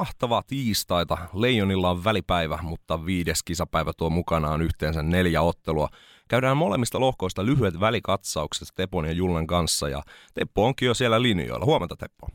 mahtavaa 0.00 0.42
tiistaita. 0.46 1.18
Leijonilla 1.34 1.90
on 1.90 2.04
välipäivä, 2.04 2.58
mutta 2.62 3.06
viides 3.06 3.42
kisapäivä 3.42 3.92
tuo 3.98 4.10
mukanaan 4.10 4.62
yhteensä 4.62 5.02
neljä 5.02 5.42
ottelua. 5.42 5.88
Käydään 6.28 6.56
molemmista 6.56 7.00
lohkoista 7.00 7.46
lyhyet 7.46 7.80
välikatsaukset 7.80 8.68
Tepon 8.76 9.06
ja 9.06 9.12
Jullen 9.12 9.46
kanssa 9.46 9.88
ja 9.88 10.02
Teppo 10.34 10.66
onkin 10.66 10.86
jo 10.86 10.94
siellä 10.94 11.22
linjoilla. 11.22 11.64
Huomenta 11.64 11.96
Teppo. 11.96 12.26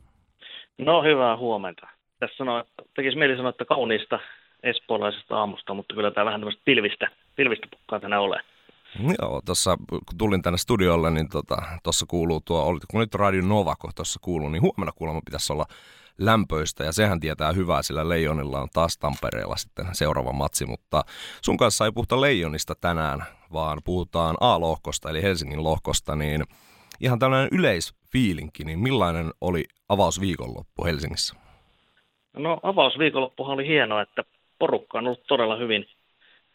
No 0.77 1.03
hyvää 1.03 1.37
huomenta. 1.37 1.87
Tässä 2.19 2.37
sanoo, 2.37 2.63
tekisi 2.95 3.17
mieli 3.17 3.35
sanoa, 3.35 3.49
että 3.49 3.65
kauniista 3.65 4.19
espoolaisesta 4.63 5.37
aamusta, 5.37 5.73
mutta 5.73 5.95
kyllä 5.95 6.11
tämä 6.11 6.25
vähän 6.25 6.41
tämmöistä 6.41 6.61
pilvistä, 6.65 7.07
pilvistä 7.35 7.67
pukkaa 7.71 7.99
tänään 7.99 8.21
ole. 8.21 8.41
Joo, 9.21 9.41
tuossa 9.45 9.77
kun 9.89 10.17
tulin 10.17 10.41
tänne 10.41 10.57
studiolle, 10.57 11.11
niin 11.11 11.29
tuossa 11.29 12.05
tota, 12.05 12.09
kuuluu 12.09 12.41
tuo, 12.45 12.61
oli, 12.61 12.79
kun 12.91 12.99
nyt 12.99 13.15
Radio 13.15 13.41
Nova 13.41 13.75
tuossa 13.95 14.19
kuuluu, 14.21 14.49
niin 14.49 14.61
huomenna 14.61 14.91
kuulemma 14.95 15.21
pitäisi 15.25 15.53
olla 15.53 15.65
lämpöistä 16.17 16.83
ja 16.83 16.91
sehän 16.91 17.19
tietää 17.19 17.51
hyvää, 17.51 17.81
sillä 17.81 18.09
Leijonilla 18.09 18.61
on 18.61 18.67
taas 18.73 18.97
Tampereella 18.97 19.55
sitten 19.55 19.85
seuraava 19.91 20.33
matsi, 20.33 20.65
mutta 20.65 21.03
sun 21.41 21.57
kanssa 21.57 21.85
ei 21.85 21.91
puhuta 21.91 22.21
Leijonista 22.21 22.75
tänään, 22.81 23.23
vaan 23.53 23.81
puhutaan 23.85 24.35
A-lohkosta 24.39 25.09
eli 25.09 25.21
Helsingin 25.21 25.63
lohkosta, 25.63 26.15
niin 26.15 26.43
ihan 26.99 27.19
tällainen 27.19 27.49
yleisfiilinki, 27.51 28.63
niin 28.63 28.79
millainen 28.79 29.31
oli 29.41 29.63
avausviikonloppu 29.89 30.85
Helsingissä? 30.85 31.35
No 32.37 32.59
avausviikonloppuhan 32.63 33.53
oli 33.53 33.67
hienoa, 33.67 34.01
että 34.01 34.23
porukka 34.59 34.97
on 34.97 35.07
ollut 35.07 35.27
todella 35.27 35.55
hyvin, 35.55 35.85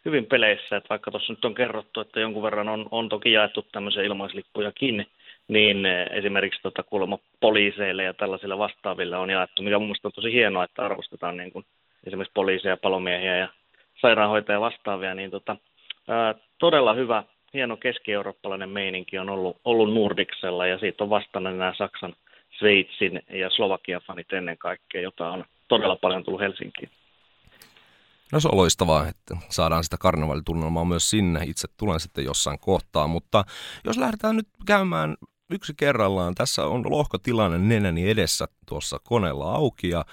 hyvin 0.04 0.26
peleissä, 0.26 0.76
että 0.76 0.88
vaikka 0.88 1.10
tuossa 1.10 1.32
nyt 1.32 1.44
on 1.44 1.54
kerrottu, 1.54 2.00
että 2.00 2.20
jonkun 2.20 2.42
verran 2.42 2.68
on, 2.68 2.88
on 2.90 3.08
toki 3.08 3.32
jaettu 3.32 3.62
tämmöisiä 3.62 4.02
ilmaislippujakin, 4.02 5.06
niin 5.50 5.86
esimerkiksi 6.10 6.62
tota, 6.62 6.82
kuulemma 6.82 7.18
poliiseille 7.40 8.04
ja 8.04 8.14
tällaisille 8.14 8.58
vastaaville 8.58 9.16
on 9.16 9.30
jaettu, 9.30 9.62
mikä 9.62 9.78
mun 9.78 9.96
on 10.04 10.12
tosi 10.14 10.32
hienoa, 10.32 10.64
että 10.64 10.84
arvostetaan 10.84 11.36
niin 11.36 11.52
kuin 11.52 11.64
esimerkiksi 12.06 12.32
poliiseja, 12.34 12.76
palomiehiä 12.76 13.36
ja 13.36 13.48
sairaanhoitajia 14.00 14.60
vastaavia, 14.60 15.14
niin 15.14 15.30
tota, 15.30 15.56
ää, 16.08 16.34
todella 16.58 16.94
hyvä, 16.94 17.24
hieno 17.54 17.76
keski-eurooppalainen 17.76 18.68
meininki 18.68 19.18
on 19.18 19.30
ollut, 19.30 19.56
ollut 19.64 19.94
Nordiksella 19.94 20.66
ja 20.66 20.78
siitä 20.78 21.04
on 21.04 21.10
vastannut 21.10 21.56
nämä 21.56 21.74
Saksan, 21.78 22.14
Sveitsin 22.58 23.22
ja 23.32 23.50
Slovakian 23.50 24.02
fanit 24.06 24.32
ennen 24.32 24.58
kaikkea, 24.58 25.00
jota 25.00 25.30
on 25.30 25.44
todella 25.68 25.96
paljon 25.96 26.24
tullut 26.24 26.40
Helsinkiin. 26.40 26.90
No 28.32 28.40
se 28.40 28.48
on 28.48 28.56
loistavaa, 28.56 29.08
että 29.08 29.36
saadaan 29.48 29.84
sitä 29.84 29.96
karnevalitunnelmaa 30.00 30.84
myös 30.84 31.10
sinne. 31.10 31.40
Itse 31.44 31.68
tulen 31.76 32.00
sitten 32.00 32.24
jossain 32.24 32.58
kohtaa, 32.60 33.06
mutta 33.06 33.44
jos 33.84 33.98
lähdetään 33.98 34.36
nyt 34.36 34.48
käymään 34.66 35.16
yksi 35.50 35.72
kerrallaan. 35.76 36.34
Tässä 36.34 36.64
on 36.66 36.90
lohkotilanne 36.90 37.58
nenäni 37.58 38.10
edessä 38.10 38.46
tuossa 38.68 38.98
koneella 39.04 39.52
auki 39.52 39.88
ja 39.88 40.04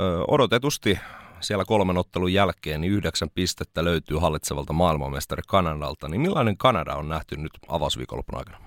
ö, 0.00 0.24
odotetusti 0.28 0.98
siellä 1.40 1.64
kolmen 1.64 1.98
ottelun 1.98 2.32
jälkeen 2.32 2.80
niin 2.80 2.92
yhdeksän 2.92 3.28
pistettä 3.34 3.84
löytyy 3.84 4.16
hallitsevalta 4.18 4.72
maailmanmestari 4.72 5.42
Kanadalta. 5.48 6.08
Niin 6.08 6.20
millainen 6.20 6.56
Kanada 6.56 6.94
on 6.94 7.08
nähty 7.08 7.36
nyt 7.36 7.52
avausviikonlopun 7.68 8.38
aikana? 8.38 8.58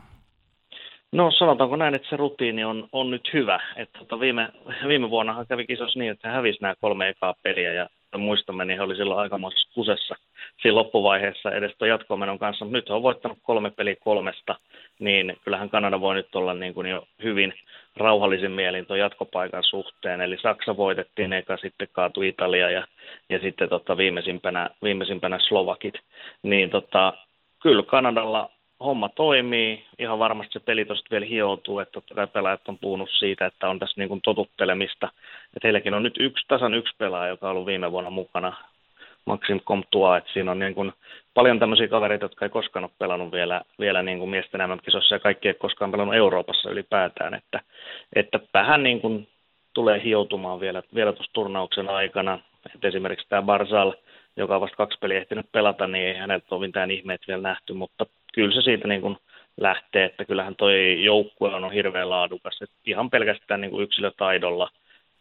No 1.12 1.32
sanotaanko 1.32 1.76
näin, 1.76 1.96
että 1.96 2.10
se 2.10 2.18
rutiini 2.18 2.64
on, 2.64 2.88
on 2.92 3.12
nyt 3.12 3.30
hyvä. 3.34 3.60
Että 3.76 4.00
tota 4.00 4.20
viime, 4.20 4.50
viime 4.88 5.10
vuonna 5.10 5.46
kävi 5.46 5.68
kisossa 5.68 6.00
niin, 6.00 6.12
että 6.12 6.28
hän 6.28 6.36
hävisi 6.36 6.62
nämä 6.62 6.76
kolme 6.82 7.10
ekaa 7.10 7.36
peliä 7.44 7.74
ja 7.74 7.90
muistamme, 8.18 8.66
niin 8.66 8.78
he 8.78 8.84
oli 8.84 8.96
silloin 8.96 9.20
aikamoisessa 9.20 9.74
kusessa 9.74 10.16
siinä 10.62 10.76
loppuvaiheessa 10.76 11.52
edes 11.52 11.72
tuon 11.78 11.90
jatkomenon 11.90 12.40
kanssa. 12.40 12.66
Nyt 12.66 12.90
he 12.90 12.94
on 12.94 13.04
voittanut 13.04 13.38
kolme 13.42 13.72
peliä 13.72 13.96
kolmesta, 13.96 14.56
niin 15.00 15.38
kyllähän 15.44 15.70
Kanada 15.70 16.02
voi 16.02 16.16
nyt 16.16 16.36
olla 16.36 16.54
niin 16.54 16.74
kuin 16.74 16.88
jo 16.88 17.08
hyvin 17.24 17.54
rauhallisin 17.98 18.52
mielin 18.52 18.86
tuon 18.86 19.00
jatkopaikan 19.00 19.64
suhteen. 19.64 20.22
Eli 20.22 20.38
Saksa 20.42 20.78
voitettiin 20.78 21.34
eka, 21.34 21.58
sitten 21.58 21.88
kaatui 21.92 22.28
Italia 22.28 22.70
ja, 22.70 22.88
ja 23.30 23.40
sitten 23.40 23.70
tota 23.70 23.98
viimeisimpänä, 23.98 24.70
viimeisimpänä 24.84 25.40
Slovakit. 25.40 25.94
Niin 26.44 26.70
tota, 26.70 27.14
kyllä 27.62 27.84
Kanadalla 27.84 28.50
homma 28.84 29.10
toimii. 29.10 29.86
Ihan 30.00 30.20
varmasti 30.20 30.54
se 30.54 30.60
peli 30.60 30.86
tuosta 30.86 31.08
vielä 31.12 31.26
hioutuu, 31.26 31.80
että 31.80 32.02
pelaajat 32.34 32.68
on 32.68 32.78
puhunut 32.78 33.10
siitä, 33.20 33.46
että 33.46 33.70
on 33.70 33.80
tässä 33.80 34.02
niin 34.02 34.10
kuin 34.10 34.22
totuttelemista. 34.22 35.10
Että 35.56 35.68
heilläkin 35.68 35.94
on 35.94 36.04
nyt 36.04 36.18
yksi, 36.20 36.46
tasan 36.48 36.74
yksi 36.74 36.96
pelaaja, 36.98 37.30
joka 37.30 37.48
on 37.48 37.52
ollut 37.52 37.66
viime 37.66 37.92
vuonna 37.92 38.10
mukana, 38.10 38.54
Maxim 39.26 39.60
Comtois, 39.60 40.18
että 40.18 40.34
siinä 40.34 40.52
on 40.52 40.60
niin 40.60 40.76
kuin 40.76 40.94
paljon 41.34 41.60
tämmöisiä 41.60 41.88
kavereita, 41.88 42.26
jotka 42.26 42.46
ei 42.46 42.50
koskaan 42.50 42.86
ole 42.86 42.92
pelannut 43.00 43.32
vielä, 43.32 43.62
vielä 43.80 44.04
niin 44.04 44.20
kuin 44.20 44.30
miesten 44.30 44.70
MM-kisossa 44.70 45.16
ja 45.16 45.20
kaikki 45.20 45.48
ei 45.48 45.54
koskaan 45.54 45.92
pelannut 45.92 46.16
Euroopassa 46.16 46.70
ylipäätään, 46.70 47.34
että, 47.34 47.62
että 48.16 48.40
vähän 48.54 48.84
niin 48.84 49.02
kuin 49.02 49.28
tulee 49.74 50.04
hioutumaan 50.04 50.60
vielä, 50.60 50.84
vielä 50.96 51.14
tuossa 51.14 51.34
turnauksen 51.34 51.90
aikana. 51.90 52.40
että 52.76 52.88
esimerkiksi 52.88 53.30
tämä 53.30 53.42
Barzal, 53.42 53.94
joka 54.38 54.56
on 54.56 54.62
vasta 54.62 54.78
kaksi 54.78 54.98
peliä 55.02 55.18
ehtinyt 55.18 55.52
pelata, 55.52 55.88
niin 55.88 56.06
ei 56.06 56.16
häneltä 56.16 56.56
ole 56.56 56.68
mitään 56.68 56.92
ihmeet 56.92 57.22
vielä 57.28 57.42
nähty, 57.42 57.74
mutta 57.74 58.06
kyllä 58.34 58.56
se 58.56 58.62
siitä 58.62 58.88
niin 58.88 59.02
kuin 59.02 59.18
lähtee, 59.58 60.06
että 60.06 60.26
kyllähän 60.26 60.56
toi 60.56 61.04
joukkue 61.04 61.56
on 61.56 61.72
hirveän 61.72 62.10
laadukas. 62.10 62.62
että 62.62 62.76
ihan 62.86 63.10
pelkästään 63.10 63.62
niin 63.62 63.72
kuin 63.72 63.84
yksilötaidolla 63.84 64.70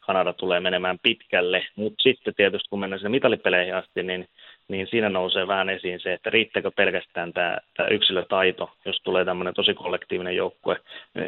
Kanada 0.00 0.32
tulee 0.32 0.60
menemään 0.60 0.98
pitkälle, 1.03 1.66
mutta 1.76 2.03
sitten 2.03 2.34
tietysti 2.34 2.69
kun 2.71 2.81
mennään 2.81 3.00
sinne 3.00 3.09
mitalipeleihin 3.09 3.75
asti, 3.75 4.03
niin, 4.03 4.28
niin 4.69 4.87
siinä 4.87 5.09
nousee 5.09 5.47
vähän 5.47 5.69
esiin 5.69 6.00
se, 6.00 6.12
että 6.12 6.31
riittääkö 6.31 6.71
pelkästään 6.77 7.32
tämä, 7.32 7.59
tämä 7.77 7.88
yksilötaito, 7.88 8.71
jos 8.84 9.00
tulee 9.03 9.25
tämmöinen 9.25 9.54
tosi 9.54 9.75
kollektiivinen 9.75 10.37
joukkue, 10.37 10.77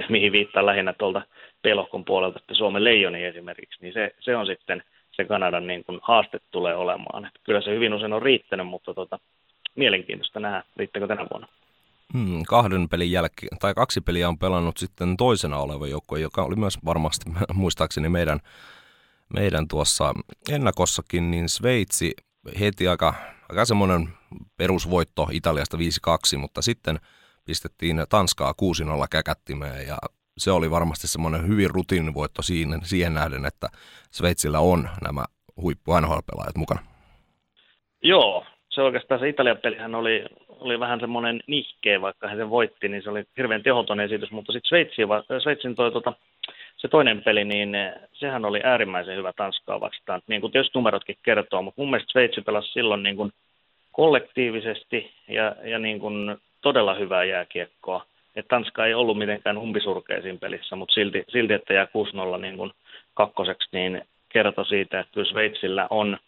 mihin 0.09 0.33
viittaa 0.33 0.67
lähinnä 0.67 0.93
tuolta 0.93 1.23
pelohkon 1.63 2.05
puolelta, 2.05 2.39
että 2.39 2.55
Suomen 2.55 2.85
leijoni 2.85 3.25
esimerkiksi, 3.25 3.79
niin 3.81 3.93
se, 3.93 4.15
se 4.21 4.37
on 4.37 4.47
sitten 4.47 4.83
se 5.13 5.25
Kanadan 5.25 5.67
niin 5.67 5.85
kuin 5.85 6.01
haaste 6.03 6.41
tulee 6.51 6.75
olemaan. 6.75 7.25
Että 7.25 7.41
kyllä 7.45 7.61
se 7.61 7.71
hyvin 7.71 7.95
usein 7.95 8.13
on 8.13 8.23
riittänyt, 8.23 8.67
mutta 8.67 8.95
tota, 8.95 9.19
mielenkiintoista 9.75 10.41
nähdä, 10.41 10.63
riittääkö 10.77 11.07
tänä 11.09 11.27
vuonna. 11.31 11.49
Hmm, 12.13 12.43
kahden 12.49 12.89
pelin 12.89 13.11
jälkeen, 13.11 13.59
tai 13.59 13.75
kaksi 13.75 14.01
peliä 14.01 14.29
on 14.29 14.39
pelannut 14.39 14.77
sitten 14.77 15.17
toisena 15.17 15.59
oleva 15.59 15.87
joukkue, 15.87 16.21
joka 16.21 16.43
oli 16.43 16.57
myös 16.57 16.79
varmasti 16.85 17.31
muistaakseni 17.55 18.09
meidän, 18.09 18.39
meidän 19.35 19.69
tuossa 19.69 20.15
ennakossakin, 20.51 21.31
niin 21.31 21.49
Sveitsi 21.49 22.13
heti 22.61 22.89
aika, 22.89 23.15
aika 23.49 23.65
semmoinen 23.65 24.09
perusvoitto 24.57 25.29
Italiasta 25.33 25.77
5-2, 26.37 26.39
mutta 26.39 26.63
sitten 26.63 26.99
pistettiin 27.45 28.05
Tanskaa 28.09 28.53
6-0 28.53 28.55
käkättimeen 29.11 29.87
ja 29.87 29.99
se 30.39 30.51
oli 30.51 30.71
varmasti 30.71 31.09
semmoinen 31.09 31.49
hyvin 31.49 31.71
rutiinivoitto 31.71 32.43
siihen, 32.43 32.81
siihen 32.83 33.15
nähden, 33.15 33.47
että 33.47 33.69
Sveitsillä 34.11 34.59
on 34.59 34.89
nämä 35.03 35.25
huippu 35.57 35.93
NHL-pelaajat 36.01 36.57
mukana. 36.57 36.81
Joo, 38.03 38.45
se 38.69 38.83
oikeastaan 38.83 39.21
se 39.21 39.29
Italian 39.29 39.59
pelihän 39.59 39.95
oli, 39.95 40.25
oli 40.49 40.81
vähän 40.81 41.01
semmoinen 41.01 41.41
nihkeä, 41.47 42.01
vaikka 42.01 42.29
he 42.29 42.37
sen 42.37 42.51
voitti, 42.51 42.89
niin 42.89 43.03
se 43.03 43.11
oli 43.11 43.25
hirveän 43.37 43.63
tehoton 43.63 44.01
esitys, 44.01 44.31
mutta 44.31 44.53
sitten 44.53 44.69
Sveitsin, 44.69 45.07
Sveitsin 45.43 45.75
toi, 45.75 45.93
tota, 45.93 46.13
se 46.77 46.89
toinen 46.89 47.23
peli, 47.23 47.45
niin 47.45 47.77
sehän 48.13 48.45
oli 48.45 48.61
äärimmäisen 48.65 49.17
hyvä 49.17 49.33
Tanskaa 49.33 49.81
vastaan, 49.81 50.23
niin 50.27 50.41
kuin 50.41 50.53
tietysti 50.53 50.79
numerotkin 50.79 51.17
kertoo, 51.23 51.63
mutta 51.63 51.81
mun 51.81 51.91
mielestä 51.91 52.13
Sveitsi 52.13 52.41
pelasi 52.41 52.73
silloin 52.73 53.03
niin 53.03 53.17
kuin 53.17 53.33
kollektiivisesti 53.93 55.13
ja, 55.29 55.57
ja 55.65 55.79
niin 55.79 56.01
kuin 56.01 56.37
todella 56.61 56.95
hyvää 56.95 57.25
jääkiekkoa. 57.25 58.07
Et 58.37 58.49
Tanska 58.49 58.87
ei 58.87 58.95
ollut 58.95 59.19
mitenkään 59.19 59.59
humpisurkea 59.59 60.23
siinä 60.23 60.39
pelissä, 60.39 60.77
mutta 60.77 60.95
silti, 60.95 61.25
silti 61.29 61.53
että 61.53 61.75
jää 61.75 61.89
6-0 62.37 62.41
niin 62.41 62.57
kuin 62.57 62.71
kakkoseksi, 63.15 63.69
niin 63.73 64.03
kertoi 64.29 64.67
siitä, 64.67 65.01
että 65.01 65.13
kyllä 65.13 65.31
Sveitsillä 65.31 65.87
on– 65.91 66.19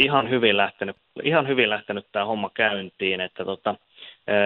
ihan 0.00 0.30
hyvin 0.30 0.56
lähtenyt, 0.56 0.96
ihan 1.22 1.48
hyvin 1.48 1.70
lähtenyt 1.70 2.06
tämä 2.12 2.24
homma 2.24 2.50
käyntiin, 2.54 3.20
että 3.20 3.44
tota, 3.44 3.74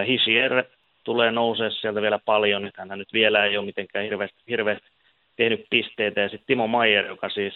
Hisier 0.07 0.63
tulee 1.03 1.31
nousee 1.31 1.71
sieltä 1.71 2.01
vielä 2.01 2.19
paljon, 2.25 2.61
nyt 2.61 2.77
hän 2.77 2.99
nyt 2.99 3.13
vielä 3.13 3.45
ei 3.45 3.57
ole 3.57 3.65
mitenkään 3.65 4.05
hirveästi, 4.05 4.37
hirveästi 4.49 4.87
tehnyt 5.35 5.65
pisteitä, 5.69 6.21
ja 6.21 6.29
sitten 6.29 6.47
Timo 6.47 6.67
Maier, 6.67 7.05
joka 7.05 7.29
siis 7.29 7.53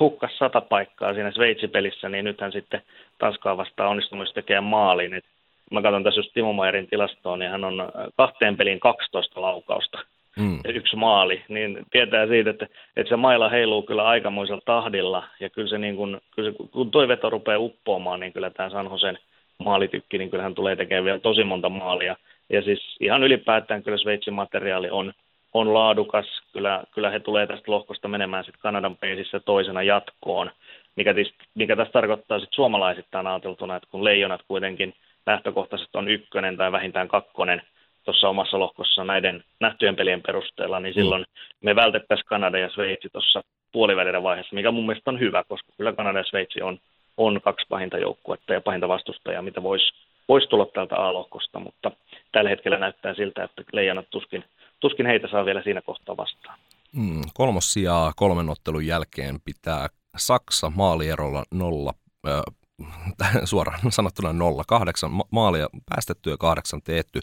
hukkasi 0.00 0.36
sata 0.36 0.60
paikkaa 0.60 1.14
siinä 1.14 1.30
Sveitsi-pelissä, 1.30 2.08
niin 2.08 2.24
nythän 2.24 2.52
sitten 2.52 2.82
Tanskaa 3.18 3.56
vastaan 3.56 3.90
onnistumista 3.90 4.34
tekee 4.34 4.60
maalin. 4.60 5.14
Et 5.14 5.24
mä 5.70 5.82
katson 5.82 6.04
tässä 6.04 6.18
just 6.18 6.32
Timo 6.34 6.52
Maierin 6.52 6.86
tilastoon, 6.86 7.38
niin 7.38 7.50
hän 7.50 7.64
on 7.64 7.92
kahteen 8.16 8.56
peliin 8.56 8.80
12 8.80 9.40
laukausta. 9.40 9.98
Mm. 10.36 10.58
yksi 10.68 10.96
maali, 10.96 11.44
niin 11.48 11.78
tietää 11.90 12.26
siitä, 12.26 12.50
että, 12.50 12.66
että 12.96 13.08
se 13.08 13.16
maila 13.16 13.48
heiluu 13.48 13.82
kyllä 13.82 14.04
aikamoisella 14.04 14.62
tahdilla, 14.64 15.24
ja 15.40 15.50
kyllä 15.50 15.68
se, 15.68 15.78
niin 15.78 15.96
kun, 15.96 16.20
kyllä 16.34 16.50
se 16.50 16.56
kun 16.72 16.90
toi 16.90 17.08
veto 17.08 17.30
rupeaa 17.30 17.58
uppoamaan, 17.58 18.20
niin 18.20 18.32
kyllä 18.32 18.50
tämä 18.50 18.70
Sanhosen 18.70 19.18
maalitykki, 19.58 20.18
niin 20.18 20.30
kyllähän 20.30 20.54
tulee 20.54 20.76
tekemään 20.76 21.04
vielä 21.04 21.18
tosi 21.18 21.44
monta 21.44 21.68
maalia, 21.68 22.16
ja 22.50 22.62
siis 22.62 22.96
ihan 23.00 23.22
ylipäätään 23.22 23.82
kyllä 23.82 23.98
Sveitsin 23.98 24.34
materiaali 24.34 24.90
on, 24.90 25.12
on 25.54 25.74
laadukas, 25.74 26.26
kyllä, 26.52 26.84
kyllä 26.90 27.10
he 27.10 27.20
tulee 27.20 27.46
tästä 27.46 27.72
lohkosta 27.72 28.08
menemään 28.08 28.44
sitten 28.44 28.62
Kanadan 28.62 28.96
peisissä 28.96 29.40
toisena 29.40 29.82
jatkoon, 29.82 30.50
mikä, 30.96 31.14
tis, 31.14 31.34
mikä 31.54 31.76
tässä 31.76 31.92
tarkoittaa 31.92 32.38
sitten 32.38 32.54
suomalaisittain 32.54 33.26
ajateltuna, 33.26 33.76
että 33.76 33.88
kun 33.90 34.04
leijonat 34.04 34.40
kuitenkin 34.48 34.94
lähtökohtaisesti 35.26 35.98
on 35.98 36.08
ykkönen 36.08 36.56
tai 36.56 36.72
vähintään 36.72 37.08
kakkonen, 37.08 37.62
tuossa 38.04 38.28
omassa 38.28 38.58
lohkossa 38.58 39.04
näiden 39.04 39.44
nähtyjen 39.60 39.96
pelien 39.96 40.22
perusteella, 40.22 40.80
niin 40.80 40.94
silloin 40.94 41.24
me 41.60 41.76
vältettäisiin 41.76 42.26
Kanada 42.26 42.58
ja 42.58 42.70
Sveitsi 42.70 43.08
tuossa 43.08 43.42
puolivälinen 43.72 44.22
vaiheessa, 44.22 44.54
mikä 44.54 44.70
mun 44.70 44.86
mielestä 44.86 45.10
on 45.10 45.20
hyvä, 45.20 45.44
koska 45.48 45.72
kyllä 45.76 45.92
Kanada 45.92 46.18
ja 46.18 46.24
Sveitsi 46.24 46.62
on, 46.62 46.78
on 47.16 47.40
kaksi 47.40 47.66
pahinta 47.68 47.98
joukkuetta 47.98 48.52
ja 48.52 48.60
pahinta 48.60 48.88
vastustajaa, 48.88 49.42
mitä 49.42 49.62
voisi 49.62 49.92
vois 50.28 50.48
tulla 50.48 50.66
täältä 50.66 50.96
A-lohkosta, 50.96 51.60
mutta 51.60 51.90
tällä 52.32 52.50
hetkellä 52.50 52.78
näyttää 52.78 53.14
siltä, 53.14 53.44
että 53.44 53.62
leijonat 53.72 54.06
tuskin, 54.10 54.44
tuskin 54.80 55.06
heitä 55.06 55.28
saa 55.28 55.44
vielä 55.44 55.62
siinä 55.62 55.82
kohtaa 55.82 56.16
vastaan. 56.16 56.58
Mm, 56.92 57.22
kolmos 57.34 57.72
sijaa 57.72 58.12
kolmen 58.16 58.48
ottelun 58.48 58.86
jälkeen 58.86 59.36
pitää 59.44 59.86
Saksa 60.16 60.72
maalierolla 60.76 61.42
nolla, 61.50 61.92
äh, 62.28 62.42
suoraan 63.44 63.80
sanottuna 63.88 64.32
nolla, 64.32 64.62
kahdeksan 64.68 65.10
maalia 65.32 65.66
päästetty 65.88 66.30
ja 66.30 66.36
kahdeksan 66.36 66.82
teetty. 66.82 67.20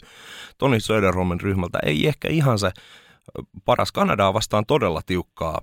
Toni 0.58 0.80
Söderholmen 0.80 1.40
ryhmältä 1.40 1.78
ei 1.86 2.06
ehkä 2.06 2.28
ihan 2.28 2.58
se 2.58 2.70
paras 3.64 3.92
Kanadaa 3.92 4.34
vastaan 4.34 4.66
todella 4.66 5.00
tiukkaa 5.06 5.60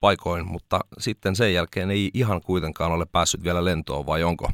paikoin, 0.00 0.46
mutta 0.46 0.80
sitten 0.98 1.36
sen 1.36 1.54
jälkeen 1.54 1.90
ei 1.90 2.10
ihan 2.14 2.40
kuitenkaan 2.40 2.92
ole 2.92 3.06
päässyt 3.12 3.44
vielä 3.44 3.64
lentoon, 3.64 4.06
vai 4.06 4.22
onko? 4.22 4.50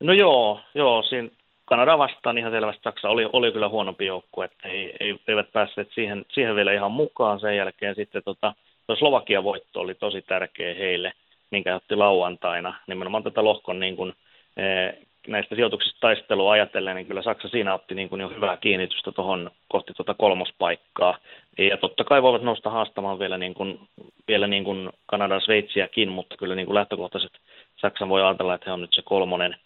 No 0.00 0.12
joo, 0.12 0.60
joo 0.74 1.02
siinä 1.02 1.28
Kanada 1.64 1.98
vastaan 1.98 2.38
ihan 2.38 2.52
selvästi 2.52 2.82
Saksa 2.82 3.08
oli, 3.08 3.28
oli 3.32 3.52
kyllä 3.52 3.68
huonompi 3.68 4.06
joukkue, 4.06 4.44
että 4.44 4.68
ei, 4.68 4.96
ei, 5.00 5.18
eivät 5.28 5.52
päässeet 5.52 5.88
siihen, 5.94 6.24
siihen 6.32 6.56
vielä 6.56 6.72
ihan 6.72 6.92
mukaan. 6.92 7.40
Sen 7.40 7.56
jälkeen 7.56 7.94
sitten 7.94 8.22
tota, 8.24 8.54
Slovakia 8.98 9.42
voitto 9.42 9.80
oli 9.80 9.94
tosi 9.94 10.22
tärkeä 10.22 10.74
heille, 10.74 11.12
minkä 11.52 11.76
otti 11.76 11.96
lauantaina. 11.96 12.74
Nimenomaan 12.86 13.22
tätä 13.22 13.44
lohkon 13.44 13.80
niin 13.80 13.96
kuin, 13.96 14.12
eh, 14.56 14.94
näistä 15.26 15.54
sijoituksista 15.54 16.00
taistelua 16.00 16.52
ajatellen, 16.52 16.96
niin 16.96 17.06
kyllä 17.06 17.22
Saksa 17.22 17.48
siinä 17.48 17.74
otti 17.74 17.94
niin 17.94 18.08
kuin 18.08 18.20
jo 18.20 18.28
hyvää 18.28 18.56
kiinnitystä 18.56 19.12
tuohon 19.12 19.50
kohti 19.68 19.92
tuota 19.92 20.14
kolmospaikkaa. 20.14 21.18
Ja 21.58 21.76
totta 21.76 22.04
kai 22.04 22.22
voivat 22.22 22.42
nousta 22.42 22.70
haastamaan 22.70 23.18
vielä, 23.18 23.38
niin 23.38 23.54
kuin, 23.54 23.80
vielä 24.28 24.46
niin 24.46 24.64
kuin 24.64 24.90
Kanadan 25.06 25.40
Sveitsiäkin, 25.40 26.08
mutta 26.08 26.36
kyllä 26.36 26.54
niin 26.54 26.66
kuin 26.66 26.74
lähtökohtaiset 26.74 27.32
Saksan 27.76 28.08
voi 28.08 28.22
ajatella, 28.22 28.54
että 28.54 28.70
he 28.70 28.72
on 28.72 28.80
nyt 28.80 28.92
se 28.94 29.02
kolmonen 29.02 29.56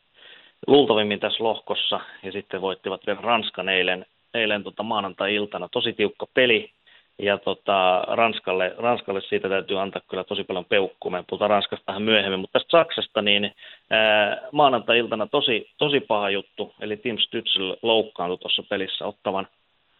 luultavimmin 0.67 1.21
tässä 1.21 1.45
lohkossa. 1.45 2.01
Ja 2.23 2.33
sitten 2.33 2.61
voittivat 2.61 3.07
vielä 3.07 3.21
Ranskan 3.23 3.69
eilen, 3.69 4.07
eilen 4.35 4.63
tota 4.63 4.83
maanantai-iltana. 4.83 5.69
Tosi 5.73 5.93
tiukka 5.93 6.27
peli, 6.35 6.71
ja 7.19 7.39
tota, 7.39 8.05
Ranskalle, 8.09 8.75
Ranskalle 8.79 9.21
siitä 9.21 9.49
täytyy 9.49 9.81
antaa 9.81 10.03
kyllä 10.09 10.25
tosi 10.25 10.45
paljon 10.45 10.65
peukkua. 10.65 11.11
Me 11.11 11.25
puhutaan 11.31 11.51
Ranskasta 11.51 11.85
vähän 11.87 12.03
myöhemmin, 12.03 12.41
mutta 12.41 12.59
tästä 12.59 12.79
Saksasta 12.79 13.23
niin 13.23 13.55
ää, 13.91 14.39
maanantai-iltana 14.53 15.27
tosi, 15.27 15.71
tosi 15.79 16.01
paha 16.01 16.31
juttu. 16.31 16.75
Eli 16.81 16.97
Tim 16.97 17.17
Stützl 17.17 17.77
loukkaantui 17.83 18.39
tuossa 18.39 18.63
pelissä 18.63 19.07
ottavan 19.07 19.49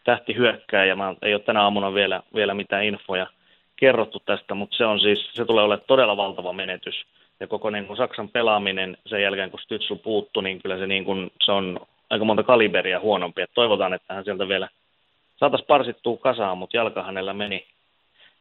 tähti 0.03 0.35
hyökkää 0.35 0.85
ja 0.85 0.95
mä 0.95 1.15
ei 1.21 1.33
ole 1.33 1.41
tänä 1.41 1.61
aamuna 1.61 1.93
vielä, 1.93 2.21
vielä 2.35 2.53
mitään 2.53 2.83
infoja 2.83 3.27
kerrottu 3.75 4.19
tästä, 4.25 4.53
mutta 4.53 4.77
se 4.77 4.85
on 4.85 4.99
siis, 4.99 5.29
se 5.33 5.45
tulee 5.45 5.63
olemaan 5.63 5.87
todella 5.87 6.17
valtava 6.17 6.53
menetys. 6.53 7.05
Ja 7.39 7.47
koko 7.47 7.69
niin 7.69 7.87
kuin 7.87 7.97
Saksan 7.97 8.29
pelaaminen 8.29 8.97
sen 9.05 9.21
jälkeen, 9.21 9.51
kun 9.51 9.59
Stützl 9.59 9.99
puuttu, 10.03 10.41
niin 10.41 10.61
kyllä 10.61 10.77
se, 10.77 10.87
niin 10.87 11.05
kuin, 11.05 11.31
se 11.45 11.51
on 11.51 11.79
aika 12.09 12.25
monta 12.25 12.43
kaliberia 12.43 12.99
huonompi. 12.99 13.41
Et 13.41 13.51
toivotaan, 13.53 13.93
että 13.93 14.13
hän 14.13 14.23
sieltä 14.23 14.47
vielä 14.47 14.67
saataisiin 15.37 15.67
parsittua 15.67 16.17
kasaan, 16.17 16.57
mutta 16.57 16.77
jalka 16.77 17.03
hänellä 17.03 17.33
meni, 17.33 17.67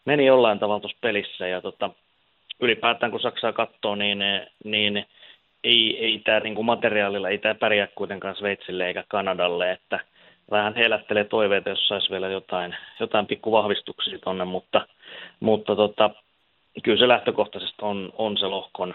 meni 0.04 0.26
jollain 0.26 0.58
tavalla 0.58 0.80
tuossa 0.80 0.98
pelissä. 1.00 1.48
Ja 1.48 1.60
tota, 1.60 1.90
ylipäätään 2.60 3.12
kun 3.12 3.20
Saksaa 3.20 3.52
katsoo, 3.52 3.94
niin, 3.94 4.18
niin 4.64 5.06
ei, 5.64 5.98
ei 6.04 6.20
tämä 6.24 6.40
niin 6.40 6.54
kuin 6.54 6.66
materiaalilla, 6.66 7.28
ei 7.28 7.38
tämä 7.38 7.54
pärjää 7.54 7.88
kuitenkaan 7.94 8.36
Sveitsille 8.36 8.86
eikä 8.86 9.04
Kanadalle, 9.08 9.72
että 9.72 10.00
vähän 10.50 10.74
helättelee 10.74 11.24
toiveita, 11.24 11.68
jos 11.68 11.88
saisi 11.88 12.10
vielä 12.10 12.28
jotain, 12.28 12.76
jotain 13.00 13.26
pikkuvahvistuksia 13.26 14.18
tuonne, 14.18 14.44
mutta, 14.44 14.86
mutta 15.40 15.76
tota, 15.76 16.10
kyllä 16.82 16.98
se 16.98 17.08
lähtökohtaisesti 17.08 17.76
on, 17.82 18.12
on 18.18 18.38
se 18.38 18.46
lohkon, 18.46 18.94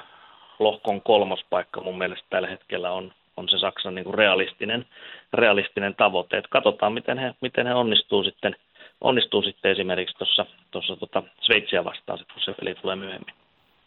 lohkon 0.60 1.02
kolmospaikka 1.02 1.82
mun 1.82 1.98
mielestä 1.98 2.26
tällä 2.30 2.48
hetkellä 2.48 2.92
on, 2.92 3.14
on 3.38 3.50
se 3.50 3.60
Saksan 3.60 3.96
niin 3.96 4.06
kuin 4.06 4.14
realistinen, 4.14 4.86
realistinen 5.34 5.96
tavoite. 5.96 6.38
Et 6.38 6.48
katsotaan, 6.48 6.94
miten 6.94 7.18
he, 7.18 7.34
miten 7.42 7.68
he 7.68 7.74
onnistuu 7.74 8.24
sitten, 8.24 8.56
onnistuu 9.02 9.42
sitten 9.42 9.72
esimerkiksi 9.72 10.18
tuossa, 10.18 10.46
tuossa 10.72 10.96
tota 10.96 11.24
Sveitsiä 11.42 11.84
vastaan, 11.84 12.20
sit, 12.20 12.32
kun 12.34 12.42
se 12.42 12.54
peli 12.54 12.76
tulee 12.76 12.96
myöhemmin. 12.96 13.34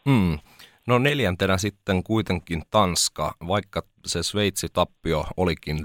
Hmm. 0.09 0.39
No 0.87 0.97
neljäntenä 0.97 1.57
sitten 1.57 2.03
kuitenkin 2.03 2.61
Tanska, 2.71 3.33
vaikka 3.47 3.81
se 4.05 4.23
Sveitsi-tappio 4.23 5.25
olikin 5.37 5.77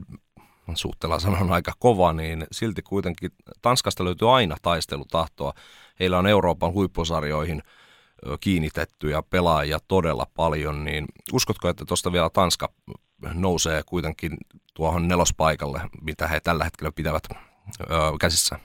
suhteella 0.75 1.19
sanon 1.19 1.53
aika 1.53 1.73
kova, 1.79 2.13
niin 2.13 2.47
silti 2.53 2.83
kuitenkin 2.83 3.31
Tanskasta 3.63 4.05
löytyy 4.05 4.37
aina 4.37 4.57
taistelutahtoa. 4.63 5.53
Heillä 6.01 6.19
on 6.19 6.27
Euroopan 6.27 6.73
huippusarjoihin 6.73 7.63
kiinnitettyjä 8.41 9.23
pelaajia 9.31 9.79
todella 9.89 10.27
paljon, 10.37 10.85
niin 10.85 11.05
uskotko, 11.33 11.69
että 11.69 11.85
tuosta 11.85 12.13
vielä 12.13 12.31
Tanska 12.31 12.69
nousee 13.35 13.83
kuitenkin 13.87 14.31
tuohon 14.75 15.09
nelospaikalle, 15.09 15.81
mitä 16.03 16.27
he 16.27 16.41
tällä 16.41 16.65
hetkellä 16.65 16.93
pitävät 16.97 17.23
ö, 17.31 17.87
käsissä? 18.21 18.59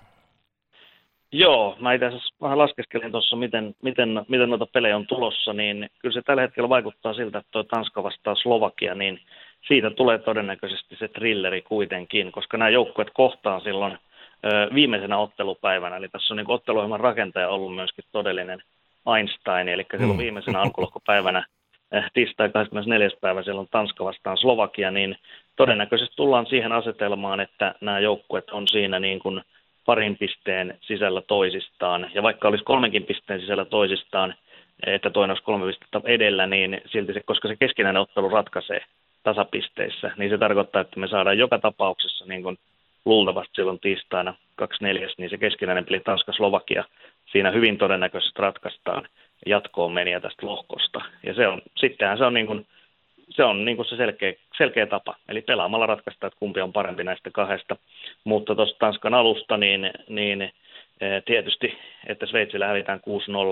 Joo, 1.31 1.78
mä 1.80 1.94
itse 1.94 2.06
asiassa 2.06 2.36
vähän 2.42 2.57
laskeskelin 2.57 3.12
tuossa, 3.12 3.36
miten, 3.36 3.75
miten, 3.81 4.25
miten 4.28 4.50
noita 4.50 4.66
pelejä 4.66 4.96
on 4.96 5.07
tulossa, 5.07 5.54
niin 5.54 5.90
kyllä 6.00 6.13
se 6.13 6.22
tällä 6.22 6.42
hetkellä 6.42 6.69
vaikuttaa 6.69 7.13
siltä, 7.13 7.38
että 7.38 7.52
tuo 7.52 7.63
Tanska 7.63 8.04
vastaa 8.04 8.36
Slovakia, 8.36 8.96
niin 8.96 9.19
siitä 9.68 9.90
tulee 9.90 10.18
todennäköisesti 10.18 10.96
se 10.96 11.08
trilleri 11.08 11.62
kuitenkin, 11.62 12.31
koska 12.31 12.58
nämä 12.58 12.69
joukkueet 12.69 13.12
kohtaa 13.13 13.60
silloin 13.60 13.98
ö, 14.46 14.69
viimeisenä 14.74 15.18
ottelupäivänä, 15.18 15.98
eli 15.98 16.10
tässä 16.10 16.34
on 16.34 16.38
niin 16.38 16.51
otteluohjelman 16.51 17.00
rakentaja 17.00 17.50
ollut 17.50 17.75
myöskin 17.75 18.06
todellinen 18.12 18.63
Einstein, 19.18 19.69
eli 19.69 19.86
silloin 19.92 20.18
mm. 20.19 20.24
viimeisenä 20.24 20.62
alkulohkopäivänä 20.62 21.46
tiistai 22.14 22.50
24. 22.50 23.10
päivä 23.22 23.44
siellä 23.44 23.62
on 23.62 23.68
Tanska 23.72 24.06
vastaan 24.06 24.38
Slovakia, 24.38 24.92
niin 24.92 25.18
todennäköisesti 25.56 26.16
tullaan 26.16 26.46
siihen 26.46 26.72
asetelmaan, 26.72 27.40
että 27.40 27.76
nämä 27.82 28.00
joukkueet 28.00 28.50
on 28.50 28.68
siinä 28.68 29.00
niin 29.00 29.20
kuin 29.20 29.42
parin 29.86 30.18
pisteen 30.18 30.78
sisällä 30.82 31.22
toisistaan. 31.22 32.12
Ja 32.14 32.24
vaikka 32.24 32.48
olisi 32.48 32.64
kolmenkin 32.64 33.04
pisteen 33.04 33.40
sisällä 33.40 33.66
toisistaan, 33.66 34.36
että 34.86 35.10
toinen 35.10 35.32
olisi 35.32 35.44
kolme 35.44 35.68
pistettä 35.68 36.02
edellä, 36.06 36.48
niin 36.48 36.82
silti 36.86 37.14
se, 37.14 37.22
koska 37.26 37.48
se 37.48 37.56
keskinäinen 37.56 38.02
ottelu 38.02 38.30
ratkaisee 38.30 38.82
tasapisteissä, 39.24 40.12
niin 40.18 40.30
se 40.30 40.38
tarkoittaa, 40.38 40.82
että 40.82 41.00
me 41.00 41.08
saadaan 41.08 41.38
joka 41.38 41.60
tapauksessa 41.60 42.26
niin 42.26 42.44
kuin 42.44 42.58
luultavasti 43.06 43.56
silloin 43.56 43.80
tiistaina 43.80 44.34
24. 44.56 45.08
niin 45.18 45.30
se 45.30 45.38
keskinäinen 45.38 45.86
peli 45.86 46.00
Tanska-Slovakia 46.00 46.84
siinä 47.32 47.51
hyvin 47.51 47.77
todennäköisesti 47.77 48.42
ratkaistaan 48.42 49.08
jatkoon 49.46 49.92
meniä 49.92 50.20
tästä 50.20 50.46
lohkosta. 50.46 51.01
Ja 51.24 51.34
se 51.34 51.48
on, 51.48 51.62
sittenhän 51.77 52.18
se 52.18 52.25
on 52.25 52.34
niin 52.34 52.48
kuin, 52.48 52.68
se 53.30 53.44
on 53.44 53.65
niin 53.65 53.77
kuin 53.77 53.86
se 53.86 53.96
selkeä, 53.96 54.34
selkeä 54.58 54.86
tapa. 54.86 55.15
Eli 55.30 55.42
pelaamalla 55.42 55.86
ratkaista, 55.86 56.27
että 56.27 56.39
kumpi 56.39 56.62
on 56.62 56.74
parempi 56.74 57.04
näistä 57.04 57.32
kahdesta. 57.32 57.75
Mutta 58.24 58.56
tuosta 58.56 58.80
Tanskan 58.80 59.13
alusta, 59.13 59.58
niin, 59.58 59.92
niin 60.10 60.42
eh, 60.42 61.24
tietysti, 61.25 61.77
että 62.08 62.25
Sveitsillä 62.25 62.68
hävitään 62.68 63.01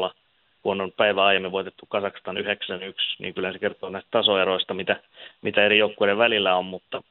6-0, 0.10 0.13
kun 0.62 0.82
on 0.82 0.92
päivä 0.92 1.25
aiemmin 1.25 1.52
voitettu 1.52 1.86
Kazakstan 1.86 2.38
9-1, 2.38 2.42
niin 3.20 3.34
kyllä 3.34 3.54
se 3.54 3.60
kertoo 3.60 3.90
näistä 3.90 4.12
tasoeroista, 4.12 4.74
mitä, 4.74 4.96
mitä 5.42 5.66
eri 5.66 5.78
joukkueiden 5.78 6.18
välillä 6.18 6.56
on, 6.56 6.66
mutta 6.66 7.04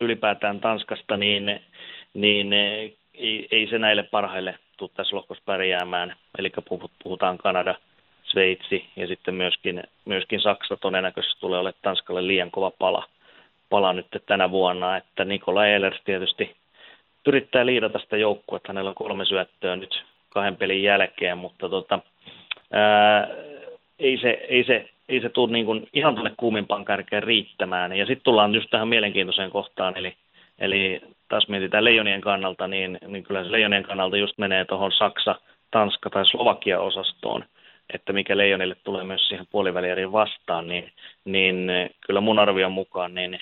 ylipäätään 0.00 0.60
Tanskasta, 0.60 1.16
niin, 1.16 1.60
niin 2.14 2.52
eh, 2.52 2.92
ei, 3.14 3.48
ei 3.50 3.66
se 3.70 3.78
näille 3.78 4.02
parhaille 4.02 4.58
tule 4.76 4.90
tässä 4.94 5.16
lohkossa 5.16 5.42
pärjäämään. 5.46 6.16
Eli 6.38 6.52
puhutaan 7.04 7.38
Kanada, 7.38 7.74
Sveitsi 8.32 8.84
ja 8.96 9.06
sitten 9.06 9.34
myöskin, 9.34 9.82
myöskin 10.04 10.40
Saksa 10.40 10.76
todennäköisesti 10.76 11.40
tulee 11.40 11.60
olemaan 11.60 11.80
Tanskalle 11.82 12.26
liian 12.26 12.50
kova 12.50 12.70
pala, 12.70 13.08
pala 13.70 13.92
nyt 13.92 14.06
tänä 14.26 14.50
vuonna, 14.50 14.96
että 14.96 15.24
Nikola 15.24 15.66
Ehlers 15.66 16.00
tietysti 16.04 16.56
yrittää 17.26 17.66
liidata 17.66 17.98
sitä 17.98 18.16
joukkoa, 18.16 18.56
että 18.56 18.68
hänellä 18.68 18.88
on 18.88 18.94
kolme 18.94 19.24
syöttöä 19.24 19.76
nyt 19.76 20.04
kahden 20.28 20.56
pelin 20.56 20.82
jälkeen, 20.82 21.38
mutta 21.38 21.68
tota, 21.68 21.98
ää, 22.72 23.28
ei 23.98 24.18
se, 24.18 24.30
ei 24.48 24.64
se, 24.64 24.88
ei 25.08 25.20
se 25.20 25.28
tule 25.28 25.52
niin 25.52 25.66
kuin 25.66 25.88
ihan 25.92 26.14
tuonne 26.14 26.32
kuumimpaan 26.36 26.84
kärkeen 26.84 27.22
riittämään. 27.22 27.92
Ja 27.92 28.06
sitten 28.06 28.24
tullaan 28.24 28.54
just 28.54 28.70
tähän 28.70 28.88
mielenkiintoiseen 28.88 29.50
kohtaan, 29.50 29.96
eli, 29.96 30.14
eli 30.58 31.00
taas 31.28 31.48
mietitään 31.48 31.84
Leijonien 31.84 32.20
kannalta, 32.20 32.68
niin, 32.68 32.98
niin 33.06 33.24
kyllä 33.24 33.44
se 33.44 33.52
Leijonien 33.52 33.82
kannalta 33.82 34.16
just 34.16 34.38
menee 34.38 34.64
tuohon 34.64 34.92
Saksa, 34.92 35.34
Tanska 35.70 36.10
tai 36.10 36.26
Slovakia 36.26 36.80
osastoon 36.80 37.44
että 37.94 38.12
mikä 38.12 38.36
Leijonille 38.36 38.74
tulee 38.74 39.04
myös 39.04 39.28
siihen 39.28 39.46
puolivälieriin 39.50 40.12
vastaan, 40.12 40.68
niin, 40.68 40.92
niin 41.24 41.70
kyllä 42.06 42.20
mun 42.20 42.38
arvion 42.38 42.72
mukaan 42.72 43.14
niin 43.14 43.40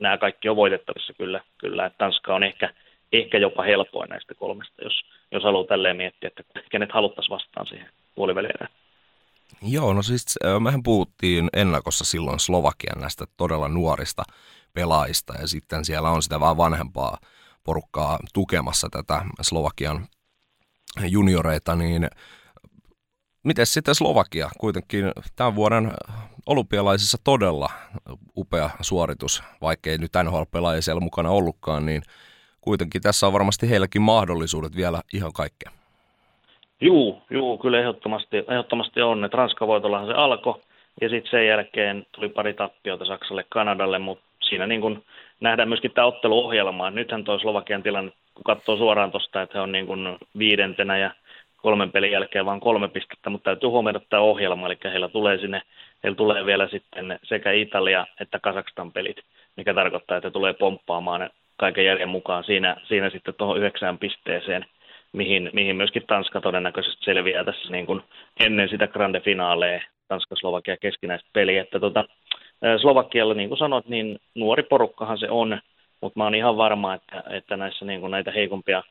nämä 0.00 0.18
kaikki 0.18 0.48
on 0.48 0.56
voitettavissa 0.56 1.12
kyllä, 1.12 1.40
kyllä 1.58 1.86
että 1.86 1.98
Tanska 1.98 2.34
on 2.34 2.42
ehkä, 2.42 2.74
ehkä 3.12 3.38
jopa 3.38 3.62
helpoin 3.62 4.08
näistä 4.08 4.34
kolmesta, 4.34 4.84
jos, 4.84 5.04
jos 5.32 5.42
haluaa 5.42 5.66
tälleen 5.66 5.96
miettiä, 5.96 6.30
että 6.36 6.60
kenet 6.70 6.92
haluttaisiin 6.92 7.34
vastaan 7.34 7.66
siihen 7.66 7.88
puolivälieriin. 8.14 8.70
Joo, 9.62 9.92
no 9.92 10.02
siis 10.02 10.38
mehän 10.60 10.82
puhuttiin 10.82 11.48
ennakossa 11.52 12.04
silloin 12.04 12.40
Slovakian 12.40 13.00
näistä 13.00 13.24
todella 13.36 13.68
nuorista 13.68 14.22
pelaajista 14.74 15.34
ja 15.40 15.46
sitten 15.46 15.84
siellä 15.84 16.10
on 16.10 16.22
sitä 16.22 16.40
vähän 16.40 16.56
vanhempaa 16.56 17.18
porukkaa 17.64 18.18
tukemassa 18.34 18.88
tätä 18.90 19.22
Slovakian 19.42 20.06
junioreita, 21.08 21.76
niin 21.76 22.08
Miten 23.44 23.66
sitten 23.66 23.94
Slovakia? 23.94 24.48
Kuitenkin 24.58 25.12
tämän 25.36 25.54
vuoden 25.54 25.92
olympialaisissa 26.46 27.18
todella 27.24 27.68
upea 28.36 28.70
suoritus, 28.80 29.42
vaikkei 29.60 29.98
nyt 29.98 30.10
NHL-pelaajia 30.22 30.82
siellä 30.82 31.00
mukana 31.00 31.30
ollutkaan, 31.30 31.86
niin 31.86 32.02
kuitenkin 32.60 33.02
tässä 33.02 33.26
on 33.26 33.32
varmasti 33.32 33.70
heilläkin 33.70 34.02
mahdollisuudet 34.02 34.76
vielä 34.76 35.00
ihan 35.12 35.32
kaikkea. 35.32 35.70
Juu, 36.80 37.22
juu 37.30 37.58
kyllä 37.58 37.80
ehdottomasti, 37.80 38.36
ehdottomasti 38.36 39.02
on. 39.02 39.24
Et 39.24 39.34
Ranska-voitollahan 39.34 40.06
se 40.06 40.12
alkoi 40.12 40.60
ja 41.00 41.08
sitten 41.08 41.30
sen 41.30 41.46
jälkeen 41.46 42.06
tuli 42.12 42.28
pari 42.28 42.54
tappiota 42.54 43.04
Saksalle, 43.04 43.44
Kanadalle, 43.48 43.98
mutta 43.98 44.24
siinä 44.48 44.66
niin 44.66 44.80
kun 44.80 45.04
nähdään 45.40 45.68
myöskin 45.68 45.90
tämä 45.90 46.06
otteluohjelma. 46.06 46.90
Nythän 46.90 47.24
tuo 47.24 47.38
Slovakian 47.38 47.82
tilanne, 47.82 48.12
kun 48.34 48.44
katsoo 48.44 48.76
suoraan 48.76 49.10
tuosta, 49.10 49.42
että 49.42 49.58
he 49.58 49.62
on 49.62 49.72
niin 49.72 49.86
kun 49.86 50.18
viidentenä 50.38 50.98
ja 50.98 51.10
kolmen 51.62 51.92
pelin 51.92 52.12
jälkeen 52.12 52.46
vain 52.46 52.60
kolme 52.60 52.88
pistettä, 52.88 53.30
mutta 53.30 53.50
täytyy 53.50 53.68
huomioida 53.68 54.00
tämä 54.00 54.22
ohjelma, 54.22 54.66
eli 54.66 54.78
heillä 54.84 55.08
tulee 55.08 55.38
sinne, 55.38 55.62
heillä 56.02 56.16
tulee 56.16 56.46
vielä 56.46 56.68
sitten 56.68 57.18
sekä 57.22 57.52
Italia 57.52 58.06
että 58.20 58.38
Kazakstan 58.38 58.92
pelit, 58.92 59.16
mikä 59.56 59.74
tarkoittaa, 59.74 60.16
että 60.16 60.30
tulee 60.30 60.52
pomppaamaan 60.52 61.30
kaiken 61.56 61.84
järjen 61.84 62.08
mukaan 62.08 62.44
siinä, 62.44 62.76
siinä 62.84 63.10
sitten 63.10 63.34
tuohon 63.34 63.58
yhdeksään 63.58 63.98
pisteeseen, 63.98 64.66
mihin, 65.12 65.50
mihin 65.52 65.76
myöskin 65.76 66.04
Tanska 66.06 66.40
todennäköisesti 66.40 67.04
selviää 67.04 67.44
tässä 67.44 67.72
niin 67.72 67.86
kuin 67.86 68.02
ennen 68.40 68.68
sitä 68.68 68.86
grande 68.86 69.20
finaalea, 69.20 69.80
Tanska-Slovakia 70.08 70.76
keskinäistä 70.76 71.28
peliä, 71.32 71.62
että 71.62 71.80
tota, 71.80 72.04
Slovakialla, 72.80 73.34
niin 73.34 73.48
kuin 73.48 73.58
sanot, 73.58 73.88
niin 73.88 74.18
nuori 74.34 74.62
porukkahan 74.62 75.18
se 75.18 75.30
on, 75.30 75.60
mutta 76.00 76.20
mä 76.20 76.24
oon 76.24 76.34
ihan 76.34 76.56
varma, 76.56 76.94
että, 76.94 77.22
että 77.30 77.56
näissä 77.56 77.84
niin 77.84 78.00
kuin 78.00 78.10
näitä 78.10 78.30
heikompia 78.30 78.82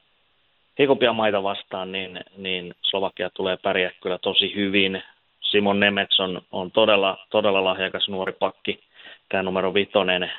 heikompia 0.80 1.14
maita 1.14 1.44
vastaan, 1.44 1.92
niin, 1.92 2.20
niin 2.38 2.74
Slovakia 2.82 3.30
tulee 3.30 3.58
pärjää 3.58 3.92
kyllä 4.02 4.18
tosi 4.18 4.56
hyvin. 4.56 5.04
Simon 5.42 5.80
Nemets 5.80 6.20
on, 6.20 6.42
on 6.52 6.72
todella, 6.72 7.18
todella 7.30 7.64
lahjakas 7.64 8.10
nuori 8.10 8.34
pakki, 8.34 8.80
tämä 9.30 9.44
numero 9.44 9.74
vitonen. 9.74 10.32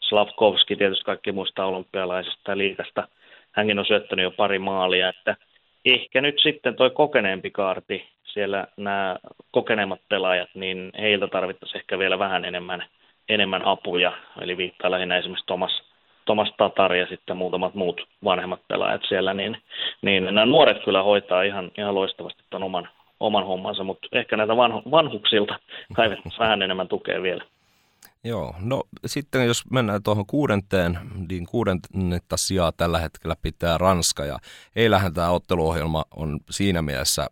Slavkovski 0.00 0.76
tietysti 0.76 1.04
kaikki 1.04 1.32
muistaa 1.32 1.66
olympialaisesta 1.66 2.58
liikasta. 2.58 3.08
Hänkin 3.52 3.78
on 3.78 3.86
syöttänyt 3.86 4.22
jo 4.22 4.30
pari 4.30 4.58
maalia, 4.58 5.08
että 5.08 5.36
ehkä 5.84 6.20
nyt 6.20 6.38
sitten 6.42 6.76
toi 6.76 6.90
kokeneempi 6.90 7.50
kaarti, 7.50 8.08
siellä 8.24 8.66
nämä 8.76 9.16
kokeneemmat 9.50 10.00
pelaajat, 10.08 10.48
niin 10.54 10.92
heiltä 10.98 11.28
tarvittaisiin 11.28 11.80
ehkä 11.80 11.98
vielä 11.98 12.18
vähän 12.18 12.44
enemmän, 12.44 12.84
enemmän 13.28 13.66
apuja. 13.66 14.12
Eli 14.40 14.56
viittaa 14.56 14.90
lähinnä 14.90 15.18
esimerkiksi 15.18 15.46
Thomas 15.46 15.81
Thomas 16.24 16.52
Tatar 16.56 16.94
ja 16.94 17.06
sitten 17.06 17.36
muutamat 17.36 17.74
muut 17.74 18.00
vanhemmat 18.24 18.60
pelaajat 18.68 19.02
siellä, 19.08 19.34
niin, 19.34 19.56
niin 20.02 20.24
nämä 20.24 20.46
nuoret 20.46 20.84
kyllä 20.84 21.02
hoitaa 21.02 21.42
ihan, 21.42 21.70
ihan 21.78 21.94
loistavasti 21.94 22.42
tuon 22.50 22.62
oman, 22.62 22.88
oman 23.20 23.46
hommansa, 23.46 23.84
mutta 23.84 24.08
ehkä 24.12 24.36
näitä 24.36 24.56
vanhu, 24.56 24.82
vanhuksilta 24.90 25.58
kaivettaisiin 25.94 26.38
vähän 26.38 26.62
enemmän 26.62 26.88
tukea 26.88 27.22
vielä. 27.22 27.44
Joo, 28.24 28.54
no 28.60 28.82
sitten 29.06 29.46
jos 29.46 29.70
mennään 29.70 30.02
tuohon 30.02 30.26
kuudenteen, 30.26 30.98
niin 31.28 31.46
kuudennetta 31.46 32.36
sijaa 32.36 32.72
tällä 32.72 32.98
hetkellä 32.98 33.36
pitää 33.42 33.78
Ranska 33.78 34.24
ja 34.24 34.38
eilähän 34.76 35.14
tämä 35.14 35.30
otteluohjelma 35.30 36.04
on 36.16 36.40
siinä 36.50 36.82
mielessä 36.82 37.26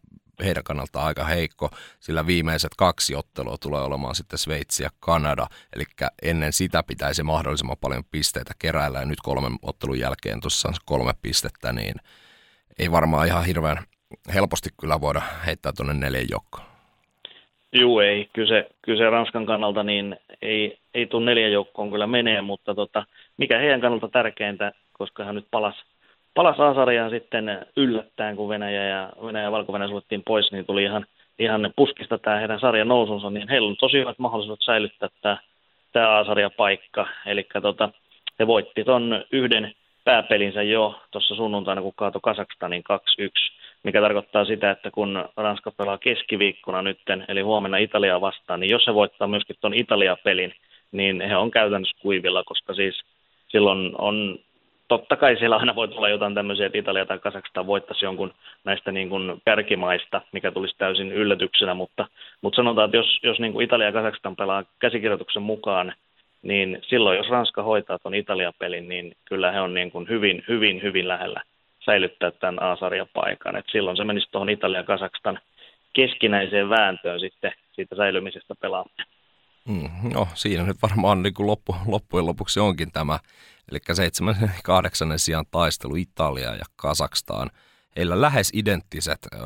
heidän 0.45 0.65
kannaltaan 0.65 1.07
aika 1.07 1.25
heikko, 1.25 1.71
sillä 2.01 2.27
viimeiset 2.27 2.71
kaksi 2.79 3.15
ottelua 3.15 3.57
tulee 3.63 3.83
olemaan 3.83 4.15
sitten 4.15 4.39
Sveitsi 4.39 4.83
ja 4.83 4.91
Kanada, 5.01 5.47
eli 5.77 5.85
ennen 6.23 6.53
sitä 6.53 6.83
pitäisi 6.83 7.23
mahdollisimman 7.23 7.77
paljon 7.81 8.05
pisteitä 8.11 8.53
keräillä, 8.59 8.99
ja 8.99 9.07
nyt 9.07 9.21
kolmen 9.23 9.53
ottelun 9.63 9.99
jälkeen 9.99 10.41
tuossa 10.41 10.73
kolme 10.85 11.13
pistettä, 11.23 11.73
niin 11.73 11.95
ei 12.79 12.91
varmaan 12.91 13.27
ihan 13.27 13.45
hirveän 13.45 13.79
helposti 14.35 14.69
kyllä 14.81 15.01
voida 15.01 15.23
heittää 15.47 15.73
tuonne 15.77 15.95
neljän 15.95 16.31
joukkoon. 16.31 16.71
Joo, 17.73 18.01
ei. 18.01 18.31
Kyse, 18.33 18.69
kyse 18.83 19.11
Ranskan 19.11 19.47
kannalta 19.47 19.83
niin 19.83 20.17
ei, 20.43 20.79
ei 20.95 21.07
tule 21.07 21.25
neljän 21.25 21.53
joukkoon 21.53 21.91
kyllä 21.91 22.07
menee, 22.07 22.43
mutta 22.43 22.75
tota, 22.75 23.07
mikä 23.37 23.59
heidän 23.59 23.81
kannalta 23.81 24.09
tärkeintä, 24.09 24.73
koska 24.93 25.25
hän 25.25 25.35
nyt 25.35 25.47
palasi 25.51 25.79
palas 26.41 26.61
A-sarjaan 26.61 27.11
sitten 27.11 27.67
yllättäen, 27.77 28.37
kun 28.37 28.49
Venäjä 28.49 28.85
ja, 28.85 29.13
Venäjä 29.27 29.45
ja 29.45 29.53
valko 29.53 29.73
suljettiin 29.89 30.23
pois, 30.27 30.53
niin 30.53 30.67
tuli 30.67 30.83
ihan, 30.83 31.07
ihan 31.39 31.73
puskista 31.77 32.19
tämä 32.19 32.39
heidän 32.39 32.61
sarjan 32.61 32.89
nousunsa, 32.89 33.31
niin 33.31 33.49
heillä 33.49 33.69
on 33.69 33.77
tosi 33.77 33.99
hyvät 33.99 34.19
mahdollisuudet 34.19 34.65
säilyttää 34.65 35.09
tämä, 35.23 35.39
tämä 35.93 36.19
A-sarjapaikka. 36.19 37.07
Eli 37.27 37.47
tota, 37.63 37.89
he 38.39 38.47
voitti 38.47 38.85
tuon 38.85 39.25
yhden 39.33 39.75
pääpelinsä 40.05 40.63
jo 40.63 41.01
tuossa 41.11 41.35
sunnuntaina, 41.35 41.83
kun 41.83 41.93
kaatoi 41.97 42.21
Kasakstanin 42.23 42.85
2-1, 42.93 42.95
mikä 43.83 44.01
tarkoittaa 44.01 44.45
sitä, 44.45 44.71
että 44.71 44.91
kun 44.91 45.25
Ranska 45.37 45.71
pelaa 45.71 45.99
keskiviikkona 45.99 46.83
nytten, 46.83 47.25
eli 47.29 47.41
huomenna 47.41 47.77
Italiaa 47.77 48.21
vastaan, 48.21 48.61
niin 48.61 48.71
jos 48.71 48.85
se 48.85 48.95
voittaa 48.95 49.29
myöskin 49.29 49.57
tuon 49.61 49.75
Italia-pelin, 49.75 50.55
niin 50.93 51.21
he 51.21 51.37
on 51.37 51.51
käytännössä 51.51 52.03
kuivilla, 52.03 52.45
koska 52.45 52.75
siis 52.75 53.03
silloin 53.49 53.93
on 53.99 54.39
totta 54.91 55.17
kai 55.17 55.37
siellä 55.37 55.57
aina 55.57 55.75
voi 55.75 55.89
tulla 55.89 56.09
jotain 56.09 56.35
tämmöisiä, 56.35 56.67
että 56.67 56.79
Italia 56.79 57.07
tai 57.07 57.19
Kazakstan 57.19 57.67
voittaisi 57.67 58.05
jonkun 58.05 58.35
näistä 58.65 58.93
niin 58.93 59.09
kuin 59.09 59.43
kärkimaista, 59.45 60.21
mikä 60.33 60.51
tulisi 60.51 60.75
täysin 60.79 61.13
yllätyksenä, 61.13 61.75
mutta, 61.75 62.07
mutta 62.43 62.57
sanotaan, 62.57 62.85
että 62.85 62.97
jos, 62.97 63.21
jos 63.23 63.39
niin 63.39 63.53
kuin 63.53 63.65
Italia 63.65 63.87
ja 63.87 63.93
Kazakstan 63.93 64.37
pelaa 64.37 64.65
käsikirjoituksen 64.79 65.43
mukaan, 65.43 65.93
niin 66.43 66.79
silloin 66.89 67.17
jos 67.17 67.29
Ranska 67.29 67.63
hoitaa 67.63 67.99
tuon 67.99 68.15
Italia-pelin, 68.15 68.89
niin 68.89 69.13
kyllä 69.25 69.53
he 69.53 69.61
on 69.61 69.75
niin 69.75 69.91
kuin 69.91 70.09
hyvin, 70.09 70.45
hyvin, 70.49 70.83
hyvin 70.83 71.09
lähellä 71.09 71.43
säilyttää 71.85 72.31
tämän 72.31 72.63
A-sarjapaikan. 72.63 73.57
Et 73.57 73.67
silloin 73.73 73.97
se 73.97 74.05
menisi 74.05 74.29
tuohon 74.31 74.51
Italia-Kazakstan 74.51 75.39
keskinäiseen 75.93 76.71
vääntöön 76.71 77.21
sitten 77.21 77.53
siitä 77.73 77.97
säilymisestä 77.97 78.55
pelaaminen. 78.61 79.07
Mm, 79.69 80.13
no 80.15 80.29
siinä 80.35 80.63
nyt 80.63 80.83
varmaan 80.83 81.23
niin 81.23 81.35
kuin 81.35 81.47
loppu, 81.47 81.77
loppujen 81.87 82.27
lopuksi 82.27 82.61
onkin 82.61 82.93
tämä 82.93 83.19
Eli 83.71 83.81
7. 83.93 84.37
ja 84.41 84.49
8. 84.65 85.19
sijaan 85.19 85.45
taistelu 85.51 85.97
Italia 85.97 86.55
ja 86.55 86.65
Kazakstan. 86.77 87.51
Heillä 87.97 88.21
lähes 88.21 88.51
identtiset 88.55 89.27
ö, 89.35 89.39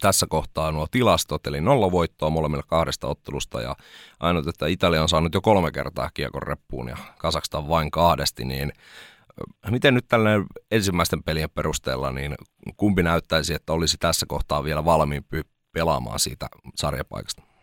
tässä 0.00 0.26
kohtaa 0.28 0.72
nuo 0.72 0.86
tilastot, 0.90 1.46
eli 1.46 1.60
nolla 1.60 1.92
voittoa 1.92 2.30
molemmilla 2.30 2.64
kahdesta 2.66 3.06
ottelusta 3.06 3.60
ja 3.60 3.76
ainut, 4.20 4.46
että 4.46 4.66
Italia 4.66 5.02
on 5.02 5.08
saanut 5.08 5.34
jo 5.34 5.40
kolme 5.40 5.70
kertaa 5.70 6.10
kiekon 6.14 6.42
reppuun 6.42 6.88
ja 6.88 6.96
Kazakstan 7.18 7.68
vain 7.68 7.90
kahdesti, 7.90 8.44
niin 8.44 8.72
miten 9.70 9.94
nyt 9.94 10.08
tällainen 10.08 10.46
ensimmäisten 10.70 11.22
pelien 11.22 11.50
perusteella, 11.50 12.12
niin 12.12 12.34
kumpi 12.76 13.02
näyttäisi, 13.02 13.54
että 13.54 13.72
olisi 13.72 13.96
tässä 14.00 14.26
kohtaa 14.26 14.64
vielä 14.64 14.84
valmiimpi 14.84 15.42
pelaamaan 15.72 16.20
siitä 16.20 16.48
sarjapaikasta? 16.74 17.53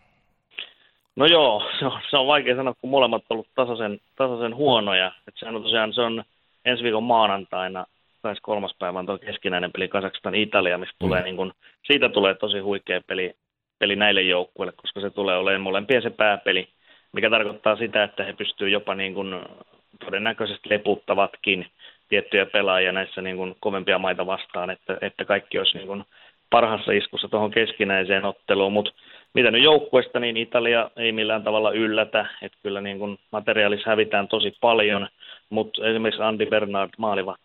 No 1.16 1.26
joo, 1.26 1.62
se 1.78 1.86
on, 1.86 2.00
se 2.10 2.16
on 2.16 2.26
vaikea 2.26 2.56
sanoa, 2.56 2.74
kun 2.80 2.90
molemmat 2.90 3.24
ovat 3.30 3.46
tasaisen, 3.54 4.00
tasaisen 4.16 4.56
huonoja. 4.56 5.12
Et 5.28 5.34
sehän 5.36 5.56
on 5.56 5.62
tosiaan, 5.62 5.92
se 5.92 6.00
on 6.00 6.24
ensi 6.64 6.82
viikon 6.82 7.02
maanantaina, 7.02 7.86
taisi 8.22 8.42
kolmas 8.42 8.74
päivä 8.78 8.98
on 8.98 9.06
tuo 9.06 9.18
keskinäinen 9.18 9.72
peli 9.72 9.88
Kazakstan 9.88 10.34
Italia, 10.34 10.78
mistä 10.78 10.96
tulee 10.98 11.20
mm. 11.20 11.24
niin 11.24 11.36
kun, 11.36 11.52
siitä 11.82 12.08
tulee 12.08 12.34
tosi 12.34 12.58
huikea 12.58 13.00
peli, 13.06 13.34
peli 13.78 13.96
näille 13.96 14.22
joukkueille, 14.22 14.72
koska 14.76 15.00
se 15.00 15.10
tulee 15.10 15.36
olemaan 15.36 15.60
molempien 15.60 16.02
se 16.02 16.10
pääpeli, 16.10 16.68
mikä 17.12 17.30
tarkoittaa 17.30 17.76
sitä, 17.76 18.04
että 18.04 18.24
he 18.24 18.32
pystyvät 18.32 18.72
jopa 18.72 18.94
niin 18.94 19.14
kun, 19.14 19.46
todennäköisesti 20.04 20.70
leputtavatkin 20.70 21.66
tiettyjä 22.08 22.46
pelaajia 22.46 22.92
näissä 22.92 23.22
niin 23.22 23.36
kun, 23.36 23.56
kovempia 23.60 23.98
maita 23.98 24.26
vastaan, 24.26 24.70
että, 24.70 24.98
että 25.00 25.24
kaikki 25.24 25.58
olisi 25.58 25.76
niin 25.76 25.86
kun, 25.86 26.04
parhassa 26.50 26.92
iskussa 26.92 27.28
tuohon 27.28 27.50
keskinäiseen 27.50 28.24
otteluun, 28.24 28.72
mutta 28.72 28.92
mitä 29.34 29.50
nyt 29.50 29.62
joukkueesta, 29.62 30.20
niin 30.20 30.36
Italia 30.36 30.90
ei 30.96 31.12
millään 31.12 31.44
tavalla 31.44 31.70
yllätä, 31.70 32.26
että 32.42 32.58
kyllä 32.62 32.80
niin 32.80 32.98
kuin 32.98 33.18
materiaalissa 33.32 33.90
hävitään 33.90 34.28
tosi 34.28 34.56
paljon, 34.60 35.08
mutta 35.50 35.86
esimerkiksi 35.86 36.22
Andy 36.22 36.46
Bernard 36.46 36.90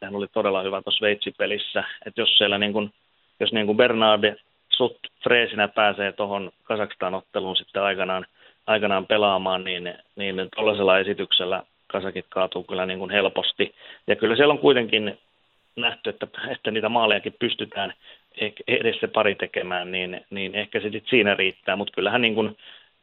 hän 0.03 0.15
oli 0.15 0.27
todella 0.27 0.61
hyvä 0.61 0.81
tuossa 0.81 0.97
Sveitsi-pelissä, 0.97 1.83
että 2.05 2.21
jos 2.21 2.37
siellä 2.37 2.57
niin 2.57 2.73
kuin, 2.73 2.91
jos 3.39 3.53
niin 3.53 3.65
kuin 3.65 3.77
Bernard 3.77 4.35
sut 4.69 4.97
freesinä 5.23 5.67
pääsee 5.67 6.11
tuohon 6.11 6.51
Kazakstan 6.63 7.13
otteluun 7.13 7.55
sitten 7.55 7.83
aikanaan, 7.83 8.25
aikanaan 8.67 9.07
pelaamaan, 9.07 9.63
niin, 9.63 9.93
niin 10.15 10.49
tuollaisella 10.55 10.99
esityksellä 10.99 11.63
Kasakit 11.87 12.25
kaatuu 12.29 12.63
kyllä 12.63 12.85
niin 12.85 12.99
kuin 12.99 13.11
helposti. 13.11 13.75
Ja 14.07 14.15
kyllä 14.15 14.35
siellä 14.35 14.51
on 14.51 14.59
kuitenkin 14.59 15.17
nähty, 15.75 16.09
että, 16.09 16.27
että 16.51 16.71
niitä 16.71 16.89
maalejakin 16.89 17.35
pystytään 17.39 17.93
edes 18.67 18.99
se 18.99 19.07
pari 19.07 19.35
tekemään, 19.35 19.91
niin, 19.91 20.21
niin 20.29 20.55
ehkä 20.55 20.79
se 20.79 20.89
siinä 21.09 21.35
riittää. 21.35 21.75
Mutta 21.75 21.93
kyllähän 21.93 22.21
niin 22.21 22.35
kuin 22.35 22.57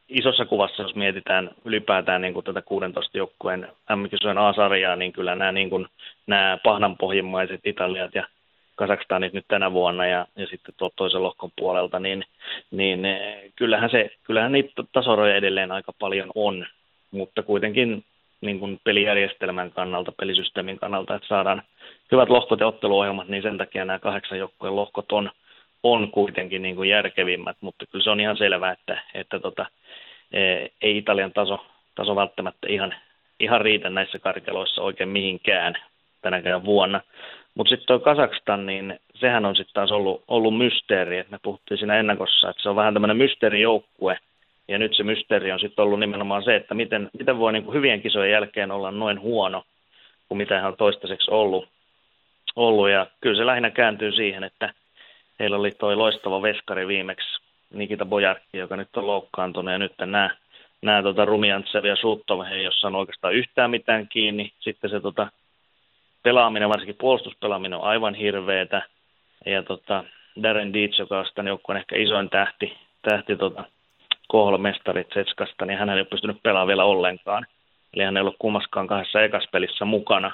isossa 0.09 0.45
kuvassa, 0.45 0.83
jos 0.83 0.95
mietitään 0.95 1.51
ylipäätään 1.65 2.21
niin 2.21 2.33
kuin 2.33 2.43
tätä 2.43 2.61
16 2.61 3.17
joukkueen 3.17 3.67
M-kisojen 3.95 4.37
A-sarjaa, 4.37 4.95
niin 4.95 5.13
kyllä 5.13 5.35
nämä, 5.35 5.51
niin 5.51 5.69
kuin, 5.69 5.87
nämä 6.27 6.57
pahnanpohjimmaiset 6.63 7.61
Italiat 7.63 8.15
ja 8.15 8.27
Kazakstanit 8.75 9.33
nyt 9.33 9.45
tänä 9.47 9.71
vuonna 9.71 10.05
ja, 10.05 10.27
ja 10.35 10.47
sitten 10.47 10.73
tuo 10.77 10.89
toisen 10.95 11.23
lohkon 11.23 11.51
puolelta, 11.55 11.99
niin, 11.99 12.23
niin 12.71 13.05
eh, 13.05 13.51
kyllähän, 13.55 13.89
se, 13.89 14.11
kyllähän 14.23 14.51
niitä 14.51 14.83
tasoroja 14.91 15.35
edelleen 15.35 15.71
aika 15.71 15.93
paljon 15.99 16.31
on, 16.35 16.65
mutta 17.11 17.43
kuitenkin 17.43 18.03
niin 18.41 18.59
kuin 18.59 18.79
pelijärjestelmän 18.83 19.71
kannalta, 19.71 20.11
pelisysteemin 20.11 20.79
kannalta, 20.79 21.15
että 21.15 21.27
saadaan 21.27 21.63
hyvät 22.11 22.29
lohkot 22.29 22.59
ja 22.59 22.67
otteluohjelmat, 22.67 23.27
niin 23.27 23.43
sen 23.43 23.57
takia 23.57 23.85
nämä 23.85 23.99
kahdeksan 23.99 24.37
joukkueen 24.37 24.75
lohkot 24.75 25.11
on, 25.11 25.31
on 25.83 26.11
kuitenkin 26.11 26.61
niin 26.61 26.75
kuin 26.75 26.89
järkevimmät, 26.89 27.57
mutta 27.61 27.85
kyllä 27.85 28.03
se 28.03 28.09
on 28.09 28.19
ihan 28.19 28.37
selvää, 28.37 28.71
että, 28.71 29.01
että 29.13 29.39
tota, 29.39 29.65
e, 30.31 30.67
ei 30.81 30.97
Italian 30.97 31.33
taso, 31.33 31.65
taso 31.95 32.15
välttämättä 32.15 32.67
ihan, 32.69 32.95
ihan 33.39 33.61
riitä 33.61 33.89
näissä 33.89 34.19
karkeloissa 34.19 34.81
oikein 34.81 35.09
mihinkään 35.09 35.77
tänäkään 36.21 36.65
vuonna. 36.65 37.01
Mutta 37.55 37.69
sitten 37.69 37.87
tuo 37.87 37.99
Kazakstan, 37.99 38.65
niin 38.65 38.99
sehän 39.13 39.45
on 39.45 39.55
sitten 39.55 39.73
taas 39.73 39.91
ollut, 39.91 40.23
ollut 40.27 40.57
mysteeri, 40.57 41.17
että 41.17 41.31
me 41.31 41.39
puhuttiin 41.43 41.77
siinä 41.77 41.99
ennakossa, 41.99 42.49
että 42.49 42.63
se 42.63 42.69
on 42.69 42.75
vähän 42.75 42.93
tämmöinen 42.93 43.17
mysteerijoukkue, 43.17 44.17
ja 44.67 44.77
nyt 44.77 44.95
se 44.95 45.03
mysteeri 45.03 45.51
on 45.51 45.59
sitten 45.59 45.83
ollut 45.83 45.99
nimenomaan 45.99 46.43
se, 46.43 46.55
että 46.55 46.73
miten, 46.73 47.09
miten 47.19 47.37
voi 47.37 47.53
niin 47.53 47.63
kuin 47.63 47.75
hyvien 47.75 48.01
kisojen 48.01 48.31
jälkeen 48.31 48.71
olla 48.71 48.91
noin 48.91 49.21
huono 49.21 49.63
kuin 50.27 50.37
mitä 50.37 50.59
hän 50.59 50.67
on 50.67 50.77
toistaiseksi 50.77 51.31
ollut. 51.31 51.69
ollut. 52.55 52.89
Ja 52.89 53.07
kyllä 53.21 53.37
se 53.37 53.45
lähinnä 53.45 53.69
kääntyy 53.69 54.11
siihen, 54.11 54.43
että 54.43 54.73
heillä 55.39 55.57
oli 55.57 55.71
toi 55.71 55.95
loistava 55.95 56.41
veskari 56.41 56.87
viimeksi, 56.87 57.41
Nikita 57.73 58.05
Bojarki, 58.05 58.57
joka 58.57 58.75
nyt 58.75 58.97
on 58.97 59.07
loukkaantunut, 59.07 59.71
ja 59.71 59.77
nyt 59.77 59.93
nämä, 59.99 60.29
nämä 60.81 61.03
tota, 61.03 61.25
Rumiantsev 61.25 61.85
ja 61.85 61.95
Suttov, 61.95 62.45
he 62.45 62.55
ei 62.55 62.67
ole 62.67 62.97
oikeastaan 62.97 63.33
yhtään 63.33 63.71
mitään 63.71 64.07
kiinni. 64.07 64.51
Sitten 64.59 64.89
se 64.89 64.99
tota, 64.99 65.27
pelaaminen, 66.23 66.69
varsinkin 66.69 66.95
puolustuspelaaminen 66.99 67.79
on 67.79 67.85
aivan 67.85 68.15
hirveetä. 68.15 68.81
Ja 69.45 69.63
tota, 69.63 70.03
Darren 70.43 70.73
Dietz, 70.73 70.99
joka 70.99 71.19
on 71.19 71.25
tämän 71.35 71.47
joukkueen 71.47 71.79
ehkä 71.79 71.95
isoin 71.95 72.29
tähti, 72.29 72.77
tähti 73.01 73.35
tota, 73.35 73.63
KHL-mestari 74.31 75.03
Tsetskasta, 75.03 75.65
niin 75.65 75.79
hän 75.79 75.89
ei 75.89 75.95
ole 75.95 76.05
pystynyt 76.05 76.43
pelaamaan 76.43 76.67
vielä 76.67 76.83
ollenkaan. 76.83 77.45
Eli 77.93 78.03
hän 78.03 78.17
ei 78.17 78.21
ollut 78.21 78.35
kummaskaan 78.39 78.87
kahdessa 78.87 79.23
ekaspelissä 79.23 79.85
mukana. 79.85 80.31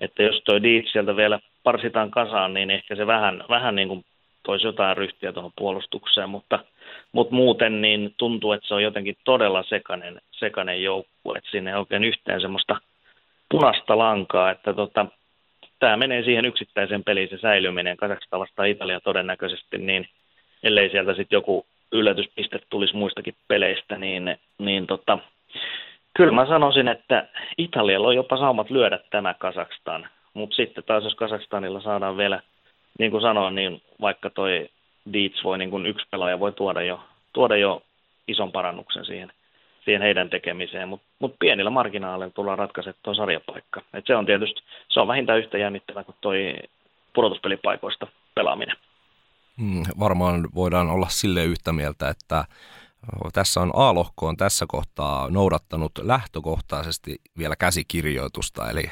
Että 0.00 0.22
jos 0.22 0.42
toi 0.44 0.62
Dietz 0.62 0.92
sieltä 0.92 1.16
vielä 1.16 1.40
parsitaan 1.62 2.10
kasaan, 2.10 2.54
niin 2.54 2.70
ehkä 2.70 2.96
se 2.96 3.06
vähän, 3.06 3.44
vähän 3.48 3.74
niin 3.74 3.88
kuin 3.88 4.04
toisi 4.42 4.66
jotain 4.66 4.96
ryhtiä 4.96 5.32
tuohon 5.32 5.52
puolustukseen, 5.56 6.30
mutta, 6.30 6.58
mutta 7.12 7.34
muuten 7.34 7.80
niin 7.80 8.14
tuntuu, 8.16 8.52
että 8.52 8.68
se 8.68 8.74
on 8.74 8.82
jotenkin 8.82 9.16
todella 9.24 9.62
sekainen, 9.62 10.20
sekainen 10.30 10.82
joukkue, 10.82 11.38
että 11.38 11.50
sinne 11.50 11.70
ei 11.70 11.76
oikein 11.76 12.04
yhteen 12.04 12.40
semmoista 12.40 12.76
punaista 13.48 13.98
lankaa, 13.98 14.50
että 14.50 14.74
tota, 14.74 15.06
tämä 15.78 15.96
menee 15.96 16.22
siihen 16.22 16.44
yksittäiseen 16.44 17.04
peliin 17.04 17.28
se 17.28 17.38
säilyminen, 17.38 17.96
Kazakstan 17.96 18.40
vastaan 18.40 18.68
Italia 18.68 19.00
todennäköisesti, 19.00 19.78
niin 19.78 20.08
ellei 20.62 20.90
sieltä 20.90 21.14
sitten 21.14 21.36
joku 21.36 21.66
yllätyspiste 21.92 22.60
tulisi 22.70 22.96
muistakin 22.96 23.34
peleistä, 23.48 23.96
niin, 23.98 24.36
niin 24.58 24.86
tota, 24.86 25.18
kyllä 26.14 26.32
mä 26.32 26.46
sanoisin, 26.46 26.88
että 26.88 27.28
Italialla 27.58 28.08
on 28.08 28.16
jopa 28.16 28.36
saumat 28.36 28.70
lyödä 28.70 28.98
tämä 29.10 29.34
Kazakstan, 29.34 30.08
mutta 30.34 30.56
sitten 30.56 30.84
taas 30.84 31.04
jos 31.04 31.14
Kazakstanilla 31.14 31.80
saadaan 31.80 32.16
vielä, 32.16 32.40
niin 32.98 33.10
kuin 33.10 33.22
sanoin, 33.22 33.54
niin 33.54 33.82
vaikka 34.00 34.30
toi 34.30 34.68
Dietz 35.12 35.44
voi, 35.44 35.58
niin 35.58 35.70
kuin 35.70 35.86
yksi 35.86 36.06
pelaaja 36.10 36.40
voi 36.40 36.52
tuoda 36.52 36.82
jo, 36.82 37.00
tuoda 37.32 37.56
jo 37.56 37.82
ison 38.28 38.52
parannuksen 38.52 39.04
siihen, 39.04 39.32
siihen 39.84 40.02
heidän 40.02 40.30
tekemiseen, 40.30 40.88
mutta 40.88 41.06
mut 41.18 41.34
pienillä 41.38 41.70
marginaaleilla 41.70 42.34
tullaan 42.34 42.58
ratkaisemaan 42.58 42.98
tuo 43.02 43.14
sarjapaikka. 43.14 43.82
Et 43.94 44.06
se 44.06 44.16
on 44.16 44.26
tietysti, 44.26 44.62
se 44.88 45.00
on 45.00 45.08
vähintään 45.08 45.38
yhtä 45.38 45.58
jännittävää 45.58 46.04
kuin 46.04 46.16
toi 46.20 46.54
pudotuspelipaikoista 47.12 48.06
pelaaminen. 48.34 48.76
Mm, 49.60 49.82
varmaan 49.98 50.48
voidaan 50.54 50.90
olla 50.90 51.08
sille 51.08 51.44
yhtä 51.44 51.72
mieltä, 51.72 52.08
että 52.08 52.44
tässä 53.32 53.60
on 53.60 53.70
A-lohko 53.74 54.26
on 54.26 54.36
tässä 54.36 54.64
kohtaa 54.68 55.30
noudattanut 55.30 55.92
lähtökohtaisesti 56.02 57.16
vielä 57.38 57.56
käsikirjoitusta, 57.56 58.70
eli 58.70 58.90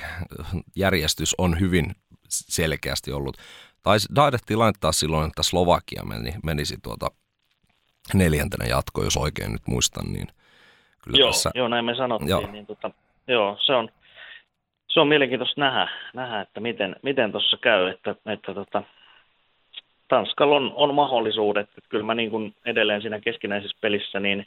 järjestys 0.77 1.35
on 1.39 1.61
hyvin 1.61 1.95
selkeästi 2.29 3.13
ollut. 3.13 3.37
Tai 3.83 3.97
taidettiin 4.15 4.59
laittaa 4.59 4.93
silloin, 4.93 5.29
että 5.29 5.43
Slovakia 5.43 6.03
meni, 6.05 6.35
menisi 6.45 6.77
tuota 6.83 7.07
neljäntenä 8.15 8.65
jatko, 8.65 9.05
jos 9.05 9.17
oikein 9.17 9.53
nyt 9.53 9.67
muistan, 9.67 10.13
niin 10.13 10.27
kyllä 11.03 11.19
joo, 11.19 11.31
tässä... 11.31 11.51
Joo, 11.55 11.69
näin 11.69 11.85
me 11.85 11.95
sanottiin. 11.95 12.29
Joo, 12.29 12.53
niin 12.53 12.67
tota, 12.67 12.91
joo 13.29 13.57
se, 13.61 13.75
on, 13.75 13.89
se 14.89 15.01
on 15.01 15.09
mielenkiintoista 15.09 15.61
nähdä, 15.61 15.89
nähdä 16.15 16.41
että 16.41 16.61
miten, 16.61 16.97
miten 17.03 17.33
tuossa 17.33 17.57
käy, 17.57 17.89
että, 17.89 18.15
että 18.27 18.55
tota, 18.55 18.83
Tanskalla 20.09 20.57
on, 20.57 20.73
on 20.75 20.95
mahdollisuudet. 20.95 21.69
Että 21.69 21.89
kyllä 21.89 22.05
mä 22.05 22.15
niin 22.15 22.31
kuin 22.31 22.55
edelleen 22.65 23.03
siinä 23.03 23.21
keskinäisessä 23.21 23.77
pelissä 23.81 24.21
niin 24.21 24.47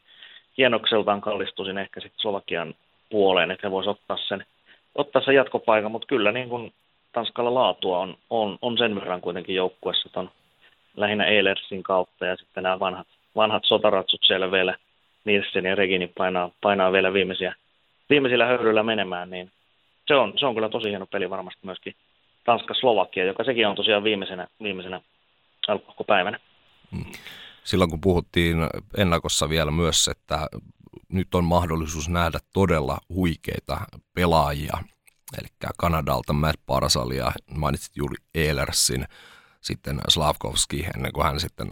hienokseltaan 0.58 1.22
kallistuisin 1.22 1.78
ehkä 1.78 2.00
sitten 2.00 2.20
Slovakian 2.20 2.74
puoleen, 3.10 3.52
että 3.52 3.68
he 3.68 3.72
voisivat 3.72 3.98
ottaa 3.98 4.18
sen, 4.18 4.46
ottaa 4.96 5.22
sen 5.22 5.36
jatkopaikan, 5.36 5.92
mutta 5.92 6.08
kyllä 6.08 6.32
niin 6.32 6.50
kuin 6.50 6.74
Tanskalla 7.12 7.54
laatua 7.54 8.00
on, 8.00 8.18
on, 8.30 8.58
on 8.62 8.78
sen 8.78 8.96
verran 8.96 9.22
kuitenkin 9.22 9.56
joukkuessa 9.56 10.20
on 10.20 10.30
lähinnä 10.98 11.26
Eilersin 11.26 11.84
kautta 11.84 12.26
ja 12.26 12.36
sitten 12.36 12.64
nämä 12.64 12.80
vanhat, 12.80 13.08
vanhat 13.36 13.66
sotaratsut 13.66 14.24
siellä 14.24 14.52
vielä 14.52 14.76
Nielsen 15.26 15.66
ja 15.66 15.76
Regini 15.76 16.08
painaa, 16.18 16.50
painaa 16.62 16.92
vielä 16.92 17.14
viimeisiä, 17.14 17.56
viimeisillä 18.10 18.46
höyryillä 18.46 18.84
menemään, 18.84 19.30
niin 19.30 19.52
se 20.08 20.16
on, 20.16 20.34
se 20.40 20.46
on 20.46 20.54
kyllä 20.54 20.70
tosi 20.70 20.90
hieno 20.90 21.06
peli 21.06 21.30
varmasti 21.30 21.60
myöskin 21.64 21.96
Tanska-Slovakia, 22.44 23.26
joka 23.26 23.44
sekin 23.44 23.68
on 23.68 23.76
tosiaan 23.76 24.04
viimeisenä, 24.04 24.48
viimeisenä 24.64 25.02
alkupäivänä. 25.68 26.40
Mm. 26.92 27.06
Silloin 27.64 27.90
kun 27.90 28.02
puhuttiin 28.02 28.58
ennakossa 28.98 29.50
vielä 29.50 29.72
myös, 29.72 30.08
että 30.08 30.48
nyt 31.10 31.36
on 31.36 31.44
mahdollisuus 31.44 32.10
nähdä 32.10 32.40
todella 32.54 32.98
huikeita 33.10 33.82
pelaajia, 34.14 34.78
eli 35.40 35.48
Kanadalta 35.78 36.34
Matt 36.34 36.62
Parsalia, 36.66 37.32
mainitsit 37.58 37.98
juuri 37.98 38.16
Eilersin, 38.36 39.06
sitten 39.62 40.02
Slavkovski, 40.10 40.86
ennen 40.96 41.14
kuin 41.14 41.26
hän 41.26 41.40
sitten 41.40 41.72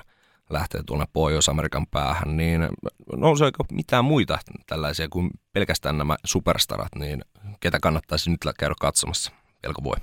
lähtee 0.50 0.82
tuonne 0.86 1.06
Pohjois-Amerikan 1.14 1.88
päähän, 1.88 2.38
niin 2.38 2.68
nouseeko 3.16 3.66
mitään 3.72 4.06
muita 4.06 4.40
tällaisia 4.68 5.08
kuin 5.10 5.30
pelkästään 5.54 5.98
nämä 5.98 6.16
superstarat, 6.26 6.96
niin 6.96 7.22
ketä 7.60 7.80
kannattaisi 7.80 8.30
nyt 8.30 8.40
käydä 8.60 8.76
katsomassa? 8.80 9.32
Pelko 9.62 9.84
voi. 9.84 9.96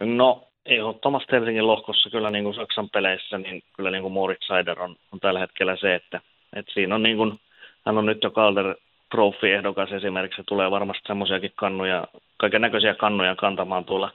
No 0.00 0.51
ehdottomasti 0.66 1.32
Helsingin 1.32 1.66
lohkossa 1.66 2.10
kyllä 2.10 2.30
niin 2.30 2.44
kuin 2.44 2.54
Saksan 2.54 2.90
peleissä, 2.90 3.38
niin 3.38 3.62
kyllä 3.76 3.90
niin 3.90 4.02
kuin 4.02 4.12
Moritz 4.12 4.46
Seider 4.46 4.82
on, 4.82 4.96
on 5.12 5.20
tällä 5.20 5.40
hetkellä 5.40 5.76
se, 5.76 5.94
että, 5.94 6.20
että 6.56 6.72
siinä 6.72 6.94
on 6.94 7.02
niin 7.02 7.16
kuin, 7.16 7.40
hän 7.86 7.98
on 7.98 8.06
nyt 8.06 8.22
jo 8.22 8.30
Calder 8.30 8.74
Trophy-ehdokas 9.10 9.92
esimerkiksi, 9.92 10.36
se 10.36 10.42
tulee 10.46 10.70
varmasti 10.70 11.02
semmoisiakin 11.06 11.52
kannuja, 11.56 12.04
kaiken 12.36 12.60
näköisiä 12.60 12.94
kannuja 12.94 13.36
kantamaan 13.36 13.84
tuolla, 13.84 14.10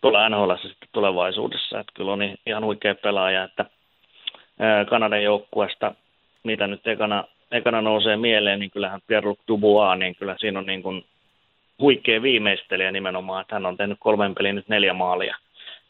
tuolla 0.00 0.28
NHL 0.28 0.52
sitten 0.54 0.88
tulevaisuudessa, 0.92 1.80
että 1.80 1.92
kyllä 1.94 2.12
on 2.12 2.20
ihan 2.46 2.64
huikea 2.64 2.94
pelaaja, 2.94 3.44
että 3.44 3.64
Kanadan 4.90 5.22
joukkueesta, 5.22 5.94
mitä 6.42 6.66
nyt 6.66 6.86
ekana, 6.86 7.24
ekana 7.52 7.82
nousee 7.82 8.16
mieleen, 8.16 8.58
niin 8.58 8.70
kyllähän 8.70 9.00
Pierre-Luc 9.06 9.38
Dubois, 9.48 9.98
niin 9.98 10.14
kyllä 10.14 10.36
siinä 10.38 10.58
on 10.58 10.66
niin 10.66 10.82
kuin 10.82 11.04
huikea 11.80 12.22
viimeistelijä 12.22 12.92
nimenomaan, 12.92 13.40
että 13.40 13.54
hän 13.54 13.66
on 13.66 13.76
tehnyt 13.76 13.98
kolmen 14.00 14.34
pelin 14.34 14.54
nyt 14.54 14.68
neljä 14.68 14.92
maalia– 14.92 15.36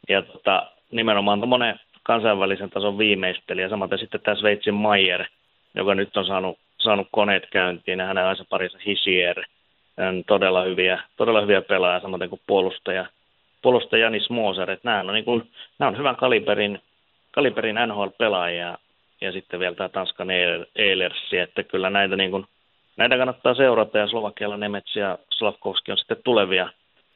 ja 0.08 0.22
tota, 0.22 0.66
nimenomaan 0.90 1.40
tuommoinen 1.40 1.80
kansainvälisen 2.02 2.70
tason 2.70 2.98
viimeistelijä, 2.98 3.68
samaten 3.68 3.98
sitten 3.98 4.20
tämä 4.20 4.34
Sveitsin 4.34 4.74
Mayer, 4.74 5.24
joka 5.74 5.94
nyt 5.94 6.16
on 6.16 6.26
saanut, 6.26 6.58
saanut 6.78 7.08
koneet 7.10 7.46
käyntiin, 7.50 7.98
ja 7.98 8.06
hänen 8.06 8.24
aisa 8.24 8.44
parissa 8.48 8.78
Hisier, 8.86 9.44
todella 10.26 10.62
hyviä, 10.62 11.02
todella 11.16 11.40
hyviä 11.40 11.62
pelaajia, 11.62 12.00
samaten 12.00 12.28
kuin 12.28 12.40
puolustaja, 12.46 13.06
puolustaja 13.62 14.04
Janis 14.04 14.30
Moser, 14.30 14.70
että 14.70 14.88
nämä 14.88 15.00
on, 15.00 15.14
niin 15.14 15.24
kuin, 15.24 15.50
nämä 15.78 15.88
on 15.88 15.98
hyvän 15.98 16.16
kaliberin, 16.16 16.82
kaliberin 17.30 17.76
NHL-pelaajia, 17.86 18.78
ja 19.20 19.32
sitten 19.32 19.60
vielä 19.60 19.74
tämä 19.74 19.88
Tanskan 19.88 20.28
Eilersi, 20.76 21.38
että 21.38 21.62
kyllä 21.62 21.90
näitä, 21.90 22.16
niin 22.16 22.30
kuin, 22.30 22.46
näitä 22.96 23.16
kannattaa 23.16 23.54
seurata, 23.54 23.98
ja 23.98 24.08
Slovakialla 24.08 24.56
Nemets 24.56 24.96
ja 24.96 25.18
Slavkovski 25.30 25.92
on 25.92 25.98
sitten 25.98 26.22
tulevia, 26.24 26.68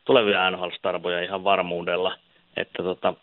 tulevia 0.05 0.50
NHL-starboja 0.50 1.24
ihan 1.24 1.44
varmuudella– 1.44 2.16
että 2.57 2.83
tota, 2.83 3.15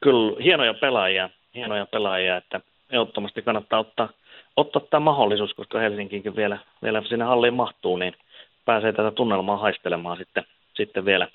kyllä 0.00 0.42
hienoja 0.42 0.74
pelaajia, 0.74 1.30
hienoja 1.54 1.86
pelaajia, 1.86 2.36
että 2.36 2.60
ehdottomasti 2.90 3.42
kannattaa 3.42 3.80
ottaa, 3.80 4.08
ottaa 4.56 4.82
tämä 4.90 5.04
mahdollisuus, 5.04 5.54
koska 5.54 5.78
Helsinkiinkin 5.78 6.36
vielä, 6.36 6.58
vielä 6.82 7.02
sinne 7.08 7.24
halliin 7.24 7.54
mahtuu, 7.54 7.96
niin 7.96 8.14
pääsee 8.64 8.92
tätä 8.92 9.10
tunnelmaa 9.10 9.56
haistelemaan 9.56 10.16
sitten, 10.16 10.44
sitten 10.74 11.04
vielä, 11.04 11.28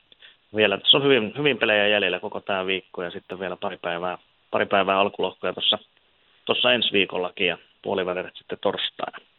vielä. 0.56 0.78
Tässä 0.78 0.98
on 0.98 1.04
hyvin, 1.04 1.34
hyvin 1.38 1.58
pelejä 1.58 1.88
jäljellä 1.88 2.20
koko 2.20 2.40
tämä 2.42 2.66
viikko 2.66 3.04
ja 3.04 3.12
sitten 3.12 3.40
vielä 3.40 3.56
pari 3.56 3.78
päivää, 3.78 4.18
pari 4.52 4.66
päivää 4.66 5.00
alkulohkoja 5.00 5.54
tuossa, 5.54 5.80
tuossa 6.46 6.74
ensi 6.74 6.92
viikollakin 6.92 7.48
ja 7.48 7.58
puolivälit 7.82 8.36
sitten 8.36 8.58
torstaina. 8.62 9.31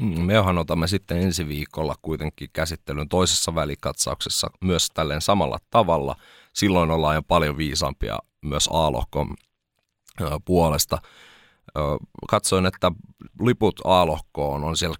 Mm, 0.00 0.20
mehän 0.20 0.58
otamme 0.58 0.86
sitten 0.86 1.22
ensi 1.22 1.48
viikolla 1.48 1.94
kuitenkin 2.02 2.48
käsittelyn 2.52 3.08
toisessa 3.08 3.54
välikatsauksessa 3.54 4.50
myös 4.60 4.88
tälleen 4.94 5.20
samalla 5.20 5.58
tavalla– 5.70 6.16
silloin 6.56 6.90
ollaan 6.90 7.14
jo 7.14 7.22
paljon 7.22 7.56
viisaampia 7.56 8.18
myös 8.42 8.68
A-lohkon 8.72 9.34
puolesta. 10.44 10.98
Katsoin, 12.28 12.66
että 12.66 12.92
liput 13.40 13.80
A-lohkoon 13.84 14.64
on 14.64 14.76
siellä 14.76 14.96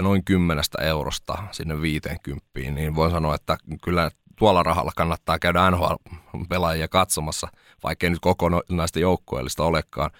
noin 0.00 0.24
10 0.24 0.64
eurosta 0.80 1.38
sinne 1.50 1.80
50, 1.80 2.44
niin 2.70 2.94
voin 2.94 3.10
sanoa, 3.10 3.34
että 3.34 3.56
kyllä 3.84 4.10
tuolla 4.38 4.62
rahalla 4.62 4.92
kannattaa 4.96 5.38
käydä 5.38 5.70
NHL, 5.70 5.94
pelaajia 6.48 6.88
katsomassa, 6.88 7.48
vaikkei 7.82 8.10
nyt 8.10 8.20
kokonaista 8.20 8.98
joukkueellista 8.98 9.64
olekaan. 9.64 10.10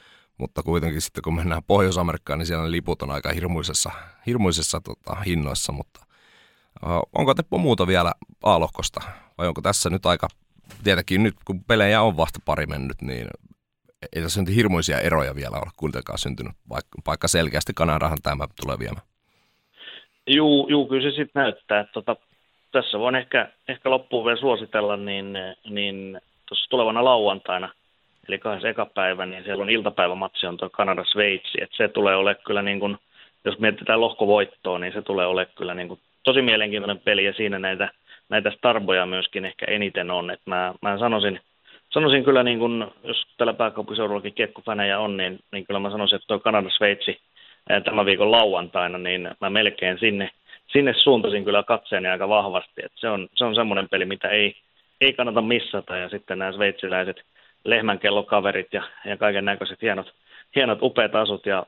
Mutta 0.40 0.62
kuitenkin 0.62 1.00
sitten 1.00 1.22
kun 1.22 1.34
mennään 1.34 1.62
Pohjois-Amerikkaan, 1.66 2.38
niin 2.38 2.46
siellä 2.46 2.64
ne 2.64 2.70
liput 2.70 3.02
on 3.02 3.10
aika 3.10 3.32
hirmuisessa, 3.32 3.90
hirmuisessa 4.26 4.80
tota, 4.80 5.14
hinnoissa. 5.14 5.72
Mutta 5.72 6.00
onko 7.18 7.34
Teppo 7.34 7.58
muuta 7.58 7.86
vielä 7.86 8.12
A-lohkosta? 8.42 9.00
Vai 9.38 9.48
onko 9.48 9.60
tässä 9.60 9.90
nyt 9.90 10.06
aika, 10.06 10.28
tietenkin 10.84 11.22
nyt 11.22 11.34
kun 11.44 11.64
pelejä 11.64 12.02
on 12.02 12.16
vasta 12.16 12.38
pari 12.44 12.66
mennyt, 12.66 13.02
niin 13.02 13.26
ei 14.16 14.22
tässä 14.22 14.42
nyt 14.42 14.54
hirmuisia 14.54 15.00
eroja 15.00 15.34
vielä 15.34 15.56
ole 15.56 15.70
kuitenkaan 15.76 16.18
syntynyt, 16.18 16.52
vaikka, 16.68 16.98
vaikka 17.06 17.28
selkeästi 17.28 17.72
Kanadahan 17.74 18.18
tämä 18.22 18.46
tulee 18.64 18.78
viemään. 18.78 19.06
Juu, 20.26 20.68
juu 20.68 20.88
kyllä 20.88 21.10
se 21.10 21.16
sitten 21.16 21.42
näyttää. 21.42 21.84
Tota, 21.84 22.16
tässä 22.72 22.98
voin 22.98 23.14
ehkä, 23.14 23.52
ehkä 23.68 23.90
loppuun 23.90 24.24
vielä 24.24 24.40
suositella, 24.40 24.96
niin, 24.96 25.26
niin 25.70 26.20
tuossa 26.48 26.70
tulevana 26.70 27.04
lauantaina, 27.04 27.74
eli 28.30 28.38
kahdessa 28.38 28.68
eka 28.68 28.86
päivä, 28.86 29.26
niin 29.26 29.44
siellä 29.44 29.62
on 29.62 29.70
iltapäivämatsi, 29.70 30.46
on 30.46 30.56
tuo 30.56 30.68
Kanada-Sveitsi, 30.68 31.62
että 31.62 31.76
se 31.76 31.88
tulee 31.88 32.16
ole 32.16 32.34
kyllä 32.34 32.62
niin 32.62 32.80
kuin, 32.80 32.98
jos 33.44 33.58
mietitään 33.58 34.00
lohkovoittoa, 34.00 34.78
niin 34.78 34.92
se 34.92 35.02
tulee 35.02 35.26
ole 35.26 35.46
kyllä 35.46 35.74
niin 35.74 35.88
kuin 35.88 36.00
tosi 36.22 36.42
mielenkiintoinen 36.42 36.98
peli, 36.98 37.24
ja 37.24 37.32
siinä 37.32 37.58
näitä, 37.58 37.88
näitä 38.28 38.50
starboja 38.50 39.06
myöskin 39.06 39.44
ehkä 39.44 39.66
eniten 39.68 40.10
on, 40.10 40.30
että 40.30 40.50
mä, 40.50 40.74
mä 40.82 40.98
sanoisin, 40.98 41.40
sanoisin 41.90 42.24
kyllä, 42.24 42.42
niin 42.42 42.58
kuin, 42.58 42.86
jos 43.04 43.26
tällä 43.36 43.52
pääkaupunkiseudullakin 43.52 44.34
kiekkofänejä 44.34 44.98
on, 44.98 45.16
niin, 45.16 45.38
niin 45.52 45.66
kyllä 45.66 45.80
mä 45.80 45.90
sanoisin, 45.90 46.16
että 46.16 46.26
tuo 46.26 46.38
Kanada-Sveitsi 46.38 47.20
tämän 47.84 48.06
viikon 48.06 48.30
lauantaina, 48.30 48.98
niin 48.98 49.30
mä 49.40 49.50
melkein 49.50 49.98
sinne, 49.98 50.30
sinne 50.72 50.94
suuntasin 50.94 51.44
kyllä 51.44 51.62
katseeni 51.62 52.08
aika 52.08 52.28
vahvasti. 52.28 52.82
että 52.84 53.00
se, 53.00 53.08
on, 53.08 53.28
se 53.34 53.44
on 53.44 53.54
semmoinen 53.54 53.88
peli, 53.88 54.04
mitä 54.04 54.28
ei, 54.28 54.56
ei 55.00 55.12
kannata 55.12 55.42
missata. 55.42 55.96
Ja 55.96 56.08
sitten 56.08 56.38
nämä 56.38 56.52
sveitsiläiset 56.52 57.22
lehmänkellokaverit 57.64 58.72
ja, 58.72 58.82
ja 59.04 59.16
kaiken 59.16 59.44
näköiset 59.44 59.82
hienot, 59.82 60.14
hienot 60.56 60.78
upeat 60.82 61.14
asut 61.14 61.46
ja 61.46 61.66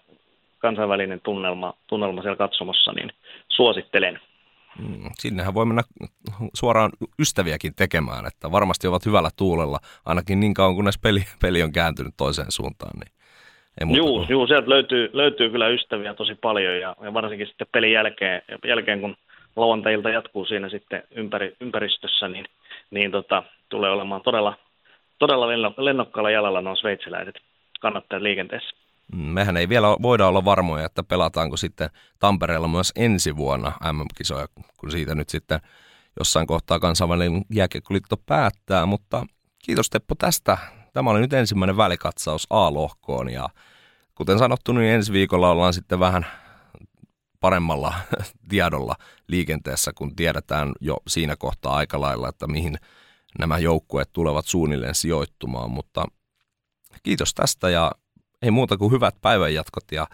kansainvälinen 0.59 1.20
tunnelma, 1.20 1.74
tunnelma 1.87 2.22
siellä 2.22 2.37
katsomossa, 2.37 2.92
niin 2.92 3.12
suosittelen. 3.48 4.20
Mm, 4.78 5.11
sinnehän 5.14 5.55
voi 5.55 5.66
mennä 5.66 5.83
suoraan 6.55 6.90
ystäviäkin 7.18 7.74
tekemään, 7.74 8.26
että 8.26 8.52
varmasti 8.52 8.87
ovat 8.87 9.07
hyvällä 9.07 9.31
tuulella, 9.37 9.78
ainakin 10.05 10.40
niin 10.40 10.55
kauan 10.55 10.74
kunnes 10.74 10.98
peli, 10.98 11.24
peli 11.42 11.62
on 11.62 11.72
kääntynyt 11.72 12.14
toiseen 12.16 12.50
suuntaan. 12.50 12.98
Niin 13.00 13.12
Joo, 13.96 14.26
juu, 14.28 14.46
sieltä 14.46 14.70
löytyy, 14.70 15.11
löytyy 15.12 15.50
kyllä 15.50 15.68
ystäviä 15.68 16.14
tosi 16.14 16.35
paljon 16.35 16.81
ja, 16.81 16.96
ja 17.00 17.14
varsinkin 17.14 17.46
sitten 17.46 17.66
pelin 17.72 17.92
jälkeen, 17.92 18.42
jälkeen 18.66 19.00
kun 19.00 19.16
lauantailta 19.57 20.11
jatkuu 20.11 20.44
siinä 20.44 20.68
sitten 20.68 21.02
ympäri, 21.11 21.57
ympäristössä, 21.61 22.28
niin, 22.28 22.46
niin 22.90 23.11
tota, 23.11 23.42
tulee 23.68 23.90
olemaan 23.90 24.22
todella, 24.22 24.57
todella 25.23 25.75
lennokkaalla 25.77 26.31
jalalla 26.31 26.61
nuo 26.61 26.77
sveitsiläiset 26.77 27.35
kannattajat 27.81 28.23
liikenteessä. 28.23 28.77
Mehän 29.13 29.57
ei 29.57 29.69
vielä 29.69 29.87
voida 29.87 30.27
olla 30.27 30.45
varmoja, 30.45 30.87
että 30.87 31.03
pelataanko 31.03 31.57
sitten 31.57 31.91
Tampereella 32.19 32.69
myös 32.69 32.93
ensi 32.97 33.37
vuonna 33.37 33.73
MM-kisoja, 33.93 34.47
kun 34.77 34.91
siitä 34.91 35.15
nyt 35.15 35.29
sitten 35.29 35.61
jossain 36.19 36.47
kohtaa 36.47 36.79
kansainvälinen 36.79 37.43
jääkiekkoliitto 37.51 38.17
päättää, 38.27 38.87
mutta 38.87 39.27
kiitos 39.65 39.91
Teppo 39.91 40.15
tästä. 40.15 40.59
Tämä 40.93 41.11
oli 41.11 41.21
nyt 41.21 41.33
ensimmäinen 41.33 41.77
välikatsaus 41.77 42.47
A-lohkoon 42.51 43.31
ja 43.33 43.49
kuten 44.15 44.39
sanottu, 44.39 44.73
niin 44.73 44.93
ensi 44.93 45.13
viikolla 45.13 45.51
ollaan 45.51 45.73
sitten 45.73 46.01
vähän 46.01 46.27
paremmalla 47.41 47.95
tiedolla 48.51 48.95
liikenteessä, 49.29 49.93
kun 49.95 50.17
tiedetään 50.17 50.73
jo 50.81 50.97
siinä 51.09 51.37
kohtaa 51.39 51.75
aika 51.75 52.01
lailla, 52.01 52.29
että 52.29 52.47
mihin 52.47 52.77
nämä 53.38 53.59
joukkueet 53.59 54.09
tulevat 54.12 54.47
suunnilleen 54.47 54.95
sijoittumaan. 54.95 55.71
Mutta 55.71 56.05
kiitos 57.03 57.35
tästä 57.35 57.71
ja 57.71 57.92
ei 58.42 58.51
muuta 58.51 58.77
kuin 58.77 58.92
hyvät 58.92 59.14
päivänjatkot 59.23 59.85
ja 59.92 60.07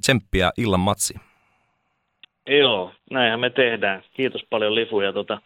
tsemppiä 0.00 0.50
illan 0.56 0.80
matsi. 0.80 1.14
Joo, 2.46 2.92
näinhän 3.10 3.40
me 3.40 3.50
tehdään. 3.50 4.02
Kiitos 4.14 4.42
paljon 4.50 4.74
Lifu 4.74 5.00
ja 5.00 5.12
tota, 5.12 5.40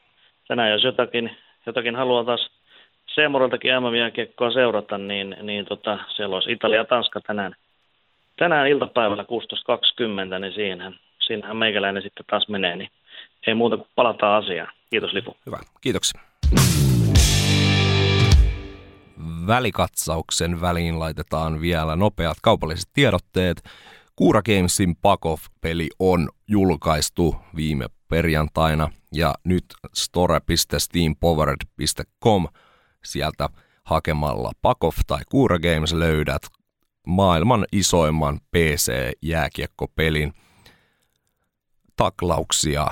tänään 0.48 0.70
jos 0.70 0.84
jotakin, 0.84 1.36
jotakin 1.66 1.96
haluaa 1.96 2.24
taas 2.24 2.50
Seemoroltakin 3.14 3.70
MM-jääkiekkoa 3.70 4.52
seurata, 4.52 4.98
niin, 4.98 5.36
niin 5.42 5.64
tota, 5.64 5.98
siellä 6.16 6.36
olisi 6.36 6.52
Italia-Tanska 6.52 7.20
tänään, 7.20 7.56
tänään 8.36 8.68
iltapäivällä 8.68 9.22
16.20, 9.22 10.38
niin 10.38 10.52
siinähän, 10.54 10.98
siinähän 11.26 11.56
meikäläinen 11.56 12.02
sitten 12.02 12.26
taas 12.30 12.48
menee, 12.48 12.76
niin 12.76 12.90
ei 13.46 13.54
muuta 13.54 13.76
kuin 13.76 13.88
palataan 13.94 14.44
asiaan. 14.44 14.72
Kiitos 14.90 15.12
Lipu. 15.12 15.36
Hyvä, 15.46 15.58
kiitoksia. 15.80 16.31
Välikatsauksen 19.46 20.60
väliin 20.60 20.98
laitetaan 20.98 21.60
vielä 21.60 21.96
nopeat 21.96 22.36
kaupalliset 22.42 22.90
tiedotteet. 22.92 23.62
Kuura 24.16 24.42
Gamesin 24.42 24.96
Pakoff-peli 24.96 25.88
on 25.98 26.28
julkaistu 26.48 27.36
viime 27.56 27.86
perjantaina 28.08 28.90
ja 29.12 29.34
nyt 29.44 29.64
store.steampowered.com– 29.94 32.46
sieltä 33.04 33.48
hakemalla 33.84 34.52
Pakoff 34.62 34.98
tai 35.06 35.20
Kura 35.30 35.58
Games 35.58 35.92
löydät 35.92 36.42
maailman 37.06 37.66
isoimman 37.72 38.40
PC-jääkiekkopelin 38.56 40.32
taklauksia, 41.96 42.86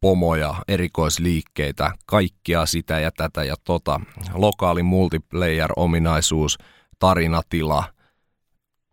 pomoja, 0.00 0.54
erikoisliikkeitä, 0.68 1.92
kaikkia 2.06 2.66
sitä 2.66 3.00
ja 3.00 3.10
tätä 3.10 3.44
ja 3.44 3.54
tota. 3.64 4.00
Lokaali 4.34 4.82
multiplayer-ominaisuus, 4.82 6.58
tarinatila. 6.98 7.84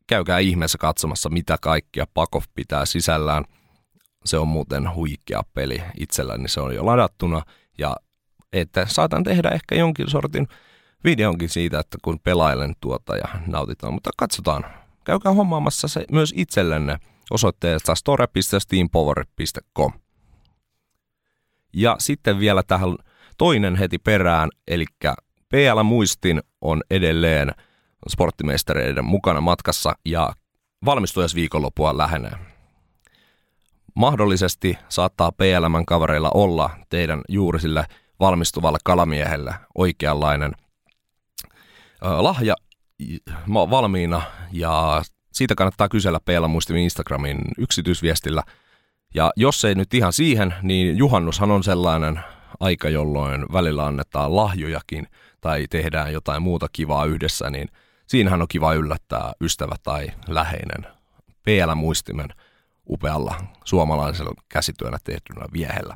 Käykää 0.07 0.39
ihmeessä 0.39 0.77
katsomassa, 0.77 1.29
mitä 1.29 1.57
kaikkia 1.61 2.05
Pakov 2.13 2.43
pitää 2.55 2.85
sisällään. 2.85 3.43
Se 4.25 4.37
on 4.37 4.47
muuten 4.47 4.95
huikea 4.95 5.41
peli 5.53 5.83
itselläni, 5.99 6.47
se 6.47 6.61
on 6.61 6.75
jo 6.75 6.85
ladattuna 6.85 7.41
ja 7.77 7.95
että 8.53 8.85
saatan 8.89 9.23
tehdä 9.23 9.49
ehkä 9.49 9.75
jonkin 9.75 10.09
sortin 10.09 10.47
videonkin 11.03 11.49
siitä, 11.49 11.79
että 11.79 11.97
kun 12.01 12.19
pelailen 12.19 12.75
tuota 12.81 13.17
ja 13.17 13.27
nautitaan, 13.47 13.93
mutta 13.93 14.09
katsotaan. 14.17 14.65
Käykää 15.03 15.33
hommaamassa 15.33 15.87
se 15.87 16.05
myös 16.11 16.33
itsellenne 16.35 16.97
osoitteesta 17.31 17.95
store.steampower.com. 17.95 19.91
Ja 21.73 21.95
sitten 21.99 22.39
vielä 22.39 22.63
tähän 22.63 22.95
toinen 23.37 23.75
heti 23.75 23.97
perään, 23.97 24.49
eli 24.67 24.85
PL 25.49 25.83
Muistin 25.83 26.41
on 26.61 26.81
edelleen 26.89 27.51
sporttimeistereiden 28.09 29.05
mukana 29.05 29.41
matkassa 29.41 29.95
ja 30.05 30.33
valmistujaisviikonlopua 30.85 31.97
lähenee. 31.97 32.31
Mahdollisesti 33.95 34.77
saattaa 34.89 35.31
PLMn 35.31 35.85
kavereilla 35.85 36.31
olla 36.33 36.69
teidän 36.89 37.21
juuri 37.29 37.59
sille 37.59 37.85
valmistuvalle 38.19 38.77
kalamiehelle 38.83 39.53
oikeanlainen 39.75 40.51
lahja 42.01 42.55
valmiina 43.47 44.21
ja 44.51 45.01
siitä 45.33 45.55
kannattaa 45.55 45.89
kysellä 45.89 46.19
Peela 46.25 46.47
Muistimin 46.47 46.83
Instagramin 46.83 47.37
yksityisviestillä. 47.57 48.43
Ja 49.13 49.31
jos 49.35 49.65
ei 49.65 49.75
nyt 49.75 49.93
ihan 49.93 50.13
siihen, 50.13 50.53
niin 50.61 50.97
juhannushan 50.97 51.51
on 51.51 51.63
sellainen 51.63 52.19
aika, 52.59 52.89
jolloin 52.89 53.45
välillä 53.53 53.85
annetaan 53.85 54.35
lahjojakin 54.35 55.07
tai 55.41 55.67
tehdään 55.69 56.13
jotain 56.13 56.41
muuta 56.41 56.67
kivaa 56.73 57.05
yhdessä, 57.05 57.49
niin 57.49 57.67
siinähän 58.07 58.41
on 58.41 58.47
kiva 58.47 58.73
yllättää 58.73 59.33
ystävä 59.41 59.75
tai 59.83 60.07
läheinen 60.27 60.87
PL 61.43 61.75
Muistimen 61.75 62.29
upealla 62.89 63.35
suomalaisella 63.63 64.33
käsityönä 64.49 64.97
tehtynä 65.03 65.45
viehellä. 65.53 65.93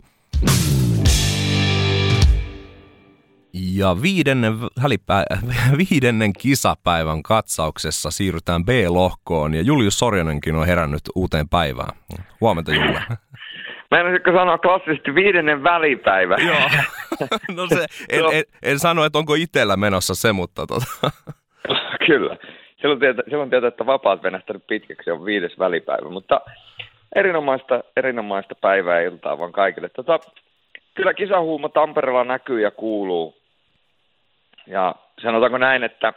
Ja 3.53 3.95
viidennen, 4.01 4.53
välipä, 4.83 5.23
viidennen 5.81 6.33
kisapäivän 6.33 7.23
katsauksessa 7.23 8.11
siirrytään 8.11 8.65
B-lohkoon 8.65 9.53
ja 9.53 9.61
Julius 9.61 9.99
Sorjanenkin 9.99 10.55
on 10.55 10.67
herännyt 10.67 11.01
uuteen 11.15 11.49
päivään. 11.49 11.95
Huomenta 12.41 12.73
Julle. 12.73 13.01
Meinaisitko 13.91 14.31
sanoa 14.31 14.57
klassisesti 14.57 15.15
viidennen 15.15 15.63
välipäivä? 15.63 16.35
Joo. 16.47 16.69
No 17.55 17.67
se, 17.67 17.85
en, 18.09 18.23
en, 18.33 18.43
en 18.63 18.79
sano, 18.79 19.05
että 19.05 19.19
onko 19.19 19.33
itsellä 19.33 19.77
menossa 19.77 20.15
se, 20.15 20.31
mutta 20.31 20.67
tota. 20.67 21.11
Kyllä. 22.07 22.37
Silloin 22.81 22.99
tietää, 22.99 23.23
silloin 23.29 23.49
tietää, 23.49 23.67
että 23.67 23.85
vapaat 23.85 24.23
venähtänyt 24.23 24.67
pitkäksi 24.67 25.11
on 25.11 25.25
viides 25.25 25.59
välipäivä, 25.59 26.09
mutta 26.09 26.41
erinomaista, 27.15 27.83
erinomaista 27.97 28.55
päivää 28.55 29.01
iltaa 29.01 29.39
vaan 29.39 29.51
kaikille. 29.51 29.89
Tota, 29.89 30.19
kyllä 30.93 31.13
kisahuuma 31.13 31.69
Tampereella 31.69 32.23
näkyy 32.23 32.61
ja 32.61 32.71
kuuluu 32.71 33.40
ja 34.71 34.95
sanotaanko 35.21 35.57
näin, 35.57 35.83
että 35.83 36.13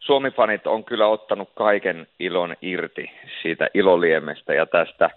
Suomifanit 0.00 0.66
on 0.66 0.84
kyllä 0.84 1.06
ottanut 1.06 1.50
kaiken 1.54 2.06
ilon 2.18 2.56
irti 2.62 3.10
siitä 3.42 3.68
iloliemestä 3.74 4.54
ja 4.54 4.66
tästä 4.66 5.10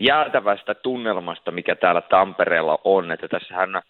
jäätävästä 0.00 0.74
tunnelmasta, 0.74 1.50
mikä 1.50 1.74
täällä 1.74 2.00
Tampereella 2.00 2.78
on. 2.84 3.12
Että 3.12 3.28
tässähän 3.28 3.82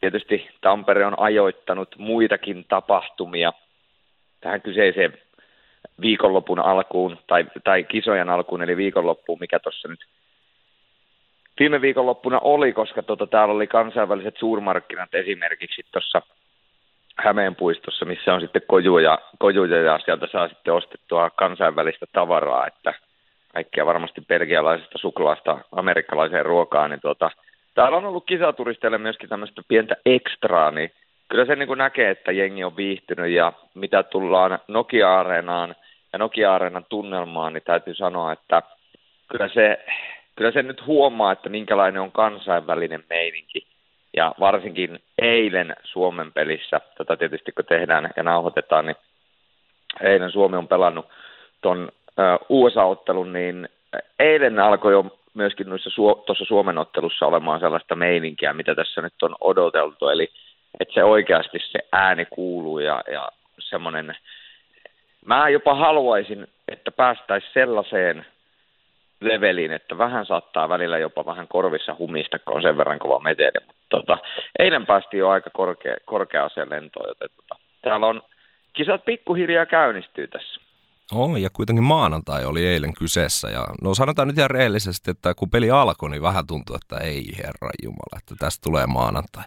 tietysti 0.00 0.48
Tampere 0.60 1.06
on 1.06 1.18
ajoittanut 1.18 1.94
muitakin 1.98 2.64
tapahtumia 2.68 3.52
tähän 4.40 4.62
kyseiseen 4.62 5.18
viikonlopun 6.00 6.60
alkuun 6.60 7.18
tai, 7.26 7.44
tai 7.64 7.84
kisojen 7.84 8.28
alkuun, 8.28 8.62
eli 8.62 8.76
viikonloppuun, 8.76 9.38
mikä 9.40 9.58
tuossa 9.58 9.88
nyt 9.88 10.00
viime 11.60 11.80
viikonloppuna 11.80 12.38
oli, 12.38 12.72
koska 12.72 13.02
tota, 13.02 13.26
täällä 13.26 13.54
oli 13.54 13.66
kansainväliset 13.66 14.36
suurmarkkinat 14.38 15.14
esimerkiksi 15.14 15.82
tuossa 15.92 16.22
Hämeenpuistossa, 17.18 18.04
missä 18.04 18.34
on 18.34 18.40
sitten 18.40 18.62
kojuja, 18.66 19.18
kojuja 19.38 19.82
ja 19.82 19.98
sieltä 20.04 20.26
saa 20.32 20.48
sitten 20.48 20.74
ostettua 20.74 21.30
kansainvälistä 21.30 22.06
tavaraa, 22.12 22.66
että 22.66 22.94
kaikkea 23.52 23.86
varmasti 23.86 24.20
belgialaisesta 24.28 24.98
suklaasta 24.98 25.58
amerikkalaiseen 25.72 26.46
ruokaan, 26.46 26.90
niin 26.90 27.00
tuota, 27.00 27.30
täällä 27.74 27.96
on 27.96 28.04
ollut 28.04 28.26
kisaturisteille 28.26 28.98
myöskin 28.98 29.28
tämmöistä 29.28 29.62
pientä 29.68 29.96
ekstraa, 30.06 30.70
niin 30.70 30.92
kyllä 31.28 31.44
se 31.44 31.56
niin 31.56 31.66
kuin 31.66 31.78
näkee, 31.78 32.10
että 32.10 32.32
jengi 32.32 32.64
on 32.64 32.76
viihtynyt 32.76 33.30
ja 33.30 33.52
mitä 33.74 34.02
tullaan 34.02 34.58
Nokia-areenaan 34.68 35.74
ja 36.12 36.18
Nokia-areenan 36.18 36.86
tunnelmaan, 36.88 37.52
niin 37.52 37.62
täytyy 37.64 37.94
sanoa, 37.94 38.32
että 38.32 38.62
kyllä 39.28 39.48
se, 39.48 39.84
kyllä 40.36 40.50
se 40.50 40.62
nyt 40.62 40.86
huomaa, 40.86 41.32
että 41.32 41.48
minkälainen 41.48 42.02
on 42.02 42.12
kansainvälinen 42.12 43.04
meininki. 43.10 43.71
Ja 44.16 44.34
varsinkin 44.40 45.02
eilen 45.18 45.76
Suomen 45.84 46.32
pelissä, 46.32 46.80
tätä 46.98 47.16
tietysti 47.16 47.52
kun 47.52 47.64
tehdään 47.64 48.10
ja 48.16 48.22
nauhoitetaan, 48.22 48.86
niin 48.86 48.96
eilen 50.00 50.30
Suomi 50.30 50.56
on 50.56 50.68
pelannut 50.68 51.08
tuon 51.60 51.92
USA-ottelun, 52.48 53.32
niin 53.32 53.68
eilen 54.18 54.60
alkoi 54.60 54.92
jo 54.92 55.18
myöskin 55.34 55.66
tuossa 56.26 56.44
Suomen 56.44 56.78
ottelussa 56.78 57.26
olemaan 57.26 57.60
sellaista 57.60 57.94
meininkiä, 57.94 58.52
mitä 58.52 58.74
tässä 58.74 59.02
nyt 59.02 59.22
on 59.22 59.36
odoteltu, 59.40 60.08
eli 60.08 60.28
että 60.80 60.94
se 60.94 61.04
oikeasti 61.04 61.58
se 61.58 61.78
ääni 61.92 62.26
kuuluu 62.30 62.78
ja, 62.78 63.02
ja 63.12 63.28
semmoinen, 63.58 64.16
mä 65.24 65.48
jopa 65.48 65.74
haluaisin, 65.74 66.46
että 66.68 66.90
päästäisiin 66.90 67.52
sellaiseen 67.52 68.26
leveliin, 69.20 69.72
että 69.72 69.98
vähän 69.98 70.26
saattaa 70.26 70.68
välillä 70.68 70.98
jopa 70.98 71.26
vähän 71.26 71.48
korvissa 71.48 71.96
humista, 71.98 72.38
kun 72.38 72.56
on 72.56 72.62
sen 72.62 72.76
verran 72.76 72.98
kova 72.98 73.18
meteli. 73.18 73.66
Mutta 73.66 73.81
tota, 73.92 74.18
eilen 74.58 74.86
päästiin 74.86 75.18
jo 75.18 75.28
aika 75.28 75.50
korkea, 75.50 75.96
korkeaseen 76.06 76.70
lentoon, 76.70 77.08
joten 77.08 77.28
tota, 77.36 77.54
täällä 77.82 78.06
on 78.06 78.22
kisat 78.72 79.04
pikkuhiljaa 79.04 79.66
käynnistyy 79.66 80.28
tässä. 80.28 80.60
On, 81.12 81.42
ja 81.42 81.50
kuitenkin 81.52 81.84
maanantai 81.84 82.44
oli 82.44 82.66
eilen 82.66 82.94
kyseessä. 82.94 83.48
Ja 83.48 83.66
no 83.82 83.94
sanotaan 83.94 84.28
nyt 84.28 84.38
ihan 84.38 84.50
rehellisesti, 84.50 85.10
että 85.10 85.34
kun 85.34 85.50
peli 85.50 85.70
alkoi, 85.70 86.10
niin 86.10 86.22
vähän 86.22 86.46
tuntui, 86.46 86.76
että 86.76 87.04
ei 87.04 87.24
herra 87.38 87.70
Jumala, 87.82 88.18
että 88.18 88.34
tästä 88.38 88.62
tulee 88.64 88.86
maanantai. 88.86 89.44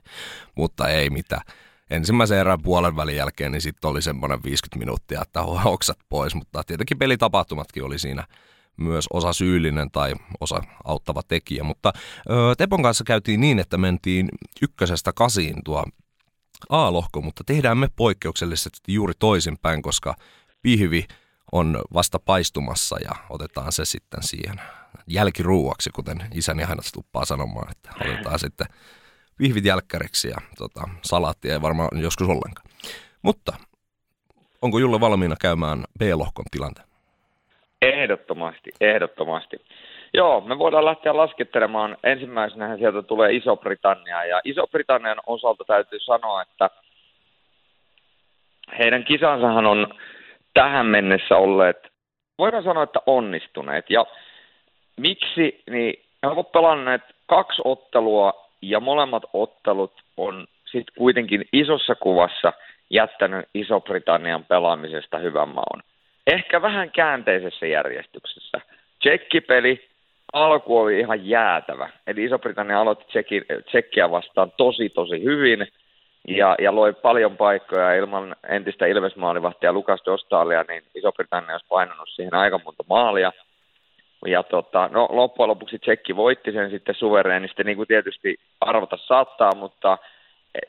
Mutta 0.55 0.87
ei 0.87 1.09
mitään. 1.09 1.41
Ensimmäisen 1.89 2.37
erän 2.37 2.61
puolen 2.61 2.95
välin 2.95 3.15
jälkeen, 3.15 3.51
niin 3.51 3.61
sitten 3.61 3.89
oli 3.89 4.01
semmoinen 4.01 4.39
50 4.43 4.79
minuuttia, 4.79 5.21
että 5.21 5.41
oksat 5.65 5.97
pois. 6.09 6.35
Mutta 6.35 6.63
tietenkin 6.63 6.97
pelitapahtumatkin 6.97 7.83
oli 7.83 7.99
siinä 7.99 8.23
myös 8.77 9.05
osa 9.13 9.33
syyllinen 9.33 9.91
tai 9.91 10.15
osa 10.39 10.61
auttava 10.83 11.21
tekijä. 11.27 11.63
Mutta 11.63 11.93
ö, 12.29 12.55
Tepon 12.57 12.83
kanssa 12.83 13.03
käytiin 13.03 13.41
niin, 13.41 13.59
että 13.59 13.77
mentiin 13.77 14.29
ykkösestä 14.61 15.11
kasiin 15.15 15.55
tuo 15.65 15.83
A-lohko, 16.69 17.21
mutta 17.21 17.43
tehdään 17.45 17.77
me 17.77 17.87
poikkeuksellisesti 17.95 18.79
juuri 18.87 19.13
toisinpäin, 19.19 19.81
koska 19.81 20.15
pihvi– 20.61 21.05
on 21.51 21.81
vasta 21.93 22.19
paistumassa 22.19 22.97
ja 23.03 23.11
otetaan 23.29 23.71
se 23.71 23.85
sitten 23.85 24.23
siihen 24.23 24.61
jälkiruuaksi, 25.07 25.89
kuten 25.89 26.17
isäni 26.33 26.63
aina 26.63 26.81
tuppaa 26.93 27.25
sanomaan, 27.25 27.71
että 27.71 27.91
otetaan 28.01 28.39
sitten 28.39 28.67
vihvit 29.39 29.65
jälkkäriksi 29.65 30.27
ja 30.27 30.37
tota, 30.57 30.89
salaattia 31.01 31.53
ei 31.53 31.61
varmaan 31.61 32.01
joskus 32.01 32.27
ollenkaan. 32.27 32.69
Mutta 33.21 33.53
onko 34.61 34.79
Julle 34.79 34.99
valmiina 34.99 35.35
käymään 35.41 35.83
B-lohkon 35.99 36.45
tilanteen? 36.51 36.87
Ehdottomasti, 37.81 38.69
ehdottomasti. 38.81 39.57
Joo, 40.13 40.41
me 40.41 40.59
voidaan 40.59 40.85
lähteä 40.85 41.17
laskettelemaan. 41.17 41.97
Ensimmäisenä 42.03 42.77
sieltä 42.77 43.01
tulee 43.01 43.33
Iso-Britannia 43.33 44.25
ja 44.25 44.41
Iso-Britannian 44.43 45.17
osalta 45.27 45.63
täytyy 45.67 45.99
sanoa, 45.99 46.41
että 46.41 46.69
heidän 48.79 49.03
kisansahan 49.03 49.65
on 49.65 49.93
tähän 50.53 50.85
mennessä 50.85 51.37
olleet, 51.37 51.77
voidaan 52.37 52.63
sanoa, 52.63 52.83
että 52.83 52.99
onnistuneet. 53.05 53.89
Ja 53.89 54.05
miksi, 54.97 55.63
niin 55.69 56.03
he 56.23 56.27
ovat 56.27 56.51
pelanneet 56.51 57.01
kaksi 57.25 57.61
ottelua 57.65 58.33
ja 58.61 58.79
molemmat 58.79 59.23
ottelut 59.33 59.93
on 60.17 60.47
sitten 60.65 60.95
kuitenkin 60.97 61.45
isossa 61.53 61.95
kuvassa 61.95 62.53
jättänyt 62.89 63.49
Iso-Britannian 63.53 64.45
pelaamisesta 64.45 65.17
hyvän 65.17 65.49
maun. 65.49 65.81
Ehkä 66.27 66.61
vähän 66.61 66.91
käänteisessä 66.91 67.67
järjestyksessä. 67.67 68.61
Tsekkipeli 68.99 69.89
alku 70.33 70.77
oli 70.77 70.99
ihan 70.99 71.27
jäätävä. 71.27 71.89
Eli 72.07 72.23
Iso-Britannia 72.23 72.79
aloitti 72.79 73.05
Tsekkiä 73.65 74.11
vastaan 74.11 74.51
tosi 74.57 74.89
tosi 74.89 75.23
hyvin– 75.23 75.67
ja, 76.27 76.55
ja 76.59 76.75
loi 76.75 76.93
paljon 76.93 77.37
paikkoja 77.37 77.93
ilman 77.93 78.35
entistä 78.49 78.85
Ilvesmaalivahtia 78.85 79.73
Lukas 79.73 80.01
Dostalia, 80.05 80.65
niin 80.67 80.83
Iso-Britannia 80.95 81.53
olisi 81.53 81.65
painanut 81.69 82.09
siihen 82.09 82.33
aika 82.33 82.59
monta 82.65 82.83
maalia. 82.89 83.31
Ja 84.25 84.43
tota, 84.43 84.89
no, 84.91 85.07
loppujen 85.11 85.49
lopuksi 85.49 85.79
Tsekki 85.79 86.15
voitti 86.15 86.51
sen 86.51 86.69
sitten 86.69 86.95
suvereenisti, 86.95 87.63
niin 87.63 87.77
kuin 87.77 87.87
tietysti 87.87 88.35
arvata 88.61 88.97
saattaa, 88.97 89.55
mutta 89.55 89.97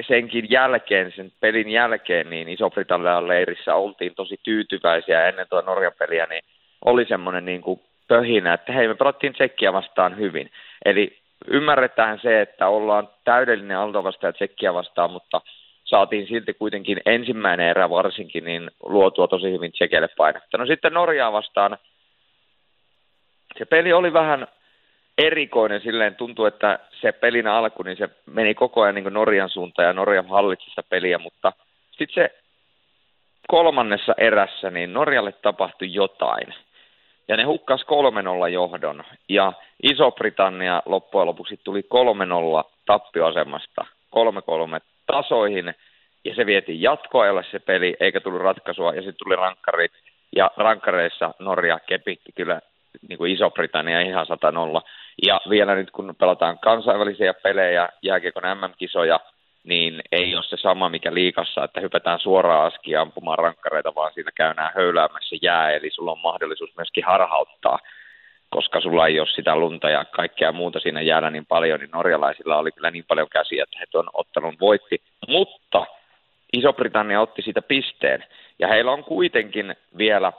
senkin 0.07 0.51
jälkeen, 0.51 1.13
sen 1.17 1.33
pelin 1.41 1.69
jälkeen, 1.69 2.31
niin 2.31 2.49
Iso-Britannian 2.49 3.29
leirissä 3.29 3.75
oltiin 3.75 4.15
tosi 4.15 4.41
tyytyväisiä 4.43 5.29
ennen 5.29 5.47
tuo 5.51 5.61
Norjan 5.61 5.93
peliä, 5.99 6.27
niin 6.27 6.43
oli 6.85 7.05
semmoinen 7.05 7.45
niin 7.45 7.61
kuin 7.61 7.81
pöhinä, 8.09 8.55
että 8.55 8.73
hei, 8.73 8.89
me 8.89 8.95
pelattiin 8.95 9.33
Tsekkiä 9.33 9.73
vastaan 9.73 10.17
hyvin. 10.17 10.51
Eli 10.85 11.19
ymmärretään 11.49 12.21
se, 12.23 12.41
että 12.41 12.69
ollaan 12.69 13.09
täydellinen 13.25 13.79
Alto 13.79 14.05
vastaan 14.05 14.29
ja 14.29 14.33
Tsekkiä 14.33 14.75
vastaan, 14.75 15.11
mutta 15.11 15.41
saatiin 15.85 16.27
silti 16.27 16.55
kuitenkin 16.55 17.01
ensimmäinen 17.07 17.69
erä 17.69 17.91
varsinkin 17.91 18.45
niin 18.45 18.71
luotua 18.83 19.29
tosi 19.29 19.53
hyvin 19.53 19.73
Tsekeille 19.73 20.09
painetta. 20.17 20.59
No 20.59 20.67
sitten 20.67 20.93
Norjaa 20.93 21.33
vastaan 21.33 21.79
se 23.59 23.65
peli 23.65 23.93
oli 23.93 24.13
vähän 24.13 24.47
erikoinen 25.19 25.81
silleen, 25.81 26.15
tuntuu, 26.15 26.45
että 26.45 26.79
se 27.01 27.13
pelin 27.13 27.47
alku, 27.47 27.83
niin 27.83 27.97
se 27.97 28.09
meni 28.27 28.55
koko 28.55 28.83
ajan 28.83 28.95
niin 28.95 29.13
Norjan 29.13 29.51
suuntaan 29.51 29.87
ja 29.87 29.93
Norja 29.93 30.23
hallitsi 30.23 30.71
sitä 30.71 30.83
peliä, 30.83 31.19
mutta 31.19 31.53
sitten 31.91 32.15
se 32.15 32.37
kolmannessa 33.49 34.15
erässä, 34.19 34.71
niin 34.71 34.93
Norjalle 34.93 35.33
tapahtui 35.33 35.95
jotain– 35.95 36.55
ja 37.29 37.37
ne 37.37 37.45
hukkas 37.45 37.81
3-0 38.47 38.49
johdon. 38.49 39.05
Ja 39.29 39.53
Iso-Britannia 39.83 40.83
loppujen 40.87 41.27
lopuksi 41.27 41.61
tuli 41.65 41.81
3-0 41.81 42.71
tappioasemasta 42.87 43.87
3-3 44.17 44.81
tasoihin, 45.07 45.75
ja 46.25 46.35
se 46.35 46.47
vietiin 46.47 46.83
jatkoajalle 46.83 47.45
se 47.51 47.59
peli, 47.59 47.97
eikä 48.01 48.21
tullut 48.21 48.43
ratkaisua, 48.43 48.95
ja 48.95 49.03
sitten 49.03 49.25
tuli 49.25 49.37
rankkari, 49.37 49.89
ja 50.37 50.51
rankkareissa 50.57 51.35
Norja 51.39 51.79
kepitti 51.87 52.33
kyllä 52.35 52.61
niin 53.09 53.19
kuin 53.19 53.33
Iso-Britannia 53.33 54.01
ihan 54.01 54.27
100 54.27 54.53
Ja 55.27 55.41
vielä 55.51 55.75
nyt 55.75 55.91
kun 55.91 56.15
pelataan 56.19 56.59
kansainvälisiä 56.59 57.35
pelejä, 57.35 57.89
jääkiekon 58.03 58.43
MM-kisoja, 58.43 59.21
niin 59.65 60.03
ei 60.13 60.35
ole 60.35 60.45
se 60.45 60.57
sama 60.57 60.89
mikä 60.89 61.15
liikassa, 61.15 61.65
että 61.65 61.81
hypätään 61.81 62.19
suoraan 62.19 62.67
aski 62.67 62.97
ampumaan 62.97 63.39
rankkareita, 63.39 63.95
vaan 63.95 64.13
siitä 64.15 64.31
käynään 64.35 64.73
höyläämässä 64.75 65.37
jää, 65.43 65.71
eli 65.71 65.91
sulla 65.91 66.13
on 66.13 66.19
mahdollisuus 66.19 66.77
myöskin 66.77 67.05
harhauttaa, 67.05 67.79
koska 68.51 68.81
sulla 68.81 69.07
ei 69.07 69.21
ole 69.21 69.29
sitä 69.29 69.57
lunta 69.57 69.91
ja 69.91 70.05
kaikkea 70.05 70.53
muuta 70.53 70.81
siinä 70.81 71.01
jäällä 71.01 71.31
niin 71.31 71.47
paljon, 71.47 71.81
niin 71.81 71.91
norjalaisilla 71.93 72.59
oli 72.59 72.73
kyllä 72.73 72.91
niin 72.91 73.05
paljon 73.09 73.29
käsiä, 73.29 73.63
että 73.63 73.79
he 73.81 73.87
tuon 73.91 74.11
ottelun 74.13 74.57
voitti. 74.61 75.03
Mutta 75.29 75.87
Iso-Britannia 76.53 77.21
otti 77.21 77.43
siitä 77.43 77.63
pisteen, 77.63 78.25
ja 78.59 78.69
heillä 78.69 78.93
on 78.93 79.05
kuitenkin 79.05 79.77
vielä 79.99 80.33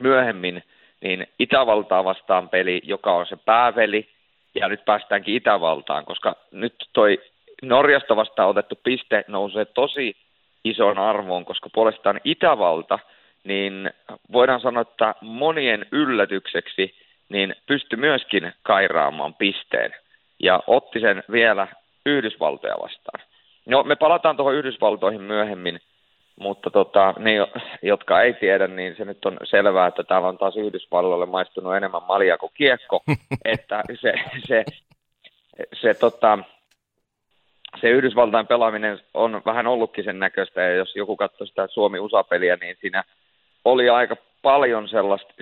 myöhemmin 0.00 0.62
niin 1.04 1.26
Itävaltaa 1.38 2.04
vastaan 2.04 2.48
peli, 2.48 2.80
joka 2.84 3.12
on 3.12 3.26
se 3.26 3.36
pääveli, 3.36 4.08
ja 4.54 4.68
nyt 4.68 4.84
päästäänkin 4.84 5.34
Itävaltaan, 5.34 6.04
koska 6.04 6.36
nyt 6.52 6.74
toi 6.92 7.20
Norjasta 7.62 8.16
vastaan 8.16 8.48
otettu 8.48 8.78
piste 8.84 9.24
nousee 9.28 9.64
tosi 9.64 10.16
ison 10.64 10.98
arvoon, 10.98 11.44
koska 11.44 11.68
puolestaan 11.74 12.20
Itävalta, 12.24 12.98
niin 13.44 13.90
voidaan 14.32 14.60
sanoa, 14.60 14.82
että 14.82 15.14
monien 15.20 15.86
yllätykseksi 15.92 16.94
niin 17.28 17.54
pystyi 17.66 17.98
myöskin 17.98 18.52
kairaamaan 18.62 19.34
pisteen 19.34 19.94
ja 20.42 20.60
otti 20.66 21.00
sen 21.00 21.22
vielä 21.32 21.68
Yhdysvaltoja 22.06 22.74
vastaan. 22.82 23.26
No, 23.66 23.82
me 23.82 23.96
palataan 23.96 24.36
tuohon 24.36 24.54
Yhdysvaltoihin 24.54 25.22
myöhemmin, 25.22 25.80
mutta 26.40 26.70
tota, 26.70 27.14
ne, 27.18 27.32
jotka 27.82 28.22
ei 28.22 28.32
tiedä, 28.34 28.66
niin 28.66 28.96
se 28.96 29.04
nyt 29.04 29.24
on 29.24 29.36
selvää, 29.44 29.86
että 29.86 30.04
täällä 30.04 30.28
on 30.28 30.38
taas 30.38 30.56
Yhdysvalloille 30.56 31.26
maistunut 31.26 31.76
enemmän 31.76 32.02
malia 32.02 32.38
kuin 32.38 32.52
kiekko, 32.54 33.02
että 33.44 33.82
se, 34.00 34.12
se, 34.46 34.64
se, 35.56 35.64
se 35.80 35.94
tota, 35.94 36.38
se 37.80 37.90
Yhdysvaltain 37.90 38.46
pelaaminen 38.46 39.00
on 39.14 39.42
vähän 39.46 39.66
ollutkin 39.66 40.04
sen 40.04 40.18
näköistä, 40.18 40.60
ja 40.60 40.74
jos 40.74 40.96
joku 40.96 41.16
katsoi 41.16 41.46
sitä 41.46 41.66
Suomi-USA-peliä, 41.66 42.56
niin 42.60 42.76
siinä 42.80 43.04
oli 43.64 43.88
aika 43.88 44.16
paljon 44.42 44.88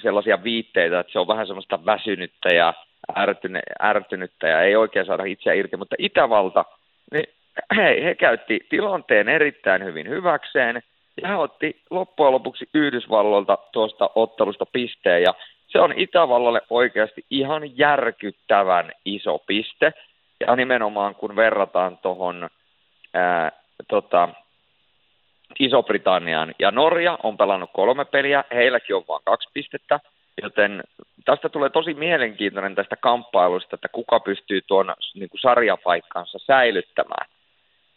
sellaisia 0.03 0.45
viitteitä, 0.45 1.01
että 1.01 1.13
se 1.13 1.19
on 1.19 1.29
vähän 1.29 1.47
semmoista 1.47 1.85
väsynyttä 1.87 2.49
ja 2.49 2.75
ärtyne, 3.17 3.61
ärtynyttä 3.83 4.49
ja 4.49 4.63
ei 4.63 4.77
oikein 4.77 5.07
saada 5.07 5.25
itseä 5.25 5.55
irti, 5.55 5.77
mutta 5.77 5.97
Itävalta, 5.99 6.65
niin 7.13 7.25
hei, 7.77 8.05
he 8.05 8.15
käytti 8.15 8.61
tilanteen 8.69 9.29
erittäin 9.29 9.85
hyvin 9.85 10.09
hyväkseen. 10.09 10.83
Ja 11.23 11.29
he 11.29 11.35
otti 11.37 11.83
loppujen 11.91 12.33
lopuksi 12.33 12.69
Yhdysvalloilta 12.75 13.59
tuosta 13.73 14.11
ottelusta 14.15 14.67
pisteen. 14.67 15.23
Ja 15.23 15.35
se 15.69 15.81
on 15.81 15.93
Itävallalle 15.97 16.61
oikeasti 16.71 17.25
ihan 17.31 17.79
järkyttävän 17.79 18.93
iso 19.05 19.39
piste. 19.47 19.93
Ja 20.41 20.57
nimenomaan 20.57 21.15
kun 21.15 21.37
verrataan 21.37 21.99
tuohon 21.99 22.51
tota, 23.89 24.29
Iso-Britanniaan. 25.59 26.55
Ja 26.59 26.71
Norja 26.71 27.19
on 27.23 27.37
pelannut 27.37 27.71
kolme 27.73 28.05
peliä, 28.05 28.45
heilläkin 28.55 28.97
on 28.97 29.05
vain 29.09 29.23
kaksi 29.25 29.49
pistettä, 29.53 30.01
joten 30.43 30.83
tästä 31.25 31.49
tulee 31.49 31.71
tosi 31.71 31.95
mielenkiintoinen 31.95 32.75
tästä 32.75 32.97
kamppailusta, 32.97 33.75
että 33.75 33.89
kuka 33.89 34.21
pystyy 34.21 34.61
tuon 34.67 34.95
niin 35.15 35.31
kuin 35.31 35.41
sarjapaikkansa 35.41 36.39
säilyttämään. 36.39 37.27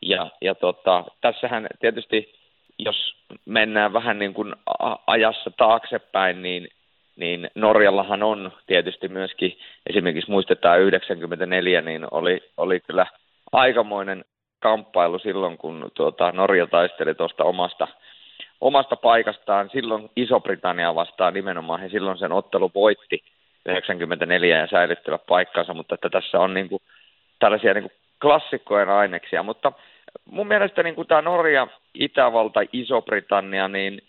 Ja, 0.02 0.32
ja 0.42 0.56
tota, 0.56 1.04
tässähän 1.22 1.68
tietysti, 1.80 2.34
jos 2.80 3.16
mennään 3.46 3.94
vähän 3.94 4.20
niin 4.20 4.34
kuin 4.34 4.56
ajassa 5.08 5.52
taaksepäin, 5.58 6.42
niin, 6.42 6.68
niin 7.16 7.50
Norjallahan 7.56 8.24
on 8.24 8.52
tietysti 8.68 9.08
myöskin, 9.08 9.58
esimerkiksi 9.90 10.32
muistetaan 10.32 10.82
94, 10.82 11.82
niin 11.82 12.08
oli, 12.12 12.52
oli 12.58 12.80
kyllä 12.80 13.06
aikamoinen 13.52 14.26
kamppailu 14.60 15.20
silloin, 15.20 15.58
kun 15.58 15.92
tuota, 15.94 16.32
Norja 16.32 16.68
taisteli 16.68 17.16
tuosta 17.16 17.44
omasta, 17.44 17.88
omasta 18.62 18.96
paikastaan. 18.96 19.70
Silloin 19.70 20.10
Iso-Britannia 20.16 20.96
vastaan 20.96 21.34
nimenomaan 21.34 21.80
he 21.80 21.90
silloin 21.90 22.18
sen 22.18 22.32
ottelu 22.32 22.72
voitti 22.76 23.24
94 23.66 24.58
ja 24.58 24.68
säilyttivät 24.68 25.26
paikkansa, 25.28 25.74
mutta 25.74 25.96
että 25.96 26.10
tässä 26.10 26.40
on 26.40 26.54
niin 26.54 26.70
kuin, 26.70 26.82
tällaisia 27.40 27.74
niin 27.74 27.84
kuin 27.84 27.92
klassikkojen 28.26 28.90
aineksia. 28.90 29.44
Mutta 29.44 29.72
mun 30.26 30.48
mielestä 30.48 30.84
niin 30.84 30.96
kuin 30.96 31.08
tämä 31.08 31.22
Norja, 31.22 31.68
Itävalta, 31.94 32.60
Iso-Britannia, 32.74 33.68
niin 33.68 34.02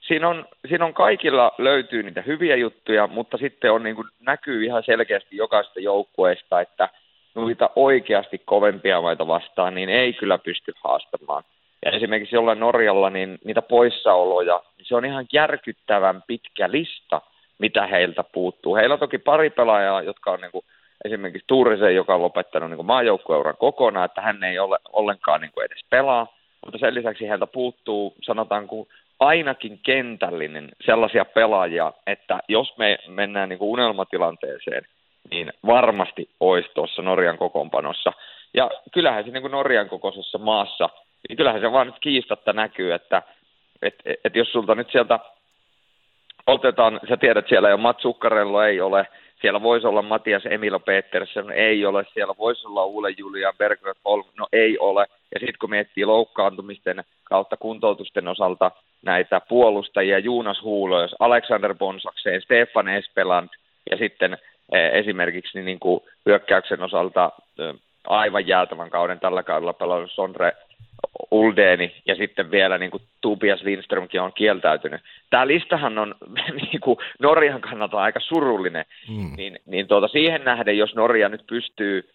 siinä 0.00 0.28
on, 0.28 0.44
siinä 0.68 0.84
on 0.84 0.94
kaikilla 0.94 1.52
löytyy 1.58 2.02
niitä 2.02 2.22
hyviä 2.22 2.56
juttuja, 2.56 3.06
mutta 3.06 3.36
sitten 3.36 3.72
on 3.72 3.82
niin 3.82 3.96
kuin, 3.96 4.08
näkyy 4.20 4.64
ihan 4.64 4.82
selkeästi 4.82 5.36
jokaisesta 5.36 5.80
joukkueesta, 5.80 6.60
että– 6.60 6.88
noita 7.34 7.70
oikeasti 7.76 8.38
kovempia 8.38 9.00
maita 9.00 9.26
vastaan, 9.26 9.74
niin 9.74 9.88
ei 9.88 10.12
kyllä 10.12 10.38
pysty 10.38 10.72
haastamaan. 10.84 11.44
Ja 11.84 11.90
esimerkiksi 11.90 12.36
jollain 12.36 12.60
Norjalla, 12.60 13.10
niin 13.10 13.38
niitä 13.44 13.62
poissaoloja, 13.62 14.62
niin 14.78 14.86
se 14.86 14.96
on 14.96 15.04
ihan 15.04 15.26
järkyttävän 15.32 16.22
pitkä 16.26 16.70
lista, 16.70 17.20
mitä 17.58 17.86
heiltä 17.86 18.24
puuttuu. 18.24 18.76
Heillä 18.76 18.92
on 18.92 18.98
toki 18.98 19.18
pari 19.18 19.50
pelaajaa, 19.50 20.02
jotka 20.02 20.30
on 20.30 20.40
niin 20.40 20.52
kuin, 20.52 20.64
esimerkiksi 21.04 21.44
Tuurisen, 21.46 21.94
joka 21.94 22.14
on 22.14 22.22
lopettanut 22.22 22.70
niin 22.70 22.86
maajoukkueuran 22.86 23.56
kokonaan, 23.56 24.04
että 24.04 24.20
hän 24.20 24.44
ei 24.44 24.58
ole 24.58 24.78
ollenkaan 24.92 25.40
niin 25.40 25.52
kuin 25.52 25.66
edes 25.66 25.84
pelaa, 25.90 26.26
mutta 26.64 26.78
sen 26.78 26.94
lisäksi 26.94 27.28
heiltä 27.28 27.46
puuttuu, 27.46 28.14
sanotaanko, 28.22 28.86
ainakin 29.20 29.80
kentällinen 29.82 30.68
sellaisia 30.86 31.24
pelaajia, 31.24 31.92
että 32.06 32.38
jos 32.48 32.78
me 32.78 32.98
mennään 33.08 33.48
niin 33.48 33.58
kuin 33.58 33.70
unelmatilanteeseen, 33.70 34.82
niin 35.30 35.52
varmasti 35.66 36.28
olisi 36.40 36.70
tuossa 36.74 37.02
Norjan 37.02 37.38
kokoonpanossa. 37.38 38.12
Ja 38.54 38.70
kyllähän 38.92 39.24
se 39.24 39.30
niin 39.30 39.42
kuin 39.42 39.52
Norjan 39.52 39.88
kokoisessa 39.88 40.38
maassa, 40.38 40.88
niin 41.28 41.36
kyllähän 41.36 41.60
se 41.60 41.72
vaan 41.72 41.86
nyt 41.86 41.98
kiistatta 42.00 42.52
näkyy, 42.52 42.92
että 42.92 43.22
et, 43.82 43.94
et, 44.04 44.20
et 44.24 44.36
jos 44.36 44.52
sulta 44.52 44.74
nyt 44.74 44.90
sieltä 44.92 45.18
otetaan, 46.46 47.00
sä 47.08 47.16
tiedät, 47.16 47.48
siellä 47.48 47.68
jo 47.68 47.76
Mats 47.76 48.02
Zuccarello 48.02 48.62
ei 48.62 48.80
ole, 48.80 49.06
siellä 49.42 49.62
voisi 49.62 49.86
olla 49.86 50.02
Matias 50.02 50.42
Emilo 50.50 50.80
Petersen, 50.80 51.50
ei 51.50 51.86
ole, 51.86 52.04
siellä 52.14 52.34
voisi 52.38 52.66
olla 52.66 52.84
Ule 52.84 53.10
Julian 53.10 53.54
Berger 53.58 53.94
Holm, 54.04 54.24
no 54.38 54.46
ei 54.52 54.78
ole. 54.78 55.06
Ja 55.34 55.40
sitten 55.40 55.58
kun 55.60 55.70
miettii 55.70 56.04
loukkaantumisten 56.04 57.04
kautta 57.24 57.56
kuntoutusten 57.56 58.28
osalta 58.28 58.70
näitä 59.02 59.40
puolustajia, 59.48 60.18
Juunas 60.18 60.62
Huulois, 60.62 61.14
Alexander 61.18 61.74
Bonsakseen, 61.74 62.42
Stefan 62.42 62.88
Espeland 62.88 63.48
ja 63.90 63.96
sitten 63.96 64.38
Eh, 64.72 64.98
esimerkiksi 64.98 65.62
niin 65.62 65.78
kuin 65.78 66.00
hyökkäyksen 66.26 66.82
osalta 66.82 67.32
eh, 67.58 67.74
aivan 68.06 68.46
jäätävän 68.46 68.90
kauden 68.90 69.20
tällä 69.20 69.42
kaudella 69.42 69.72
pelannut 69.72 70.12
Sondre 70.12 70.52
Uldeni 71.30 71.94
ja 72.06 72.14
sitten 72.14 72.50
vielä 72.50 72.78
niin 72.78 72.90
kuin 72.90 73.02
Tobias 73.20 73.62
Lindströmkin 73.62 74.20
on 74.20 74.32
kieltäytynyt. 74.32 75.00
Tämä 75.30 75.46
listahan 75.46 75.98
on 75.98 76.14
niin 76.62 76.80
kuin 76.80 76.98
Norjan 77.18 77.60
kannalta 77.60 77.98
aika 77.98 78.20
surullinen, 78.20 78.84
mm. 79.08 79.36
niin, 79.36 79.58
niin 79.66 79.88
tuota, 79.88 80.08
siihen 80.08 80.44
nähden, 80.44 80.78
jos 80.78 80.94
Norja 80.94 81.28
nyt 81.28 81.46
pystyy 81.46 82.10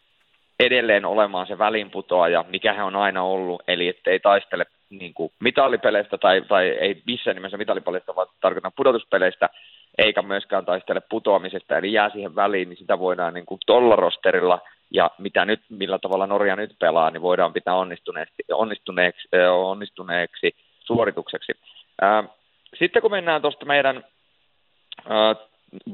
edelleen 0.60 1.06
olemaan 1.06 1.48
se 1.48 1.58
välinputoaja, 1.58 2.46
mikä 2.50 2.74
he 2.74 2.84
on 2.84 2.96
aina 2.96 3.24
ollut, 3.24 3.62
eli 3.68 3.88
ettei 3.88 4.20
taistele 4.20 4.66
niin 4.90 5.13
kuin 5.13 5.32
mitallipeleistä 5.40 6.18
tai, 6.18 6.42
tai 6.42 6.68
ei 6.68 7.02
missään 7.08 7.36
nimessä 7.36 7.58
mitallipeleistä, 7.58 8.16
vaan 8.16 8.28
tarkoitan 8.42 8.72
pudotuspeleistä, 8.76 9.50
eikä 9.98 10.22
myöskään 10.22 10.66
taistele 10.66 11.02
putoamisesta, 11.10 11.78
eli 11.78 11.94
jää 11.94 12.10
siihen 12.10 12.36
väliin, 12.36 12.70
niin 12.70 12.78
sitä 12.78 13.00
voidaan 13.00 13.34
niin 13.34 13.46
kuin 13.46 13.60
tolla 13.66 13.96
rosterilla 13.96 14.62
ja 14.91 15.12
mitä 15.17 15.45
nyt, 15.45 15.62
millä 15.69 16.00
tavalla 16.00 16.28
Norja 16.28 16.56
nyt 16.56 16.76
pelaa, 16.80 17.12
niin 17.12 17.21
voidaan 17.21 17.54
pitää 17.54 17.76
onnistuneeksi, 17.76 18.43
onnistuneeksi, 18.52 19.28
onnistuneeksi 19.52 20.56
suoritukseksi. 20.80 21.54
Sitten 22.80 23.02
kun 23.02 23.12
mennään 23.12 23.41
tuosta 23.41 23.65
meidän 23.65 24.04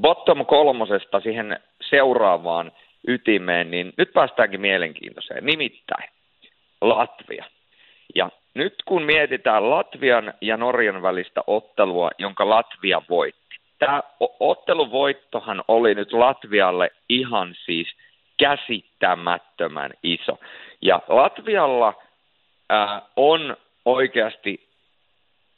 bottom 0.00 0.46
kolmosesta 0.46 1.20
siihen 1.20 1.60
seuraavaan 1.90 2.72
ytimeen, 3.08 3.70
niin 3.70 3.92
nyt 3.96 4.12
päästäänkin 4.12 4.60
mielenkiintoiseen, 4.60 5.46
nimittäin 5.46 6.10
Latvia. 6.80 7.44
Ja 8.14 8.30
nyt 8.54 8.74
kun 8.84 9.02
mietitään 9.02 9.70
Latvian 9.70 10.34
ja 10.40 10.56
Norjan 10.56 11.02
välistä 11.02 11.40
ottelua, 11.46 12.10
jonka 12.18 12.48
Latvia 12.48 13.02
voitti, 13.08 13.56
tämä 13.78 14.02
otteluvoittohan 14.40 15.64
oli 15.68 15.94
nyt 15.94 16.12
Latvialle 16.12 16.90
ihan 17.08 17.54
siis 17.64 17.88
käsittämättömän 18.36 19.90
iso. 20.02 20.38
Ja 20.82 21.02
Latvialla 21.08 21.94
ää, 22.70 23.02
on 23.16 23.56
oikeasti 23.84 24.68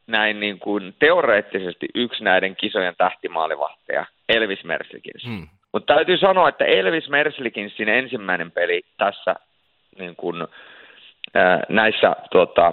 näin 0.07 0.41
niin 0.41 0.59
kuin 0.59 0.95
teoreettisesti 0.99 1.87
yksi 1.95 2.25
näiden 2.25 2.57
kisojen 2.57 2.95
tähtimaalivahteja, 2.99 4.07
Elvis 4.29 4.65
Merslikins. 4.65 5.25
Hmm. 5.25 5.49
Mutta 5.73 5.95
täytyy 5.95 6.19
sanoa, 6.19 6.49
että 6.49 6.65
Elvis 6.65 7.09
Merslikinsin 7.09 7.89
ensimmäinen 7.89 8.51
peli 8.51 8.83
tässä 8.99 9.35
niin 9.99 10.17
kuin, 10.17 10.47
ää, 11.35 11.61
näissä 11.69 12.17
tuota, 12.31 12.73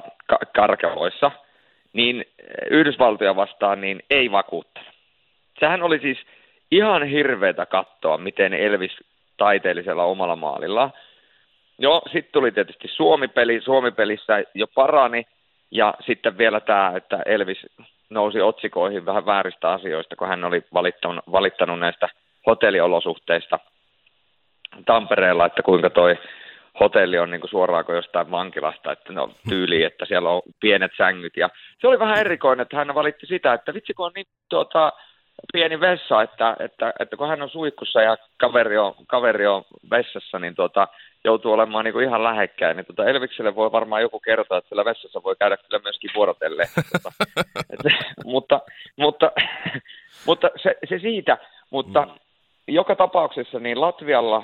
karkeloissa, 0.56 1.32
niin 1.94 2.26
Yhdysvaltoja 2.70 3.36
vastaan 3.36 3.82
niin 3.82 4.04
ei 4.10 4.32
vakuuttanut 4.32 4.94
sehän 5.60 5.84
oli 5.84 6.00
siis 6.00 6.18
ihan 6.72 7.04
hirveätä 7.04 7.66
katsoa, 7.66 8.18
miten 8.18 8.54
Elvis 8.54 8.92
taiteellisella 9.38 10.04
omalla 10.04 10.36
maalilla. 10.36 10.89
Joo, 11.80 12.02
sitten 12.06 12.34
tuli 12.34 12.52
tietysti 12.52 12.88
Suomi-peli. 12.88 13.62
Suomi-pelissä 13.62 14.43
jo 14.56 14.67
parani. 14.67 15.24
Ja 15.72 15.93
sitten 16.06 16.38
vielä 16.38 16.60
tämä, 16.60 16.93
että 16.96 17.19
Elvis 17.26 17.65
nousi 18.10 18.41
otsikoihin 18.41 19.06
vähän 19.06 19.26
vääristä 19.26 19.72
asioista, 19.72 20.15
kun 20.15 20.28
hän 20.28 20.43
oli 20.43 20.63
valittanut, 20.74 21.26
valittanut 21.32 21.80
näistä 21.80 22.10
hotelliolosuhteista 22.48 23.60
Tampereella, 24.86 25.46
että 25.46 25.63
kuinka 25.63 25.90
toi 25.90 26.17
hotelli 26.79 27.19
on 27.19 27.31
niin 27.31 27.42
kuin 27.42 27.50
suoraan 27.50 27.86
kuin 27.86 27.96
jostain 27.96 28.31
vankilasta, 28.31 28.92
että 28.92 29.13
no 29.13 29.29
tyyli, 29.50 29.84
että 29.84 30.06
siellä 30.06 30.29
on 30.29 30.42
pienet 30.60 30.92
sängyt. 30.98 31.38
Ja 31.38 31.50
se 31.79 31.88
oli 31.88 32.00
vähän 32.00 32.19
erikoinen, 32.19 32.62
että 32.62 32.77
hän 32.77 32.96
valitti 32.96 33.25
sitä, 33.25 33.54
että 33.54 33.73
vitsi 33.73 33.94
kun 33.94 34.06
on 34.06 34.12
niin 34.15 34.25
tuota, 34.50 34.94
pieni 35.54 35.79
vessa, 35.79 36.21
että, 36.21 36.56
että, 36.60 36.94
että 37.00 37.17
kun 37.17 37.27
hän 37.27 37.42
on 37.42 37.50
suihkussa 37.50 38.02
ja 38.02 38.17
kaveri 38.38 38.77
on, 38.77 38.94
kaveri 39.08 39.48
on 39.48 39.63
vessassa, 39.92 40.40
niin 40.40 40.56
tuota, 40.56 40.88
joutuu 41.23 41.52
olemaan 41.52 41.86
niin 41.86 41.94
kuin 41.94 42.06
ihan 42.06 42.23
lähekkäin. 42.23 42.77
Niin 42.77 42.86
tuota 42.86 43.10
Elvikselle 43.10 43.56
voi 43.56 43.71
varmaan 43.71 44.02
joku 44.02 44.19
kertoa, 44.19 44.58
että 44.58 44.67
siellä 44.69 44.86
vessassa 44.86 45.23
voi 45.23 45.36
käydä 45.40 45.58
kyllä 45.58 45.84
myöskin 45.84 46.12
vuorotelle. 46.15 46.63
tuota, 46.94 47.12
mutta 48.25 48.62
mutta, 48.96 49.31
mutta 50.27 50.50
se, 50.56 50.77
se 50.90 51.00
siitä. 51.00 51.38
Mutta 51.69 52.02
mm. 52.02 52.12
joka 52.67 52.96
tapauksessa 52.96 53.60
niin 53.60 53.81
Latvialla 53.81 54.44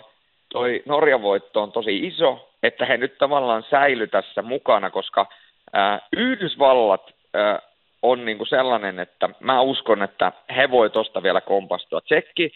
toi 0.49 0.83
Norjan 0.85 1.21
voitto 1.21 1.61
on 1.61 1.71
tosi 1.71 2.07
iso, 2.07 2.49
että 2.63 2.85
he 2.85 2.97
nyt 2.97 3.17
tavallaan 3.17 3.63
säily 3.69 4.07
tässä 4.07 4.41
mukana, 4.41 4.89
koska 4.89 5.25
ää, 5.73 5.99
Yhdysvallat 6.17 7.11
ää, 7.33 7.59
on 8.01 8.25
niin 8.25 8.37
kuin 8.37 8.47
sellainen, 8.47 8.99
että 8.99 9.29
mä 9.39 9.61
uskon, 9.61 10.03
että 10.03 10.31
he 10.55 10.71
voi 10.71 10.89
tuosta 10.89 11.23
vielä 11.23 11.41
kompastua. 11.41 12.01
Tsekki 12.01 12.51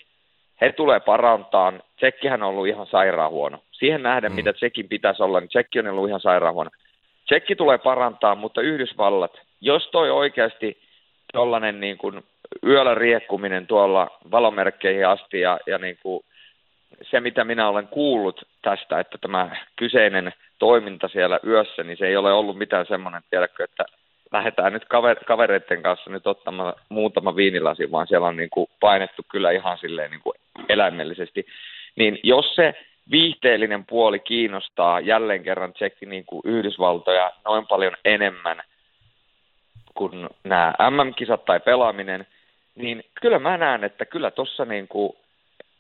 he 0.62 0.72
tulee 0.72 1.00
parantaa. 1.00 1.74
Tsekkihän 1.98 2.44
on 2.44 2.50
ollut 2.50 2.68
ihan 2.68 2.88
sairaan 2.88 3.32
huono. 3.32 3.60
Siihen 3.72 4.04
nähden, 4.04 4.32
mm. 4.32 4.36
mitä 4.36 4.54
Tsekin 4.54 4.90
pitäisi 4.90 5.24
olla, 5.24 5.40
niin 5.40 5.50
Tsekki 5.50 5.80
on 5.80 5.88
ollut 5.88 6.10
ihan 6.10 6.22
sairaan 6.22 6.54
huono. 6.54 6.70
Tsekki 7.26 7.56
tulee 7.56 7.78
parantaa, 7.78 8.36
mutta 8.36 8.62
Yhdysvallat, 8.62 9.42
jos 9.62 9.90
toi 9.92 10.12
oikeasti 10.12 10.78
tuollainen 11.34 11.80
niin 11.80 11.98
kuin 11.98 12.24
yöllä 12.66 12.96
riekkuminen 12.96 13.68
tuolla 13.68 14.20
valomerkkeihin 14.32 15.08
asti 15.08 15.40
ja, 15.40 15.60
ja 15.68 15.78
niin 15.78 15.98
kuin 16.04 16.26
se, 17.02 17.20
mitä 17.20 17.44
minä 17.44 17.70
olen 17.70 17.88
kuullut 17.88 18.42
tästä, 18.62 19.00
että 19.00 19.18
tämä 19.18 19.56
kyseinen 19.76 20.34
toiminta 20.60 21.08
siellä 21.08 21.40
yössä, 21.48 21.84
niin 21.84 21.98
se 21.98 22.08
ei 22.08 22.18
ole 22.18 22.34
ollut 22.34 22.58
mitään 22.58 22.86
semmoinen, 22.86 23.22
tiedätkö, 23.30 23.64
että 23.64 23.86
lähdetään 24.34 24.74
nyt 24.74 24.84
kaver- 24.84 25.26
kavereiden 25.26 25.84
kanssa 25.84 26.10
nyt 26.10 26.28
ottamaan 26.28 26.74
muutama 26.90 27.36
viinilasi, 27.36 27.92
vaan 27.92 28.08
siellä 28.08 28.28
on 28.28 28.38
niin 28.38 28.50
kuin 28.50 28.68
painettu 28.80 29.22
kyllä 29.32 29.52
ihan 29.52 29.78
silleen 29.78 30.12
niin 30.12 30.22
kuin 30.22 30.36
eläimellisesti. 30.70 31.46
Niin 31.96 32.20
jos 32.24 32.56
se 32.56 32.74
viihteellinen 33.12 33.86
puoli 33.86 34.20
kiinnostaa 34.20 35.00
jälleen 35.00 35.44
kerran 35.44 35.74
tsekki 35.74 36.06
niin 36.06 36.26
kuin 36.26 36.42
Yhdysvaltoja 36.46 37.32
noin 37.46 37.68
paljon 37.68 37.94
enemmän 38.06 38.64
kuin 39.94 40.30
nämä 40.44 40.74
MM-kisat 40.90 41.46
tai 41.46 41.60
pelaaminen, 41.60 42.28
niin 42.76 43.04
kyllä 43.22 43.40
mä 43.40 43.58
näen, 43.58 43.84
että 43.84 44.06
kyllä 44.06 44.32
tuossa 44.32 44.66
niin 44.66 44.88
kuin 44.88 45.14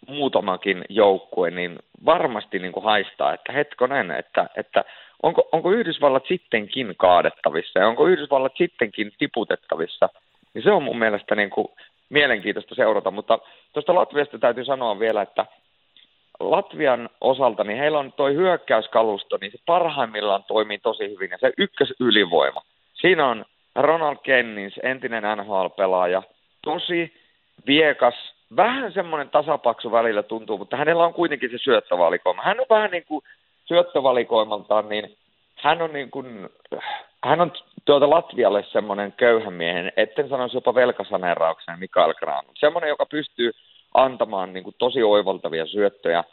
muutamakin 0.08 0.86
joukkue, 0.89 1.51
niin 1.51 1.80
varmasti 2.06 2.60
niin 2.60 2.72
kuin 2.72 2.84
haistaa, 2.84 3.34
että 3.34 3.54
hetkonen, 3.54 4.12
että, 4.12 4.49
että 4.56 4.84
onko, 5.24 5.49
onko 5.51 5.71
Yhdysvallat 5.71 6.24
sittenkin 6.28 6.93
kaadettavissa 6.97 7.80
ja 7.80 7.88
onko 7.88 8.07
Yhdysvallat 8.07 8.57
sittenkin 8.57 9.11
tiputettavissa, 9.17 10.09
niin 10.53 10.63
se 10.63 10.71
on 10.71 10.84
mun 10.84 10.99
mielestä 10.99 11.36
niin 11.36 11.49
kuin 11.49 11.67
mielenkiintoista 12.09 12.76
seurata, 12.76 13.11
mutta 13.11 13.39
tuosta 13.74 13.95
Latviasta 13.95 14.39
täytyy 14.39 14.65
sanoa 14.65 14.99
vielä, 14.99 15.21
että 15.21 15.45
Latvian 16.39 17.09
osalta, 17.21 17.63
niin 17.63 17.78
heillä 17.78 17.99
on 17.99 18.13
toi 18.13 18.36
hyökkäyskalusto, 18.36 19.38
niin 19.41 19.51
se 19.51 19.57
parhaimmillaan 19.65 20.43
toimii 20.43 20.80
tosi 20.80 21.09
hyvin, 21.09 21.32
ja 21.32 21.38
se 21.38 21.51
ykkösylivoima. 21.57 22.61
Siinä 22.93 23.28
on 23.28 23.45
Ronald 23.76 24.17
Kennins, 24.24 24.80
entinen 24.84 25.24
NHL-pelaaja, 25.24 26.24
tosi 26.61 27.13
viekas, 27.67 28.34
vähän 28.55 28.93
semmoinen 28.93 29.30
tasapaksu 29.30 29.91
välillä 29.91 30.24
tuntuu, 30.24 30.57
mutta 30.57 30.78
hänellä 30.78 31.05
on 31.05 31.13
kuitenkin 31.13 31.51
se 31.51 31.57
syöttövalikoima. 31.57 32.43
Hän 32.43 32.59
on 32.59 32.65
vähän 32.69 32.91
niin 32.91 33.05
kuin 33.07 33.24
syöttövalikoimaltaan, 33.66 34.89
niin 34.89 35.18
hän 35.55 35.82
on 35.82 35.93
niin 35.93 36.11
kuin, 36.11 36.49
hän 37.24 37.41
on 37.41 37.51
tuota 37.86 38.09
Latvialle 38.09 38.64
semmoinen 38.64 39.11
köyhän 39.11 39.53
miehen, 39.53 39.91
etten 39.97 40.30
sanoisi 40.30 40.57
jopa 40.57 40.76
velkasaneerauksena 40.76 41.78
Mikael 41.78 42.14
Grahn. 42.14 42.45
Semmoinen, 42.59 42.88
joka 42.88 43.05
pystyy 43.05 43.51
antamaan 43.93 44.53
niin 44.53 44.64
kuin 44.64 44.76
tosi 44.80 45.03
oivaltavia 45.03 45.66
syöttöjä. 45.66 46.24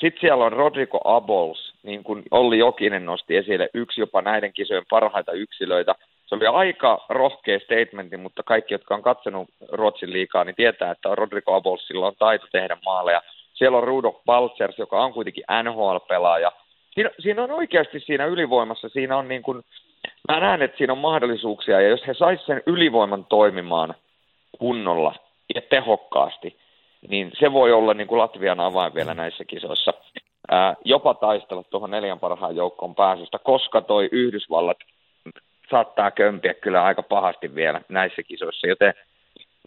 Sitten 0.00 0.20
siellä 0.20 0.44
on 0.44 0.52
Rodrigo 0.52 1.00
Abols, 1.04 1.72
niin 1.82 2.04
kuin 2.04 2.22
Olli 2.30 2.58
Jokinen 2.58 3.06
nosti 3.06 3.36
esille, 3.36 3.68
yksi 3.74 4.00
jopa 4.00 4.22
näiden 4.22 4.52
kisojen 4.52 4.84
parhaita 4.90 5.32
yksilöitä. 5.32 5.94
Se 6.26 6.34
oli 6.34 6.46
aika 6.46 7.04
rohkea 7.08 7.58
statementti, 7.58 8.16
mutta 8.16 8.42
kaikki, 8.42 8.74
jotka 8.74 8.94
on 8.94 9.02
katsonut 9.02 9.48
Ruotsin 9.68 10.12
liikaa, 10.12 10.44
niin 10.44 10.54
tietää, 10.54 10.90
että 10.90 11.08
Rodrigo 11.14 11.54
Abolsilla 11.54 12.06
on 12.06 12.16
taito 12.18 12.46
tehdä 12.52 12.76
maaleja. 12.84 13.22
Siellä 13.62 13.78
on 13.78 13.84
Rudolf 13.84 14.16
Baltzers, 14.26 14.78
joka 14.78 15.04
on 15.04 15.12
kuitenkin 15.12 15.44
NHL-pelaaja. 15.62 16.52
Siinä, 16.94 17.10
siinä 17.18 17.42
on 17.42 17.50
oikeasti 17.50 18.00
siinä 18.00 18.26
ylivoimassa, 18.26 18.88
siinä 18.88 19.16
on 19.16 19.28
niin 19.28 19.42
kuin, 19.42 19.62
mä 20.28 20.40
näen, 20.40 20.62
että 20.62 20.78
siinä 20.78 20.92
on 20.92 20.98
mahdollisuuksia, 20.98 21.80
ja 21.80 21.88
jos 21.88 22.06
he 22.06 22.14
saisivat 22.14 22.46
sen 22.46 22.62
ylivoiman 22.66 23.24
toimimaan 23.24 23.94
kunnolla 24.58 25.14
ja 25.54 25.62
tehokkaasti, 25.70 26.56
niin 27.08 27.32
se 27.40 27.52
voi 27.52 27.72
olla 27.72 27.94
niin 27.94 28.06
kuin 28.06 28.18
Latvian 28.18 28.60
avain 28.60 28.94
vielä 28.94 29.14
näissä 29.14 29.44
kisoissa. 29.44 29.94
Ää, 30.50 30.74
jopa 30.84 31.14
taistella 31.14 31.62
tuohon 31.62 31.90
neljän 31.90 32.20
parhaan 32.20 32.56
joukkoon 32.56 32.94
pääsystä, 32.94 33.38
koska 33.38 33.80
toi 33.80 34.08
Yhdysvallat 34.12 34.78
saattaa 35.70 36.10
kömpiä 36.10 36.54
kyllä 36.54 36.84
aika 36.84 37.02
pahasti 37.02 37.54
vielä 37.54 37.80
näissä 37.88 38.22
kisoissa, 38.22 38.66
joten 38.66 38.94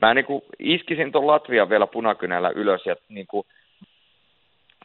mä 0.02 0.14
niin 0.14 0.26
kuin 0.26 0.42
iskisin 0.60 1.12
tuon 1.12 1.28
Latvian 1.28 1.70
vielä 1.70 1.88
punakynällä 1.88 2.50
ylös 2.56 2.86
ja 2.86 2.96
niin 3.10 3.28
kuin 3.28 3.48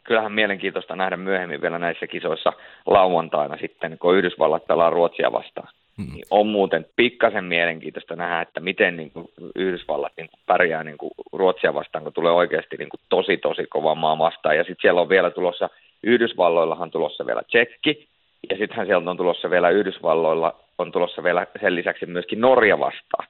kyllähän 0.03 0.31
mielenkiintoista 0.31 0.95
nähdä 0.95 1.17
myöhemmin 1.17 1.61
vielä 1.61 1.79
näissä 1.79 2.07
kisoissa 2.07 2.53
lauantaina 2.85 3.57
sitten, 3.57 3.97
kun 3.97 4.17
Yhdysvallat 4.17 4.67
pelaa 4.67 4.89
Ruotsia 4.89 5.31
vastaan. 5.31 5.67
Mm. 5.97 6.13
Niin 6.13 6.25
on 6.31 6.47
muuten 6.47 6.85
pikkasen 6.95 7.43
mielenkiintoista 7.43 8.15
nähdä, 8.15 8.41
että 8.41 8.59
miten 8.59 8.97
niin 8.97 9.11
kuin 9.11 9.27
Yhdysvallat 9.55 10.13
niin 10.17 10.29
kuin 10.29 10.39
pärjää 10.45 10.83
niin 10.83 10.97
kuin 10.97 11.11
Ruotsia 11.33 11.73
vastaan, 11.73 12.03
kun 12.03 12.13
tulee 12.13 12.31
oikeasti 12.31 12.77
niin 12.77 12.89
kuin 12.89 13.01
tosi 13.09 13.37
tosi 13.37 13.65
kova 13.69 13.95
maa 13.95 14.17
vastaan. 14.17 14.57
Ja 14.57 14.63
sitten 14.63 14.81
siellä 14.81 15.01
on 15.01 15.09
vielä 15.09 15.31
tulossa, 15.31 15.69
Yhdysvalloillahan 16.03 16.91
tulossa 16.91 17.25
vielä 17.25 17.41
Tsekki, 17.47 18.07
ja 18.49 18.57
sittenhän 18.57 18.87
sieltä 18.87 19.09
on 19.09 19.17
tulossa 19.17 19.49
vielä 19.49 19.69
Yhdysvalloilla, 19.69 20.55
on 20.77 20.91
tulossa 20.91 21.23
vielä 21.23 21.47
sen 21.61 21.75
lisäksi 21.75 22.05
myöskin 22.05 22.41
Norja 22.41 22.79
vastaan. 22.79 23.27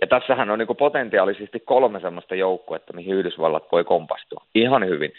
Ja 0.00 0.06
tässähän 0.06 0.50
on 0.50 0.58
niin 0.58 0.66
kuin 0.66 0.76
potentiaalisesti 0.76 1.60
kolme 1.60 2.00
sellaista 2.00 2.34
joukkuetta, 2.34 2.92
mihin 2.92 3.14
Yhdysvallat 3.14 3.72
voi 3.72 3.84
kompastua. 3.84 4.44
Ihan 4.54 4.86
hyvin. 4.86 5.12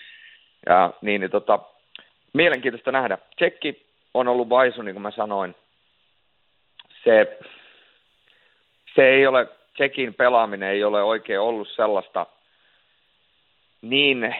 Ja 0.66 0.94
niin, 1.02 1.22
niin 1.22 1.32
tota, 1.32 1.60
mielenkiintoista 2.34 2.92
nähdä. 2.92 3.18
Tsekki 3.36 3.86
on 4.14 4.28
ollut 4.28 4.50
vaisu, 4.50 4.82
niin 4.82 4.96
kuin 4.96 5.02
mä 5.02 5.12
sanoin. 5.12 5.56
Se, 7.04 7.40
se 8.96 9.10
ei 9.10 9.28
ole, 9.28 9.48
Tsekin 9.74 10.14
pelaaminen 10.14 10.70
ei 10.70 10.84
ole 10.84 11.04
oikein 11.04 11.40
ollut 11.40 11.68
sellaista 11.68 12.26
niin 13.82 14.36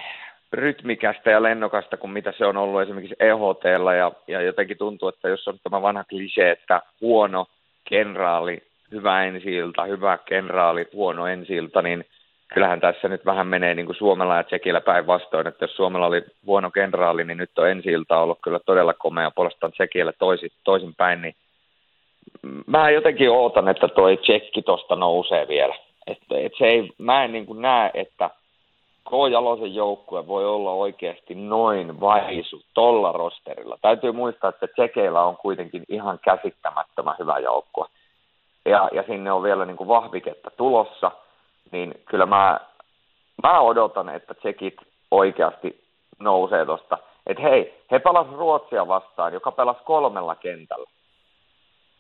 rytmikästä 0.54 1.32
ja 1.32 1.44
lennokasta 1.44 1.98
kuin 1.98 2.12
mitä 2.12 2.34
se 2.38 2.46
on 2.46 2.58
ollut 2.58 2.82
esimerkiksi 2.82 3.16
EHT, 3.20 3.64
ja, 3.98 4.12
ja 4.28 4.42
jotenkin 4.42 4.78
tuntuu, 4.78 5.10
että 5.10 5.30
jos 5.30 5.48
on 5.48 5.60
tämä 5.64 5.82
vanha 5.82 6.04
klise, 6.04 6.52
että 6.52 6.82
huono 7.02 7.46
kenraali, 7.90 8.64
hyvä 8.92 9.24
ensi 9.24 9.50
hyvä 9.88 10.18
kenraali, 10.18 10.88
huono 10.94 11.28
ensi 11.28 11.54
niin 11.84 12.06
kyllähän 12.54 12.80
tässä 12.80 13.08
nyt 13.10 13.26
vähän 13.26 13.48
menee 13.48 13.76
niin 13.76 13.86
kuin 13.86 13.96
Suomella 13.96 14.36
ja 14.38 14.44
Tsekillä 14.44 14.82
päinvastoin, 14.82 15.48
että 15.48 15.64
jos 15.64 15.76
Suomella 15.76 16.08
oli 16.08 16.24
huono 16.46 16.72
kenraali, 16.72 17.24
niin 17.24 17.38
nyt 17.38 17.60
on 17.60 17.70
ensi 17.70 17.90
ollut 18.10 18.40
kyllä 18.44 18.60
todella 18.66 18.94
komea, 18.94 19.32
puolestaan 19.32 19.72
Tsekillä 19.72 20.14
toisin, 20.20 20.50
toisin 20.64 20.96
päin, 20.96 21.22
niin 21.22 21.36
mä 22.68 22.90
jotenkin 22.90 23.32
ootan, 23.32 23.68
että 23.68 23.88
toi 23.88 24.18
Tsekki 24.18 24.62
tosta 24.62 24.96
nousee 24.96 25.48
vielä. 25.48 25.76
Että, 26.08 26.38
et 26.38 26.52
se 26.58 26.66
ei, 26.66 26.94
mä 26.98 27.24
en 27.24 27.32
niin 27.32 27.46
kuin 27.46 27.62
näe, 27.62 27.92
että 27.94 28.30
K. 29.10 29.12
Jalosen 29.32 29.76
joukkue 29.76 30.28
voi 30.28 30.46
olla 30.46 30.72
oikeasti 30.72 31.36
noin 31.36 32.00
vaisu 32.00 32.62
tolla 32.74 33.12
rosterilla. 33.12 33.78
Täytyy 33.82 34.12
muistaa, 34.12 34.50
että 34.50 34.68
Tsekeillä 34.68 35.24
on 35.24 35.38
kuitenkin 35.38 35.84
ihan 35.90 36.20
käsittämättömän 36.20 37.16
hyvä 37.20 37.40
joukkue. 37.40 37.88
Ja, 38.66 38.90
ja 38.92 39.04
sinne 39.08 39.32
on 39.32 39.44
vielä 39.44 39.66
niin 39.66 39.78
kuin 39.78 39.88
vahviketta 39.88 40.52
tulossa– 40.58 41.12
niin 41.74 42.02
kyllä 42.06 42.26
mä, 42.26 42.60
mä 43.44 43.60
odotan, 43.60 44.10
että 44.10 44.34
tsekit 44.34 44.76
oikeasti 45.12 45.84
nousee 46.20 46.66
tuosta. 46.66 46.98
Että 47.28 47.44
hei, 47.44 47.84
he 47.92 48.00
pelas 48.00 48.28
Ruotsia 48.32 48.88
vastaan, 48.88 49.34
joka 49.34 49.52
pelasi 49.52 49.80
kolmella 49.86 50.36
kentällä. 50.36 50.90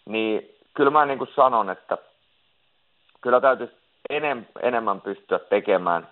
Niin 0.05 0.49
kyllä 0.73 0.91
mä 0.91 1.05
niin 1.05 1.17
kuin 1.17 1.29
sanon, 1.35 1.69
että 1.69 1.97
kyllä 3.21 3.41
täytyisi 3.41 3.73
enem, 4.09 4.45
enemmän 4.61 5.01
pystyä 5.01 5.39
tekemään. 5.39 6.07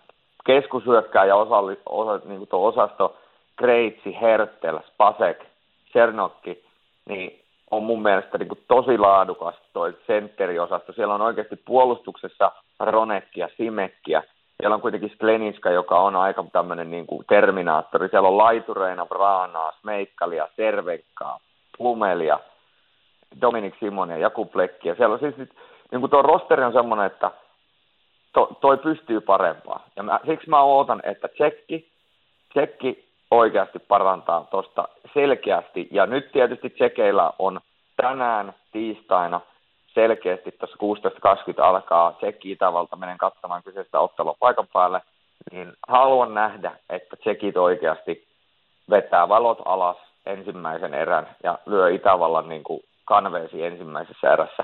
Keskushyökkääjä 0.46 1.36
osalli, 1.36 1.80
osa, 1.86 2.26
niin 2.26 2.38
kuin 2.38 2.50
tuo 2.50 2.68
osasto 2.68 3.18
Kreitsi, 3.56 4.18
Hertel, 4.22 4.80
Spasek, 4.88 5.46
Chernokki, 5.92 6.66
niin 7.06 7.41
on 7.72 7.84
mun 7.84 8.02
mielestä 8.02 8.38
niin 8.38 8.48
kuin 8.48 8.64
tosi 8.68 8.98
laadukas 8.98 9.56
toi 9.74 9.98
sentteriosasto. 10.08 10.94
Siellä 10.94 11.14
on 11.14 11.22
oikeasti 11.22 11.56
puolustuksessa 11.56 12.52
Ronekkia, 12.80 13.50
Simekkiä. 13.58 14.24
Siellä 14.62 14.76
on 14.76 14.82
kuitenkin 14.82 15.10
Skleniska, 15.10 15.70
joka 15.70 16.00
on 16.00 16.16
aika 16.16 16.46
tämmöinen 16.52 16.92
niin 16.92 17.08
kuin 17.08 17.26
terminaattori. 17.30 18.10
Siellä 18.10 18.28
on 18.28 18.38
laitureina 18.38 19.06
Braanaa, 19.06 19.72
Smeikkalia, 19.82 20.48
Servekkaa, 20.56 21.40
Plumelia, 21.78 22.40
Dominik 23.42 23.76
Simonia, 23.80 24.18
Jakub 24.18 24.52
Plekkiä. 24.52 24.96
Siellä 24.96 25.14
on 25.14 25.20
siis, 25.20 25.36
niin 25.92 26.00
kuin 26.00 26.10
tuo 26.10 26.22
rosteri 26.22 26.64
on 26.64 26.74
semmoinen, 26.74 27.06
että 27.06 27.32
to, 28.34 28.58
toi 28.62 28.78
pystyy 28.78 29.22
parempaa. 29.22 29.86
Ja 29.96 30.04
mä, 30.04 30.20
siksi 30.26 30.50
mä 30.50 30.62
ootan, 30.62 31.02
että 31.04 31.28
tsekki, 31.28 31.92
tsekki 32.50 33.11
oikeasti 33.32 33.80
parantaa 33.80 34.48
tuosta 34.52 34.88
selkeästi. 35.14 35.88
Ja 35.92 36.06
nyt 36.06 36.32
tietysti 36.32 36.70
tsekeillä 36.70 37.32
on 37.40 37.60
tänään 37.96 38.54
tiistaina 38.72 39.42
selkeästi 39.94 40.52
tuossa 40.52 41.10
16.20 41.58 41.64
alkaa 41.64 42.12
Tsekki 42.12 42.52
Itävalta 42.52 42.96
menen 42.96 43.18
katsomaan 43.18 43.64
kyseistä 43.64 44.00
ottelua 44.00 44.36
paikan 44.40 44.68
päälle, 44.74 45.02
niin 45.52 45.74
haluan 45.88 46.34
nähdä, 46.34 46.72
että 46.90 47.16
Tsekit 47.16 47.58
oikeasti 47.58 48.28
vetää 48.90 49.30
valot 49.30 49.62
alas 49.66 49.98
ensimmäisen 50.26 50.94
erän 50.94 51.36
ja 51.44 51.60
lyö 51.66 51.90
Itävallan 51.90 52.50
niin 52.50 52.64
kuin 52.64 52.80
kanveesi 53.06 53.64
ensimmäisessä 53.64 54.34
erässä. 54.34 54.64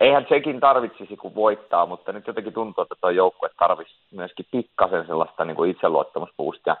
eihän 0.00 0.26
sekin 0.28 0.60
tarvitsisi 0.60 1.16
kuin 1.16 1.34
voittaa, 1.34 1.86
mutta 1.86 2.12
nyt 2.12 2.26
jotenkin 2.26 2.52
tuntuu, 2.52 2.82
että 2.82 2.94
tuo 3.00 3.10
joukkue 3.10 3.50
tarvitsisi 3.58 4.00
myöskin 4.10 4.46
pikkasen 4.50 5.06
sellaista 5.06 5.44
niin 5.44 5.56
kuin 5.56 5.70
itseluottamuspuustia. 5.70 6.76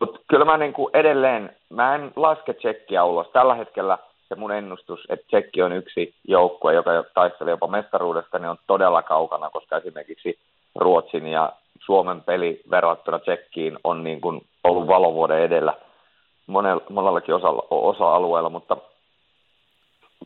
Mutta 0.00 0.20
kyllä 0.28 0.44
mä 0.44 0.56
niin 0.56 0.72
kuin 0.72 0.90
edelleen, 0.96 1.56
mä 1.70 1.94
en 1.94 2.12
laske 2.16 2.54
tsekkiä 2.54 3.04
ulos. 3.04 3.26
Tällä 3.32 3.54
hetkellä 3.54 3.98
se 4.28 4.34
mun 4.34 4.52
ennustus, 4.52 5.06
että 5.08 5.26
tsekki 5.26 5.62
on 5.62 5.72
yksi 5.72 6.14
joukkue, 6.28 6.74
joka 6.74 6.90
taistelee 7.14 7.50
jopa 7.50 7.66
mestaruudesta, 7.66 8.38
niin 8.38 8.48
on 8.48 8.58
todella 8.66 9.02
kaukana, 9.02 9.50
koska 9.50 9.76
esimerkiksi 9.76 10.38
Ruotsin 10.74 11.26
ja 11.26 11.52
Suomen 11.84 12.22
peli 12.22 12.60
verrattuna 12.70 13.18
tsekkiin 13.18 13.78
on 13.84 14.04
niin 14.04 14.20
kuin 14.20 14.40
ollut 14.64 14.86
valovuoden 14.86 15.42
edellä 15.42 15.74
monellakin 16.90 17.34
osa, 17.34 17.48
osa-alueella, 17.70 18.50
mutta 18.50 18.76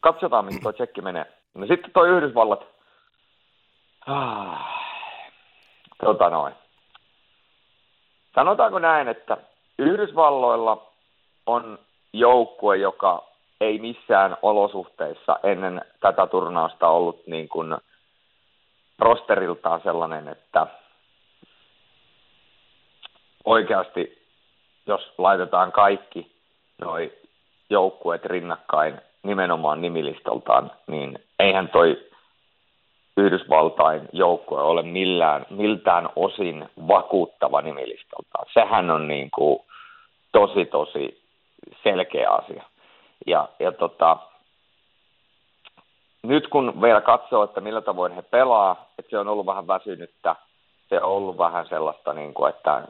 katsotaan, 0.00 0.44
mihin 0.44 0.62
tuo 0.62 0.72
tsekki 0.72 1.00
menee. 1.00 1.26
No 1.54 1.66
sitten 1.66 1.90
tuo 1.92 2.04
Yhdysvallat. 2.04 2.66
Ah, 4.06 4.82
tota 6.04 6.30
noin. 6.30 6.54
Sanotaanko 8.34 8.78
näin, 8.78 9.08
että 9.08 9.36
Yhdysvalloilla 9.82 10.86
on 11.46 11.78
joukkue, 12.12 12.76
joka 12.76 13.24
ei 13.60 13.78
missään 13.78 14.36
olosuhteissa 14.42 15.38
ennen 15.42 15.82
tätä 16.00 16.26
turnausta 16.26 16.88
ollut 16.88 17.26
niin 17.26 17.48
kuin 17.48 17.76
rosteriltaan 18.98 19.80
sellainen, 19.82 20.28
että 20.28 20.66
oikeasti 23.44 24.22
jos 24.86 25.14
laitetaan 25.18 25.72
kaikki 25.72 26.32
noi 26.80 27.12
joukkueet 27.70 28.24
rinnakkain 28.24 29.00
nimenomaan 29.22 29.80
nimilistoltaan, 29.80 30.70
niin 30.86 31.18
eihän 31.38 31.68
toi 31.68 32.12
Yhdysvaltain 33.16 34.08
joukkue 34.12 34.60
ole 34.62 34.82
millään, 34.82 35.46
miltään 35.50 36.08
osin 36.16 36.68
vakuuttava 36.88 37.62
nimilistoltaan. 37.62 38.46
Sehän 38.52 38.90
on 38.90 39.08
niin 39.08 39.30
kuin 39.30 39.60
tosi, 40.32 40.66
tosi 40.66 41.22
selkeä 41.82 42.30
asia. 42.30 42.62
Ja, 43.26 43.48
ja 43.60 43.72
tota, 43.72 44.16
nyt 46.22 46.48
kun 46.48 46.82
vielä 46.82 47.00
katsoo, 47.00 47.44
että 47.44 47.60
millä 47.60 47.80
tavoin 47.80 48.12
he 48.12 48.22
pelaa, 48.22 48.86
että 48.98 49.10
se 49.10 49.18
on 49.18 49.28
ollut 49.28 49.46
vähän 49.46 49.66
väsynyttä, 49.66 50.36
se 50.88 51.00
on 51.02 51.10
ollut 51.10 51.38
vähän 51.38 51.66
sellaista, 51.68 52.12
niin 52.12 52.34
kuin, 52.34 52.50
että 52.50 52.82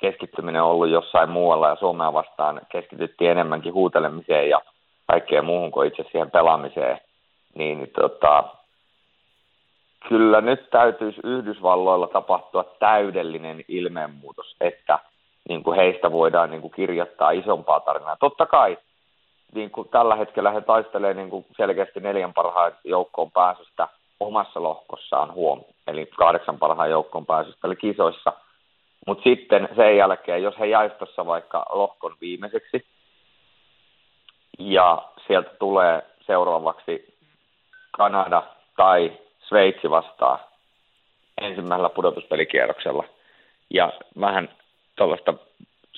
keskittyminen 0.00 0.62
on 0.62 0.70
ollut 0.70 0.88
jossain 0.88 1.30
muualla 1.30 1.68
ja 1.68 1.76
Suomea 1.76 2.12
vastaan 2.12 2.60
keskityttiin 2.72 3.30
enemmänkin 3.30 3.74
huutelemiseen 3.74 4.50
ja 4.50 4.60
kaikkeen 5.06 5.44
muuhun 5.44 5.70
kuin 5.70 5.88
itse 5.88 6.04
siihen 6.10 6.30
pelaamiseen, 6.30 7.00
niin, 7.54 7.78
niin 7.78 7.90
tota, 8.00 8.44
kyllä 10.08 10.40
nyt 10.40 10.70
täytyisi 10.70 11.20
Yhdysvalloilla 11.24 12.06
tapahtua 12.06 12.64
täydellinen 12.78 13.64
ilmeenmuutos, 13.68 14.56
että 14.60 14.98
niin 15.48 15.62
kuin 15.62 15.76
heistä 15.76 16.12
voidaan 16.12 16.50
niin 16.50 16.60
kuin 16.60 16.72
kirjoittaa 16.72 17.30
isompaa 17.30 17.80
tarinaa. 17.80 18.16
Totta 18.16 18.46
kai 18.46 18.78
niin 19.54 19.70
kuin 19.70 19.88
tällä 19.88 20.16
hetkellä 20.16 20.50
he 20.50 20.60
taistelee 20.60 21.14
niin 21.14 21.30
kuin 21.30 21.46
selkeästi 21.56 22.00
neljän 22.00 22.34
parhaan 22.34 22.72
joukkoon 22.84 23.30
pääsystä 23.30 23.88
omassa 24.20 24.62
lohkossaan 24.62 25.34
huom, 25.34 25.64
eli 25.86 26.06
kahdeksan 26.06 26.58
parhaan 26.58 26.90
joukkoon 26.90 27.26
pääsystä, 27.26 27.66
eli 27.66 27.76
kisoissa. 27.76 28.32
Mutta 29.06 29.24
sitten 29.24 29.68
sen 29.76 29.96
jälkeen, 29.96 30.42
jos 30.42 30.58
he 30.58 30.66
jäisivät 30.66 30.98
tuossa 30.98 31.26
vaikka 31.26 31.66
lohkon 31.72 32.16
viimeiseksi, 32.20 32.86
ja 34.58 35.02
sieltä 35.26 35.50
tulee 35.58 36.02
seuraavaksi 36.26 37.18
Kanada 37.90 38.42
tai 38.76 39.12
Sveitsi 39.48 39.90
vastaan 39.90 40.38
ensimmäisellä 41.40 41.88
pudotuspelikierroksella, 41.88 43.04
ja 43.70 43.92
vähän 44.20 44.48
tuollaista 44.96 45.34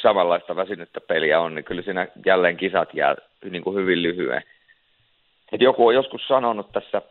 samanlaista 0.02 0.56
väsynyttä 0.56 1.00
peliä 1.00 1.40
on, 1.40 1.54
niin 1.54 1.64
kyllä 1.64 1.82
siinä 1.82 2.08
jälleen 2.26 2.56
kisat 2.56 2.94
jää 2.94 3.16
niin 3.50 3.62
kuin 3.62 3.76
hyvin 3.76 4.02
lyhyen. 4.02 4.42
Et 5.52 5.60
joku 5.60 5.86
on 5.86 5.94
joskus 5.94 6.28
sanonut 6.28 6.72
tässä 6.72 7.02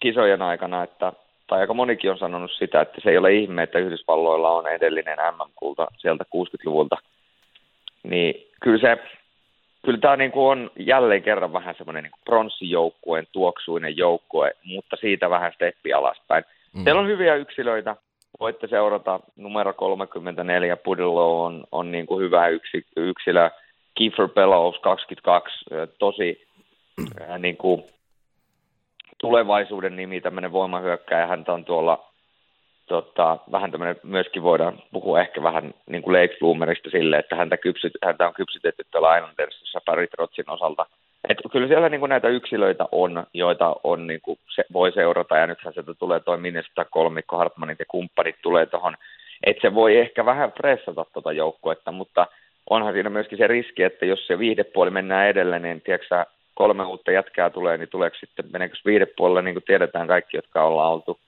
kisojen 0.00 0.42
aikana, 0.42 0.82
että, 0.82 1.12
tai 1.46 1.60
aika 1.60 1.74
monikin 1.74 2.10
on 2.10 2.18
sanonut 2.18 2.50
sitä, 2.52 2.80
että 2.80 3.00
se 3.04 3.10
ei 3.10 3.18
ole 3.18 3.34
ihme, 3.34 3.62
että 3.62 3.78
Yhdysvalloilla 3.78 4.50
on 4.50 4.66
edellinen 4.66 5.18
MM-kulta 5.18 5.86
sieltä 5.98 6.24
60-luvulta. 6.24 6.96
Niin 8.02 8.46
kyllä 8.60 8.78
se, 8.78 9.02
kyllä 9.84 9.98
tämä 9.98 10.16
niin 10.16 10.32
kuin 10.32 10.46
on 10.46 10.70
jälleen 10.78 11.22
kerran 11.22 11.52
vähän 11.52 11.74
semmoinen 11.78 12.02
niin 12.02 12.12
pronssijoukkueen 12.24 13.26
tuoksuinen 13.32 13.96
joukkue, 13.96 14.52
mutta 14.64 14.96
siitä 14.96 15.30
vähän 15.30 15.52
steppi 15.52 15.92
alaspäin. 15.92 16.44
Mm. 16.74 16.82
Siellä 16.84 17.00
on 17.00 17.08
hyviä 17.08 17.34
yksilöitä, 17.34 17.96
voitte 18.40 18.66
seurata 18.66 19.20
numero 19.36 19.72
34, 19.72 20.76
Pudillo 20.76 21.44
on, 21.44 21.64
on 21.72 21.92
niin 21.92 22.06
kuin 22.06 22.24
hyvä 22.24 22.48
yksi, 22.48 22.86
yksilö, 22.96 23.50
Kiefer 23.94 24.28
Bellows 24.28 24.78
22, 24.78 25.64
tosi 25.98 26.46
äh, 27.20 27.38
niin 27.38 27.56
kuin 27.56 27.84
tulevaisuuden 29.18 29.96
nimi, 29.96 30.20
tämmöinen 30.20 30.52
voimahyökkäjä, 30.52 31.26
häntä 31.26 31.52
on 31.52 31.64
tuolla 31.64 32.06
tota, 32.86 33.38
vähän 33.52 33.70
tämmöinen, 33.70 33.96
myöskin 34.02 34.42
voidaan 34.42 34.82
puhua 34.92 35.20
ehkä 35.20 35.42
vähän 35.42 35.74
niin 35.86 36.02
kuin 36.02 36.22
late 36.22 36.36
bloomerista 36.38 36.90
sille, 36.90 37.18
että 37.18 37.36
häntä, 37.36 37.56
kypsyt, 37.56 37.92
häntä 38.04 38.28
on 38.28 38.34
kypsytetty 38.34 38.86
tuolla 38.90 39.16
Islandersissa 39.16 39.80
Barry 39.86 40.06
Trotsin 40.06 40.50
osalta. 40.50 40.86
Et 41.28 41.38
kyllä 41.52 41.68
siellä 41.68 41.88
niin 41.88 42.00
kuin 42.00 42.10
näitä 42.10 42.28
yksilöitä 42.28 42.84
on, 42.92 43.26
joita 43.34 43.76
on, 43.84 44.06
niin 44.06 44.20
kuin 44.20 44.38
se 44.54 44.64
voi 44.72 44.92
seurata, 44.92 45.36
ja 45.36 45.46
nythän 45.46 45.74
sieltä 45.74 45.94
tulee 45.94 46.20
toi 46.20 46.38
Minnesota 46.38 46.84
kolmikko, 46.84 47.36
Hartmanit 47.36 47.78
ja 47.78 47.84
kumppanit 47.88 48.36
tulee 48.42 48.66
tuohon, 48.66 48.96
että 49.46 49.60
se 49.60 49.74
voi 49.74 49.96
ehkä 49.96 50.24
vähän 50.24 50.52
pressata 50.52 51.04
tuota 51.12 51.32
joukkuetta, 51.32 51.92
mutta 51.92 52.26
onhan 52.70 52.92
siinä 52.92 53.10
myöskin 53.10 53.38
se 53.38 53.46
riski, 53.46 53.82
että 53.82 54.06
jos 54.06 54.26
se 54.26 54.38
viihdepuoli 54.38 54.90
mennään 54.90 55.28
edelleen, 55.28 55.62
niin 55.62 55.80
tiedätkö 55.80 56.24
kolme 56.54 56.84
uutta 56.84 57.10
jätkää 57.10 57.50
tulee, 57.50 57.78
niin 57.78 57.88
tuleeko 57.88 58.16
sitten, 58.20 58.44
meneekö 58.52 58.76
viihdepuolella, 58.86 59.42
niin 59.42 59.54
kuin 59.54 59.64
tiedetään 59.64 60.08
kaikki, 60.08 60.36
jotka 60.36 60.64
ollaan 60.64 60.92
oltu 60.92 61.18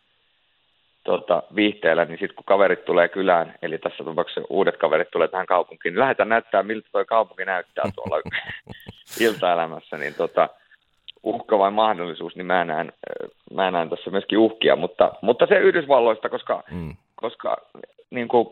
tota, 1.08 1.42
viihteellä, 1.54 2.04
niin 2.04 2.18
sitten 2.18 2.34
kun 2.34 2.44
kaverit 2.44 2.84
tulee 2.84 3.08
kylään, 3.08 3.54
eli 3.62 3.78
tässä 3.78 4.04
tapauksessa 4.04 4.40
uudet 4.50 4.76
kaverit 4.76 5.10
tulee 5.10 5.28
tähän 5.28 5.46
kaupunkiin, 5.46 5.92
niin 5.92 6.00
lähdetään 6.00 6.28
näyttää, 6.28 6.62
miltä 6.62 6.88
tuo 6.92 7.04
kaupunki 7.04 7.44
näyttää 7.44 7.84
tuolla 7.94 8.22
iltaelämässä, 9.26 9.96
niin 9.96 10.14
tota, 10.14 10.48
uhka 11.22 11.58
vai 11.58 11.70
mahdollisuus, 11.70 12.36
niin 12.36 12.46
mä 12.46 12.64
näen, 12.64 12.92
mä 13.54 13.70
näen 13.70 13.90
tässä 13.90 14.10
myöskin 14.10 14.38
uhkia, 14.38 14.76
mutta, 14.76 15.12
mutta 15.22 15.46
se 15.46 15.58
Yhdysvalloista, 15.58 16.28
koska, 16.28 16.62
mm. 16.70 16.96
koska 17.14 17.56
niin 18.10 18.28
kuin, 18.28 18.48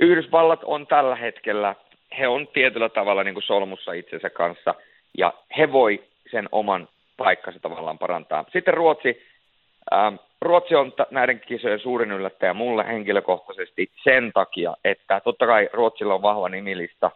Yhdysvallat 0.00 0.60
on 0.64 0.86
tällä 0.86 1.16
hetkellä, 1.16 1.74
he 2.18 2.28
on 2.28 2.48
tietyllä 2.48 2.88
tavalla 2.88 3.24
niin 3.24 3.34
kuin 3.34 3.44
solmussa 3.44 3.92
itsensä 3.92 4.30
kanssa, 4.30 4.74
ja 5.18 5.32
he 5.58 5.72
voi 5.72 6.04
sen 6.30 6.48
oman 6.52 6.88
paikkansa 7.16 7.60
tavallaan 7.60 7.98
parantaa. 7.98 8.44
Sitten 8.52 8.74
Ruotsi, 8.74 9.22
ähm, 9.94 10.14
Ruotsi 10.40 10.74
on 10.74 10.92
t- 10.92 11.10
näiden 11.10 11.40
kisojen 11.40 11.80
suurin 11.80 12.12
yllättäjä 12.12 12.54
mulle 12.54 12.86
henkilökohtaisesti 12.86 13.90
sen 14.04 14.30
takia, 14.34 14.76
että 14.84 15.20
totta 15.20 15.46
kai 15.46 15.68
Ruotsilla 15.72 16.14
on 16.14 16.22
vahva 16.22 16.48
nimilista 16.48 17.10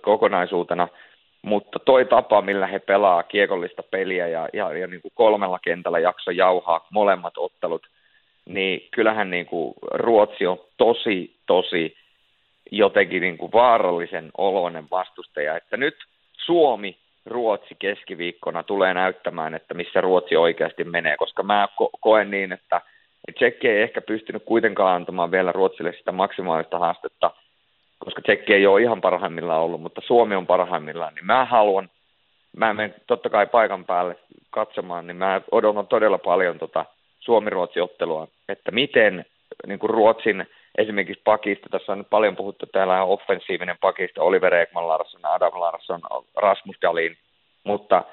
kokonaisuutena, 0.00 0.88
mutta 1.42 1.78
toi 1.78 2.04
tapa, 2.04 2.42
millä 2.42 2.66
he 2.66 2.78
pelaa 2.78 3.22
kiekollista 3.22 3.82
peliä 3.82 4.28
ja, 4.28 4.48
ja, 4.52 4.72
ja 4.72 4.86
niin 4.86 5.02
kuin 5.02 5.12
kolmella 5.14 5.58
kentällä 5.58 5.98
jakso 5.98 6.30
jauhaa 6.30 6.86
molemmat 6.90 7.34
ottelut, 7.36 7.86
niin 8.44 8.88
kyllähän 8.90 9.30
niin 9.30 9.46
kuin 9.46 9.74
Ruotsi 9.94 10.46
on 10.46 10.60
tosi, 10.76 11.36
tosi 11.46 11.96
jotenkin 12.70 13.22
niin 13.22 13.38
kuin 13.38 13.52
vaarallisen 13.52 14.30
oloinen 14.38 14.84
vastustaja, 14.90 15.56
että 15.56 15.76
nyt 15.76 15.94
Suomi 16.32 16.96
Ruotsi 17.26 17.74
keskiviikkona 17.78 18.62
tulee 18.62 18.94
näyttämään, 18.94 19.54
että 19.54 19.74
missä 19.74 20.00
Ruotsi 20.00 20.36
oikeasti 20.36 20.84
menee, 20.84 21.16
koska 21.16 21.42
mä 21.42 21.68
ko- 21.82 21.98
koen 22.00 22.30
niin, 22.30 22.52
että 22.52 22.80
Tsekki 23.34 23.68
ei 23.68 23.82
ehkä 23.82 24.00
pystynyt 24.00 24.42
kuitenkaan 24.44 24.94
antamaan 24.96 25.30
vielä 25.30 25.52
Ruotsille 25.52 25.92
sitä 25.92 26.12
maksimaalista 26.12 26.78
haastetta, 26.78 27.30
koska 27.98 28.22
Tsekki 28.22 28.54
ei 28.54 28.66
ole 28.66 28.82
ihan 28.82 29.00
parhaimmillaan 29.00 29.62
ollut, 29.62 29.80
mutta 29.80 30.00
Suomi 30.04 30.34
on 30.34 30.46
parhaimmillaan, 30.46 31.14
niin 31.14 31.26
mä 31.26 31.44
haluan, 31.44 31.90
mä 32.56 32.74
menen 32.74 32.94
totta 33.06 33.30
kai 33.30 33.46
paikan 33.46 33.84
päälle 33.84 34.16
katsomaan, 34.50 35.06
niin 35.06 35.16
mä 35.16 35.40
odotan 35.50 35.86
todella 35.86 36.18
paljon 36.18 36.58
tota 36.58 36.84
Suomi-Ruotsi-ottelua, 37.20 38.28
että 38.48 38.70
miten 38.70 39.24
niin 39.66 39.78
kuin 39.78 39.90
Ruotsin 39.90 40.46
esimerkiksi 40.78 41.22
pakista, 41.24 41.68
tässä 41.70 41.92
on 41.92 41.98
nyt 41.98 42.10
paljon 42.10 42.36
puhuttu, 42.36 42.66
täällä 42.66 43.02
on 43.02 43.08
offensiivinen 43.08 43.76
pakista, 43.80 44.22
Oliver 44.22 44.54
Ekman 44.54 44.88
Larsson, 44.88 45.20
Adam 45.24 45.60
Larsson, 45.60 46.00
Rasmus 46.36 46.76
Dalin, 46.82 47.16
mutta 47.64 48.04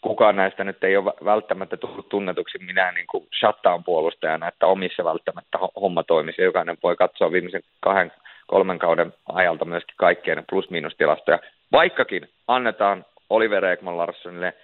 kukaan 0.00 0.36
näistä 0.36 0.64
nyt 0.64 0.84
ei 0.84 0.96
ole 0.96 1.12
välttämättä 1.24 1.76
tullut 1.76 2.08
tunnetuksi 2.08 2.58
minä 2.58 2.92
niin 2.92 3.06
kuin 3.10 3.28
shutdown-puolustajana, 3.38 4.48
että 4.48 4.66
omissa 4.66 5.04
välttämättä 5.04 5.58
homma 5.80 6.02
toimisi. 6.02 6.42
Jokainen 6.42 6.78
voi 6.82 6.96
katsoa 6.96 7.32
viimeisen 7.32 7.62
kahden, 7.80 8.12
kolmen 8.46 8.78
kauden 8.78 9.12
ajalta 9.32 9.64
myöskin 9.64 9.94
kaikkien 9.96 10.44
plus-miinus-tilastoja. 10.50 11.38
Vaikkakin 11.72 12.28
annetaan 12.48 13.04
Oliver 13.30 13.64
Ekman 13.64 13.98
Larssonille 13.98 14.54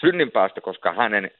synninpäästö, 0.00 0.60
koska 0.60 0.92
hänen 0.92 1.30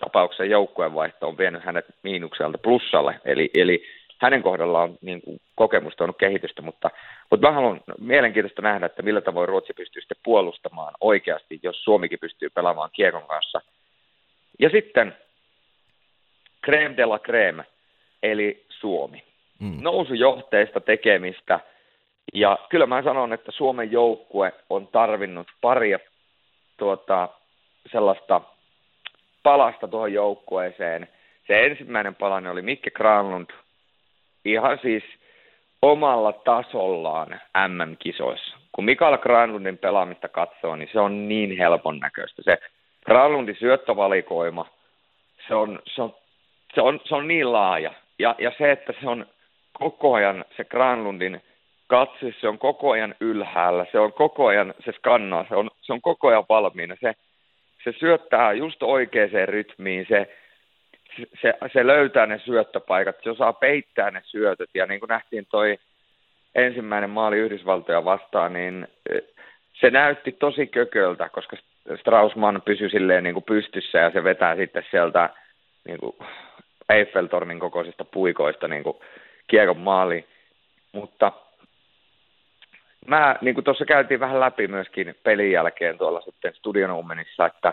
tapauksessa 0.00 0.44
joukkueenvaihto 0.44 1.28
on 1.28 1.38
vienyt 1.38 1.64
hänet 1.64 1.84
miinukselta 2.02 2.58
plussalle, 2.58 3.20
eli, 3.24 3.50
eli 3.54 3.84
hänen 4.20 4.42
kohdallaan 4.42 4.90
on 4.90 4.98
niin 5.00 5.22
kuin, 5.22 5.40
kokemusta 5.54 6.04
on 6.04 6.14
kehitystä, 6.14 6.62
mutta, 6.62 6.90
mutta 7.30 7.46
mä 7.48 7.54
haluan 7.54 7.80
mielenkiintoista 8.00 8.62
nähdä, 8.62 8.86
että 8.86 9.02
millä 9.02 9.20
tavoin 9.20 9.48
Ruotsi 9.48 9.72
pystyy 9.72 10.02
sitten 10.02 10.18
puolustamaan 10.24 10.94
oikeasti, 11.00 11.60
jos 11.62 11.84
Suomikin 11.84 12.18
pystyy 12.18 12.50
pelaamaan 12.50 12.90
kiekon 12.92 13.26
kanssa. 13.26 13.60
Ja 14.58 14.70
sitten 14.70 15.16
creme 16.64 16.96
de 16.96 17.06
la 17.06 17.18
creme, 17.18 17.64
eli 18.22 18.64
Suomi. 18.68 19.22
Mm. 19.58 19.78
Nousujohteista 19.82 20.80
tekemistä, 20.80 21.60
ja 22.34 22.58
kyllä 22.68 22.86
mä 22.86 23.02
sanon, 23.02 23.32
että 23.32 23.52
Suomen 23.52 23.92
joukkue 23.92 24.52
on 24.70 24.88
tarvinnut 24.88 25.46
paria 25.60 25.98
tuota, 26.76 27.28
sellaista 27.92 28.40
palasta 29.42 29.88
tuohon 29.88 30.12
joukkueeseen. 30.12 31.08
Se 31.46 31.66
ensimmäinen 31.66 32.14
palanen 32.14 32.52
oli 32.52 32.62
Mikke 32.62 32.90
Granlund, 32.90 33.50
ihan 34.52 34.78
siis 34.82 35.04
omalla 35.82 36.32
tasollaan 36.32 37.40
MM-kisoissa. 37.68 38.56
Kun 38.72 38.84
Mikael 38.84 39.18
Granlundin 39.18 39.78
pelaamista 39.78 40.28
katsoo, 40.28 40.76
niin 40.76 40.88
se 40.92 41.00
on 41.00 41.28
niin 41.28 41.58
helpon 41.58 41.98
näköistä. 41.98 42.42
Se 42.42 42.58
Granlundin 43.06 43.56
syöttövalikoima, 43.58 44.66
se 45.48 45.54
on, 45.54 45.78
se 45.94 46.02
on, 46.02 46.14
se 46.74 46.80
on, 46.80 47.00
se 47.04 47.14
on 47.14 47.28
niin 47.28 47.52
laaja. 47.52 47.92
Ja, 48.18 48.34
ja 48.38 48.52
se, 48.58 48.70
että 48.70 48.92
se 49.00 49.08
on 49.08 49.26
koko 49.72 50.14
ajan 50.14 50.44
se 50.56 50.64
Granlundin 50.64 51.42
katse, 51.86 52.34
se 52.40 52.48
on 52.48 52.58
koko 52.58 52.90
ajan 52.90 53.14
ylhäällä, 53.20 53.86
se 53.92 53.98
on 53.98 54.12
koko 54.12 54.46
ajan, 54.46 54.74
se 54.84 54.92
skannaa, 54.92 55.46
se 55.48 55.56
on, 55.56 55.70
se 55.80 55.92
on 55.92 56.00
koko 56.00 56.28
ajan 56.28 56.44
valmiina. 56.48 56.96
Se, 57.00 57.14
se 57.84 57.92
syöttää 57.98 58.52
just 58.52 58.82
oikeaan 58.82 59.48
rytmiin, 59.48 60.06
se, 60.08 60.36
se, 61.42 61.54
se 61.72 61.86
löytää 61.86 62.26
ne 62.26 62.38
syöttöpaikat, 62.38 63.16
se 63.22 63.30
osaa 63.30 63.52
peittää 63.52 64.10
ne 64.10 64.22
syötöt, 64.24 64.70
ja 64.74 64.86
niin 64.86 65.00
kuin 65.00 65.08
nähtiin 65.08 65.46
toi 65.50 65.78
ensimmäinen 66.54 67.10
maali 67.10 67.38
Yhdysvaltoja 67.38 68.04
vastaan, 68.04 68.52
niin 68.52 68.88
eh, 69.10 69.22
se 69.72 69.90
näytti 69.90 70.32
tosi 70.32 70.66
kököltä, 70.66 71.28
koska 71.28 71.56
Straussman 72.00 72.62
pysyi 72.64 72.90
silleen 72.90 73.24
niin 73.24 73.34
kuin 73.34 73.44
pystyssä, 73.44 73.98
ja 73.98 74.10
se 74.10 74.24
vetää 74.24 74.56
sitten 74.56 74.84
sieltä 74.90 75.30
niin 75.88 75.98
kuin 75.98 76.16
Eiffeltornin 76.88 77.60
kokoisista 77.60 78.04
puikoista 78.04 78.68
niin 78.68 78.82
kuin 78.82 78.96
kiekon 79.46 79.78
maali. 79.78 80.24
Mutta 80.92 81.32
mä, 83.06 83.36
niin 83.40 83.54
kuin 83.54 83.64
tuossa 83.64 83.84
käytiin 83.84 84.20
vähän 84.20 84.40
läpi 84.40 84.68
myöskin 84.68 85.14
pelin 85.22 85.52
jälkeen 85.52 85.98
tuolla 85.98 86.20
sitten 86.20 86.54
Studion 86.54 87.04
että, 87.46 87.72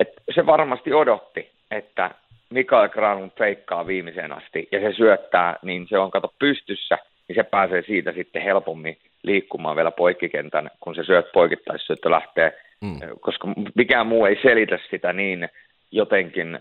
että 0.00 0.22
se 0.34 0.46
varmasti 0.46 0.92
odotti, 0.92 1.50
että 1.70 2.10
Mikael 2.50 2.88
Granlund 2.88 3.30
feikkaa 3.38 3.86
viimeiseen 3.86 4.32
asti 4.32 4.68
ja 4.72 4.80
se 4.80 4.92
syöttää, 4.96 5.56
niin 5.62 5.86
se 5.88 5.98
on 5.98 6.10
kato 6.10 6.34
pystyssä, 6.38 6.98
niin 7.28 7.36
se 7.36 7.42
pääsee 7.42 7.82
siitä 7.82 8.12
sitten 8.12 8.42
helpommin 8.42 8.98
liikkumaan 9.22 9.76
vielä 9.76 9.90
poikkikentän, 9.90 10.70
kun 10.80 10.94
se 10.94 11.04
syöt 11.04 11.32
poikittaissyöttö 11.32 12.10
lähtee, 12.10 12.58
mm. 12.80 13.00
koska 13.20 13.48
mikään 13.74 14.06
muu 14.06 14.24
ei 14.26 14.38
selitä 14.42 14.78
sitä 14.90 15.12
niin 15.12 15.48
jotenkin 15.92 16.58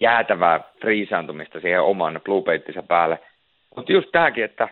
jäätävää 0.00 0.60
friisaantumista 0.80 1.60
siihen 1.60 1.82
oman 1.82 2.20
blue 2.24 2.44
päälle. 2.88 3.18
Mutta 3.76 3.92
just 3.92 4.08
tämäkin, 4.12 4.44
että 4.44 4.68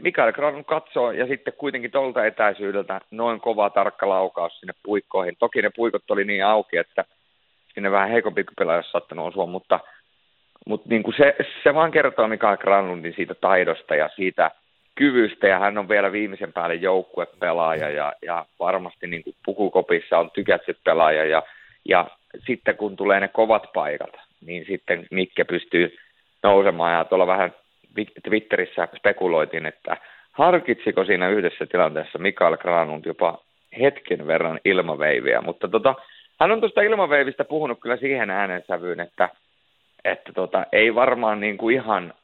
Mikael 0.00 0.32
Granlund 0.32 0.64
katsoo 0.64 1.10
ja 1.12 1.26
sitten 1.26 1.54
kuitenkin 1.58 1.90
tuolta 1.90 2.24
etäisyydeltä 2.24 3.00
noin 3.10 3.40
kova 3.40 3.70
tarkka 3.70 4.08
laukaus 4.08 4.60
sinne 4.60 4.74
puikkoihin. 4.82 5.36
Toki 5.38 5.62
ne 5.62 5.70
puikot 5.76 6.10
oli 6.10 6.24
niin 6.24 6.44
auki, 6.44 6.76
että 6.76 7.04
sinne 7.76 7.90
vähän 7.90 8.10
heikompi 8.10 8.44
pelaaja 8.58 8.76
olisi 8.76 8.90
saattanut 8.90 9.28
osua, 9.28 9.46
mutta, 9.46 9.80
mutta 10.66 10.88
niin 10.88 11.02
kuin 11.02 11.14
se, 11.16 11.36
se 11.62 11.74
vaan 11.74 11.90
kertoo 11.90 12.28
Mikael 12.28 12.56
Granlundin 12.56 13.14
siitä 13.16 13.34
taidosta 13.34 13.94
ja 13.94 14.10
siitä 14.16 14.50
kyvystä, 14.94 15.46
ja 15.46 15.58
hän 15.58 15.78
on 15.78 15.88
vielä 15.88 16.12
viimeisen 16.12 16.52
päälle 16.52 16.74
joukkuepelaaja, 16.74 17.90
ja, 17.90 18.12
ja 18.22 18.46
varmasti 18.60 19.06
niin 19.06 19.24
kuin 19.24 19.36
pukukopissa 19.44 20.18
on 20.18 20.30
tykätty 20.30 20.76
pelaaja, 20.84 21.24
ja, 21.24 21.42
ja 21.88 22.06
sitten 22.46 22.76
kun 22.76 22.96
tulee 22.96 23.20
ne 23.20 23.28
kovat 23.28 23.72
paikat, 23.74 24.16
niin 24.46 24.64
sitten 24.66 25.06
Mikke 25.10 25.44
pystyy 25.44 25.96
nousemaan, 26.42 26.94
ja 26.94 27.04
tuolla 27.04 27.26
vähän 27.26 27.54
Twitterissä 28.22 28.88
spekuloitiin, 28.96 29.66
että 29.66 29.96
harkitsiko 30.32 31.04
siinä 31.04 31.28
yhdessä 31.28 31.66
tilanteessa 31.66 32.18
Mikael 32.18 32.56
Granlund 32.56 33.04
jopa 33.04 33.38
hetken 33.80 34.26
verran 34.26 34.60
ilmaveiviä, 34.64 35.40
mutta 35.40 35.68
tota, 35.68 35.94
hän 36.40 36.52
on 36.52 36.60
tuosta 36.60 36.82
ilmaveivistä 36.82 37.44
puhunut 37.44 37.80
kyllä 37.80 37.96
siihen 37.96 38.30
äänensävyyn, 38.30 39.00
että, 39.00 39.28
että 40.04 40.32
tota, 40.32 40.66
ei 40.72 40.94
varmaan 40.94 41.40
niin 41.40 41.58
kuin 41.58 41.74
ihan 41.74 42.14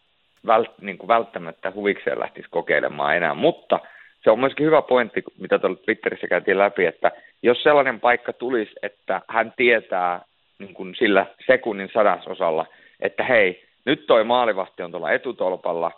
vält, 0.47 0.71
niin 0.81 0.99
kuin 0.99 1.09
välttämättä 1.09 1.73
huvikseen 1.75 2.21
lähtisi 2.21 2.49
kokeilemaan 2.51 3.17
enää, 3.17 3.35
mutta 3.35 3.81
se 4.25 4.31
on 4.31 4.41
myöskin 4.41 4.67
hyvä 4.67 4.83
pointti, 4.83 5.23
mitä 5.41 5.59
tuolla 5.59 5.77
Twitterissä 5.77 6.27
käytiin 6.27 6.59
läpi, 6.59 6.87
että 6.87 7.13
jos 7.43 7.63
sellainen 7.63 8.01
paikka 8.01 8.33
tulisi, 8.33 8.73
että 8.83 9.21
hän 9.29 9.53
tietää 9.57 10.21
niin 10.59 10.75
kuin 10.75 10.95
sillä 10.95 11.27
sekunnin 11.47 11.91
sadasosalla, 11.93 12.67
että 13.01 13.25
hei, 13.25 13.65
nyt 13.85 14.07
toi 14.07 14.25
maalivahti 14.25 14.83
on 14.83 14.91
tuolla 14.91 15.13
etutolpalla, 15.13 15.93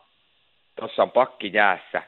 tuossa 0.76 1.02
on 1.02 1.10
pakki 1.10 1.50
jäässä, 1.52 2.02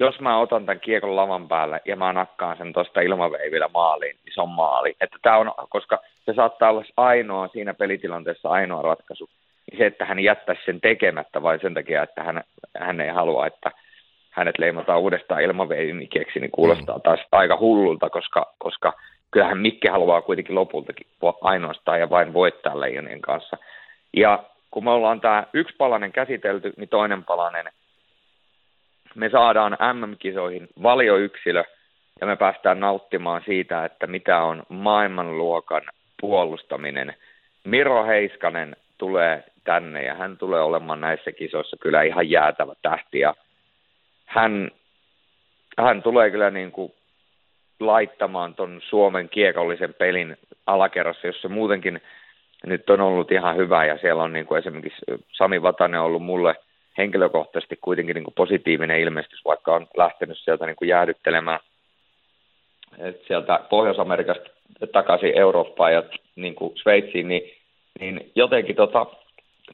jos 0.00 0.20
mä 0.20 0.38
otan 0.38 0.66
tämän 0.66 0.80
kiekon 0.80 1.16
lavan 1.16 1.48
päälle 1.48 1.80
ja 1.84 1.96
mä 1.96 2.12
nakkaan 2.12 2.56
sen 2.56 2.72
tuosta 2.72 3.00
ilmaveivillä 3.00 3.68
maaliin, 3.74 4.16
niin 4.24 4.34
se 4.34 4.40
on 4.40 4.48
maali. 4.48 4.96
Että 5.00 5.16
tää 5.22 5.38
on, 5.38 5.52
koska 5.68 5.98
se 6.26 6.34
saattaa 6.34 6.70
olla 6.70 6.84
ainoa 6.96 7.48
siinä 7.48 7.74
pelitilanteessa 7.74 8.48
ainoa 8.48 8.82
ratkaisu, 8.82 9.28
niin 9.70 9.78
se, 9.78 9.86
että 9.86 10.04
hän 10.04 10.20
jättäisi 10.20 10.62
sen 10.64 10.80
tekemättä 10.80 11.42
vai 11.42 11.58
sen 11.58 11.74
takia, 11.74 12.02
että 12.02 12.22
hän, 12.22 12.44
hän 12.78 13.00
ei 13.00 13.08
halua, 13.10 13.46
että 13.46 13.70
hänet 14.30 14.58
leimataan 14.58 15.00
uudestaan 15.00 15.42
ilmaveivimikeksi, 15.42 16.40
niin 16.40 16.50
kuulostaa 16.50 16.96
mm. 16.96 17.02
taas 17.02 17.20
aika 17.32 17.56
hullulta, 17.56 18.10
koska, 18.10 18.54
koska 18.58 18.92
kyllähän 19.30 19.58
Mikke 19.58 19.90
haluaa 19.90 20.22
kuitenkin 20.22 20.54
lopultakin 20.54 21.06
ainoastaan 21.40 22.00
ja 22.00 22.10
vain 22.10 22.32
voittaa 22.32 22.80
Leijonien 22.80 23.20
kanssa. 23.20 23.56
Ja 24.16 24.42
kun 24.70 24.84
me 24.84 24.90
ollaan 24.90 25.20
tämä 25.20 25.44
yksi 25.52 25.76
palanen 25.78 26.12
käsitelty, 26.12 26.72
niin 26.76 26.88
toinen 26.88 27.24
palanen– 27.24 27.66
me 29.18 29.28
saadaan 29.30 29.76
MM-kisoihin 29.92 30.68
valioyksilö 30.82 31.64
ja 32.20 32.26
me 32.26 32.36
päästään 32.36 32.80
nauttimaan 32.80 33.42
siitä, 33.46 33.84
että 33.84 34.06
mitä 34.06 34.42
on 34.42 34.62
maailmanluokan 34.68 35.82
puolustaminen. 36.20 37.14
Miro 37.64 38.06
Heiskanen 38.06 38.76
tulee 38.98 39.44
tänne 39.64 40.02
ja 40.02 40.14
hän 40.14 40.36
tulee 40.36 40.60
olemaan 40.60 41.00
näissä 41.00 41.32
kisoissa 41.32 41.76
kyllä 41.80 42.02
ihan 42.02 42.30
jäätävä 42.30 42.74
tähti 42.82 43.18
ja 43.18 43.34
hän, 44.26 44.70
hän 45.78 46.02
tulee 46.02 46.30
kyllä 46.30 46.50
niin 46.50 46.72
kuin 46.72 46.92
laittamaan 47.80 48.54
ton 48.54 48.80
Suomen 48.88 49.28
kiekollisen 49.28 49.94
pelin 49.94 50.36
alakerrassa, 50.66 51.26
jossa 51.26 51.48
muutenkin 51.48 52.00
nyt 52.66 52.90
on 52.90 53.00
ollut 53.00 53.32
ihan 53.32 53.56
hyvä 53.56 53.84
ja 53.84 53.98
siellä 53.98 54.22
on 54.22 54.32
niin 54.32 54.46
kuin 54.46 54.58
esimerkiksi 54.58 55.04
Sami 55.32 55.62
Vatanen 55.62 56.00
ollut 56.00 56.22
mulle– 56.22 56.54
henkilökohtaisesti 56.98 57.78
kuitenkin 57.80 58.14
niin 58.14 58.24
kuin 58.24 58.34
positiivinen 58.34 59.00
ilmestys, 59.00 59.44
vaikka 59.44 59.74
on 59.74 59.86
lähtenyt 59.96 60.38
sieltä 60.38 60.66
niin 60.66 60.76
kuin 60.76 60.88
jäädyttelemään 60.88 61.60
sieltä 63.26 63.60
Pohjois-Amerikasta 63.70 64.50
takaisin 64.92 65.38
Eurooppaan 65.38 65.92
ja 65.92 66.02
niin 66.36 66.54
kuin 66.54 66.76
Sveitsiin, 66.76 67.28
niin, 67.28 67.42
niin 68.00 68.30
jotenkin 68.34 68.76
tota, 68.76 69.06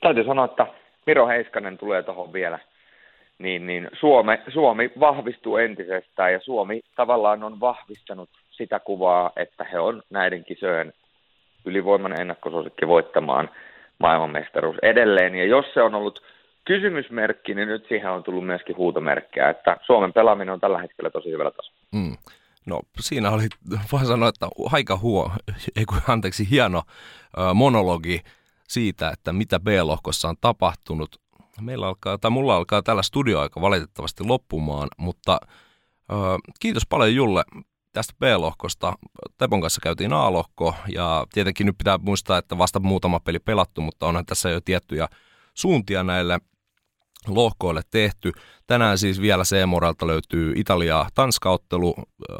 täytyy 0.01 0.25
sanoa, 0.25 0.45
että 0.45 0.67
Miro 1.07 1.27
Heiskanen 1.29 1.79
tulee 1.79 2.03
tuohon 2.03 2.33
vielä, 2.33 2.59
niin, 3.39 3.67
niin 3.67 3.89
Suome, 4.01 4.43
Suomi 4.49 4.91
vahvistuu 5.01 5.57
entisestään 5.57 6.33
ja 6.33 6.41
Suomi 6.41 6.81
tavallaan 6.97 7.45
on 7.45 7.61
vahvistanut 7.61 8.29
sitä 8.51 8.79
kuvaa, 8.79 9.31
että 9.37 9.65
he 9.65 9.79
on 9.79 10.03
näiden 10.11 10.45
kisojen 10.45 10.93
ylivoimainen 11.65 12.21
ennakkosuosikki 12.21 12.89
voittamaan 12.89 13.51
maailmanmestaruus 13.99 14.77
edelleen. 14.83 15.35
Ja 15.35 15.45
jos 15.45 15.67
se 15.75 15.83
on 15.83 15.95
ollut 15.95 16.23
kysymysmerkki, 16.65 17.55
niin 17.55 17.69
nyt 17.69 17.85
siihen 17.89 18.11
on 18.11 18.23
tullut 18.23 18.47
myöskin 18.47 18.77
huutomerkkejä, 18.77 19.51
että 19.51 19.77
Suomen 19.87 20.13
pelaaminen 20.13 20.55
on 20.55 20.61
tällä 20.61 20.81
hetkellä 20.81 21.11
tosi 21.11 21.31
hyvällä 21.31 21.51
tasolla. 21.51 21.79
Mm. 21.93 22.17
No 22.67 22.81
siinä 23.01 23.31
oli, 23.31 23.49
voin 23.93 24.07
sanoa, 24.07 24.29
että 24.29 24.49
aika 24.73 24.97
huo, 24.97 25.31
ei 25.77 25.85
kun, 25.85 25.99
anteeksi, 26.09 26.51
hieno 26.51 26.83
monologi 27.55 28.21
siitä, 28.69 29.11
että 29.11 29.33
mitä 29.33 29.61
B-lohkossa 29.61 30.29
on 30.29 30.37
tapahtunut. 30.41 31.17
Meillä 31.61 31.87
alkaa, 31.87 32.19
tai 32.19 32.31
mulla 32.31 32.57
alkaa 32.57 32.83
tällä 32.83 33.03
studioaika 33.03 33.61
valitettavasti 33.61 34.25
loppumaan, 34.25 34.89
mutta 34.99 35.39
ö, 36.13 36.15
kiitos 36.61 36.87
paljon 36.87 37.15
Julle 37.15 37.45
tästä 37.93 38.15
B-lohkosta. 38.21 38.93
Tepon 39.39 39.61
kanssa 39.61 39.81
käytiin 39.81 40.13
A-lohko 40.13 40.75
ja 40.89 41.27
tietenkin 41.33 41.67
nyt 41.67 41.79
pitää 41.79 41.99
muistaa, 41.99 42.39
että 42.39 42.59
vasta 42.59 42.81
muutama 42.81 43.21
peli 43.21 43.39
pelattu, 43.39 43.81
mutta 43.81 44.07
onhan 44.07 44.27
tässä 44.27 44.51
jo 44.51 44.61
tiettyjä 44.61 45.09
suuntia 45.55 46.03
näille 46.03 46.39
lohkoille 47.29 47.83
tehty. 47.91 48.33
Tänään 48.67 48.99
siis 48.99 49.21
vielä 49.21 49.43
C-moralta 49.45 50.07
löytyy 50.07 50.53
Italia 50.57 51.07
Tanska-ottelu 51.15 51.95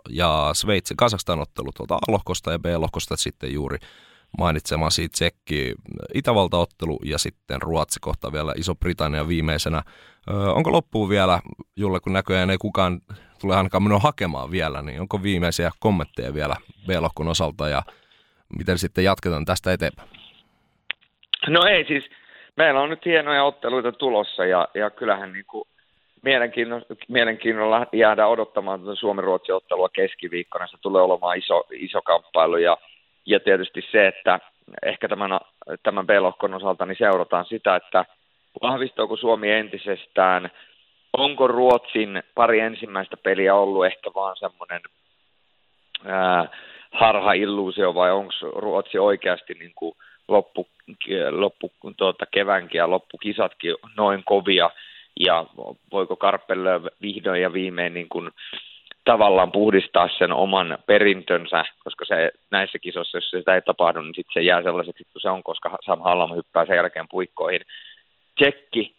ja 0.09 0.51
Sveitsi 0.53 0.95
Kazakstan 0.97 1.41
ottelu 1.41 1.71
tuolta 1.77 1.95
A-lohkosta 1.95 2.53
ja 2.53 2.59
B-lohkosta 2.59 3.17
sitten 3.17 3.53
juuri 3.53 3.79
mainitsemasi 4.39 5.09
Tsekki 5.09 5.75
Itävalta-ottelu 6.15 6.99
ja 7.05 7.19
sitten 7.19 7.63
Ruotsi 7.63 8.01
kohta 8.01 8.33
vielä 8.33 8.53
Iso-Britannia 8.57 9.29
viimeisenä. 9.29 9.83
Ö, 10.31 10.53
onko 10.53 10.73
loppuun 10.73 11.09
vielä, 11.09 11.41
Julle, 11.77 12.01
kun 12.01 12.13
näköjään 12.13 12.51
ei 12.51 12.59
kukaan 12.59 13.01
tule 13.41 13.57
ainakaan 13.57 13.83
minua 13.83 13.99
hakemaan 13.99 14.51
vielä, 14.51 14.83
niin 14.83 15.01
onko 15.01 15.23
viimeisiä 15.23 15.71
kommentteja 15.79 16.35
vielä 16.35 16.57
B-lohkon 16.87 17.29
osalta 17.29 17.69
ja 17.69 17.83
miten 18.59 18.79
sitten 18.79 19.05
jatketaan 19.05 19.45
tästä 19.45 19.73
eteenpäin? 19.73 20.09
No 21.49 21.65
ei 21.65 21.85
siis, 21.85 22.05
meillä 22.57 22.81
on 22.81 22.91
nyt 22.91 23.05
hienoja 23.05 23.45
otteluita 23.45 23.93
tulossa 23.93 24.45
ja, 24.45 24.69
ja 24.75 24.91
kyllähän 24.91 25.33
niin 25.33 25.45
kuin 25.47 25.69
mielenkiinnolla, 26.23 26.87
mielenkiinnolla 27.09 27.87
jäädä 27.93 28.27
odottamaan 28.27 28.81
tuota 28.81 29.01
Suomi-Ruotsi-ottelua 29.01 29.89
keskiviikkona. 29.89 30.67
Se 30.67 30.77
tulee 30.81 31.03
olemaan 31.03 31.39
iso, 31.39 31.67
iso 31.73 32.03
kamppailu 32.03 32.57
ja, 32.57 32.77
ja 33.27 33.41
tietysti 33.41 33.83
se, 33.93 34.07
että 34.07 34.41
ehkä 34.83 35.09
tämän, 35.09 35.41
tämän 35.83 36.07
B-lohkon 36.07 36.55
osalta 36.55 36.87
niin 36.87 36.99
seurataan 36.99 37.45
sitä, 37.45 37.77
että 37.77 38.05
vahvistuuko 38.63 39.17
Suomi 39.17 39.51
entisestään, 39.51 40.51
onko 41.13 41.47
Ruotsin 41.47 42.23
pari 42.35 42.61
ensimmäistä 42.61 43.17
peliä 43.17 43.55
ollut 43.55 43.87
ehkä 43.87 44.11
vaan 44.15 44.37
semmoinen 44.37 44.81
harha-illuusio 46.93 47.95
vai 47.95 48.13
onko 48.13 48.33
Ruotsi 48.57 48.99
oikeasti 48.99 49.55
niin 49.55 49.73
kuin 49.75 49.97
loppu, 50.29 50.69
loppu 51.31 51.73
tuota, 51.97 52.27
keväänkin 52.31 52.79
ja 52.79 52.91
loppukisatkin 52.91 53.77
noin 53.97 54.25
kovia– 54.25 54.71
ja 55.21 55.47
voiko 55.93 56.17
Karpelle 56.17 56.81
vihdoin 57.03 57.43
ja 57.43 57.53
viimein 57.53 57.95
niin 57.95 58.09
kuin 58.09 58.31
tavallaan 59.05 59.53
puhdistaa 59.53 60.09
sen 60.19 60.33
oman 60.33 60.79
perintönsä, 60.87 61.65
koska 61.85 62.05
se 62.05 62.33
näissä 62.51 62.79
kisoissa, 62.79 63.17
jos 63.17 63.31
sitä 63.31 63.55
ei 63.55 63.63
tapahdu, 63.63 64.01
niin 64.01 64.15
sitten 64.15 64.33
se 64.35 64.43
jää 64.43 64.63
sellaiseksi 64.63 65.05
kun 65.13 65.21
se 65.21 65.29
on, 65.29 65.43
koska 65.43 65.79
Sam 65.87 66.01
Hallam 66.01 66.37
hyppää 66.37 66.67
sen 66.67 66.77
jälkeen 66.77 67.07
puikkoihin. 67.11 67.61
Tsekki, 68.35 68.95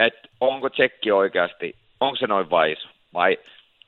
että 0.00 0.28
onko 0.40 0.70
Tsekki 0.70 1.12
oikeasti, 1.12 1.74
onko 2.00 2.16
se 2.16 2.26
noin 2.26 2.50
vaisu? 2.50 2.88
Vai 3.14 3.38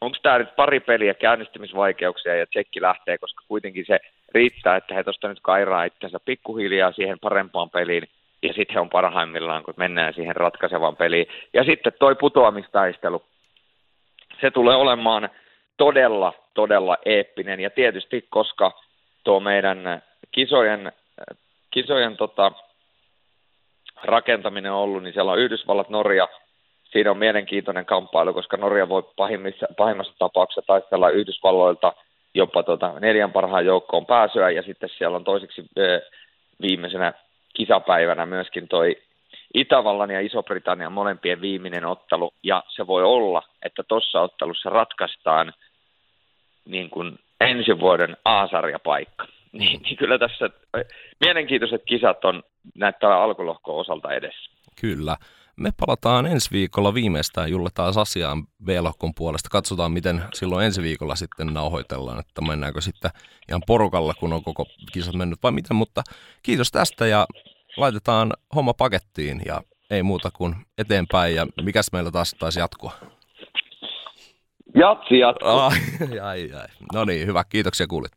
onko 0.01 0.17
tämä 0.23 0.39
nyt 0.39 0.57
pari 0.57 0.81
peliä 0.81 1.15
käynnistymisvaikeuksia 1.15 2.37
ja 2.37 2.47
Tsekki 2.47 2.81
lähtee, 2.83 3.19
koska 3.19 3.45
kuitenkin 3.49 3.85
se 3.87 3.99
riittää, 4.35 4.77
että 4.77 4.95
he 4.95 5.05
tuosta 5.05 5.29
nyt 5.29 5.41
kairaa 5.43 5.85
itsensä 5.85 6.21
pikkuhiljaa 6.25 6.93
siihen 6.93 7.19
parempaan 7.19 7.71
peliin– 7.71 8.09
ja 8.43 8.53
sitten 8.53 8.75
he 8.75 8.81
on 8.81 8.91
parhaimmillaan, 8.91 9.63
kun 9.63 9.75
mennään 9.77 10.15
siihen 10.15 10.37
ratkaisevaan 10.37 10.97
peliin. 10.97 11.27
Ja 11.53 11.65
sitten 11.65 11.93
toi 11.99 12.15
putoamistaistelu, 12.15 13.23
se 14.41 14.51
tulee 14.51 14.77
olemaan 14.77 15.31
todella, 15.77 16.33
todella 16.55 16.97
eeppinen. 17.05 17.61
Ja 17.61 17.71
tietysti, 17.71 18.27
koska 18.31 18.73
tuo 19.25 19.41
meidän 19.41 20.03
kisojen, 20.33 20.93
kisojen 21.71 22.17
tota, 22.17 22.53
rakentaminen 24.03 24.73
on 24.73 24.79
ollut, 24.79 25.03
niin 25.03 25.13
siellä 25.13 25.33
on 25.33 25.39
Yhdysvallat, 25.39 25.89
Norja, 25.89 26.29
siinä 26.93 27.11
on 27.11 27.19
mielenkiintoinen 27.19 27.87
kamppailu, 27.87 28.35
koska 28.35 28.57
Norja 28.57 28.89
voi 28.89 29.03
pahimmissa, 29.17 29.67
pahimmassa 29.77 30.15
tapauksessa 30.19 30.63
taistella 30.67 31.11
Yhdysvalloilta 31.11 31.93
jopa 32.35 32.63
tota 32.63 33.01
neljän 33.01 33.33
parhaan 33.33 33.67
joukkoon 33.67 34.07
pääsyä, 34.07 34.51
ja 34.51 34.63
sitten 34.63 34.89
siellä 34.99 35.17
on 35.17 35.25
toiseksi 35.25 35.65
viimeisenä 36.63 37.13
kisapäivänä 37.55 38.27
myöskin 38.27 38.69
toi 38.69 38.97
Itävallan 39.55 40.11
ja 40.11 40.21
Iso-Britannian 40.21 40.93
molempien 40.93 41.41
viimeinen 41.41 41.85
ottelu, 41.85 42.35
ja 42.43 42.63
se 42.69 42.87
voi 42.87 43.03
olla, 43.05 43.43
että 43.63 43.83
tuossa 43.83 44.21
ottelussa 44.21 44.71
ratkaistaan 44.71 45.53
niin 46.65 46.91
kuin 46.91 47.19
ensi 47.41 47.81
vuoden 47.81 48.17
A-sarjapaikka. 48.25 49.27
Niin, 49.53 49.83
niin 49.83 49.97
kyllä 49.97 50.19
tässä 50.19 50.51
mielenkiintoiset 51.21 51.83
kisat 51.85 52.25
on 52.25 52.43
näyttää 52.75 53.23
alkulohkoon 53.23 53.81
osalta 53.81 54.13
edessä. 54.13 54.51
Kyllä. 54.81 55.17
Me 55.61 55.71
palataan 55.87 56.27
ensi 56.27 56.51
viikolla 56.53 56.95
viimeistään 56.95 57.51
Julle 57.51 57.71
taas 57.75 57.97
asiaan 57.97 58.47
B-lohkon 58.65 59.15
puolesta. 59.15 59.49
Katsotaan, 59.49 59.93
miten 59.93 60.23
silloin 60.35 60.67
ensi 60.67 60.83
viikolla 60.83 61.15
sitten 61.15 61.47
nauhoitellaan, 61.47 62.21
että 62.21 62.41
mennäänkö 62.43 62.81
sitten 62.81 63.11
ihan 63.49 63.63
porukalla, 63.67 64.15
kun 64.15 64.33
on 64.33 64.45
koko 64.45 64.67
kisat 64.93 65.15
mennyt 65.15 65.39
vai 65.43 65.53
miten. 65.53 65.77
Mutta 65.77 66.03
kiitos 66.43 66.71
tästä 66.71 67.07
ja 67.07 67.27
laitetaan 67.77 68.33
homma 68.55 68.75
pakettiin 68.75 69.43
ja 69.47 69.63
ei 69.91 70.03
muuta 70.03 70.31
kuin 70.31 70.57
eteenpäin. 70.79 71.35
Ja 71.35 71.47
mikäs 71.63 71.93
meillä 71.93 72.11
taas 72.11 72.37
taisi 72.39 72.61
jatkua? 72.61 72.93
Jatsi 74.75 75.19
jatkuu. 75.19 75.49
Ai, 75.49 76.19
ai, 76.23 76.53
ai. 76.53 76.69
No 76.95 77.05
niin, 77.05 77.27
hyvä. 77.27 77.45
Kiitoksia 77.45 77.87
kuulit. 77.87 78.13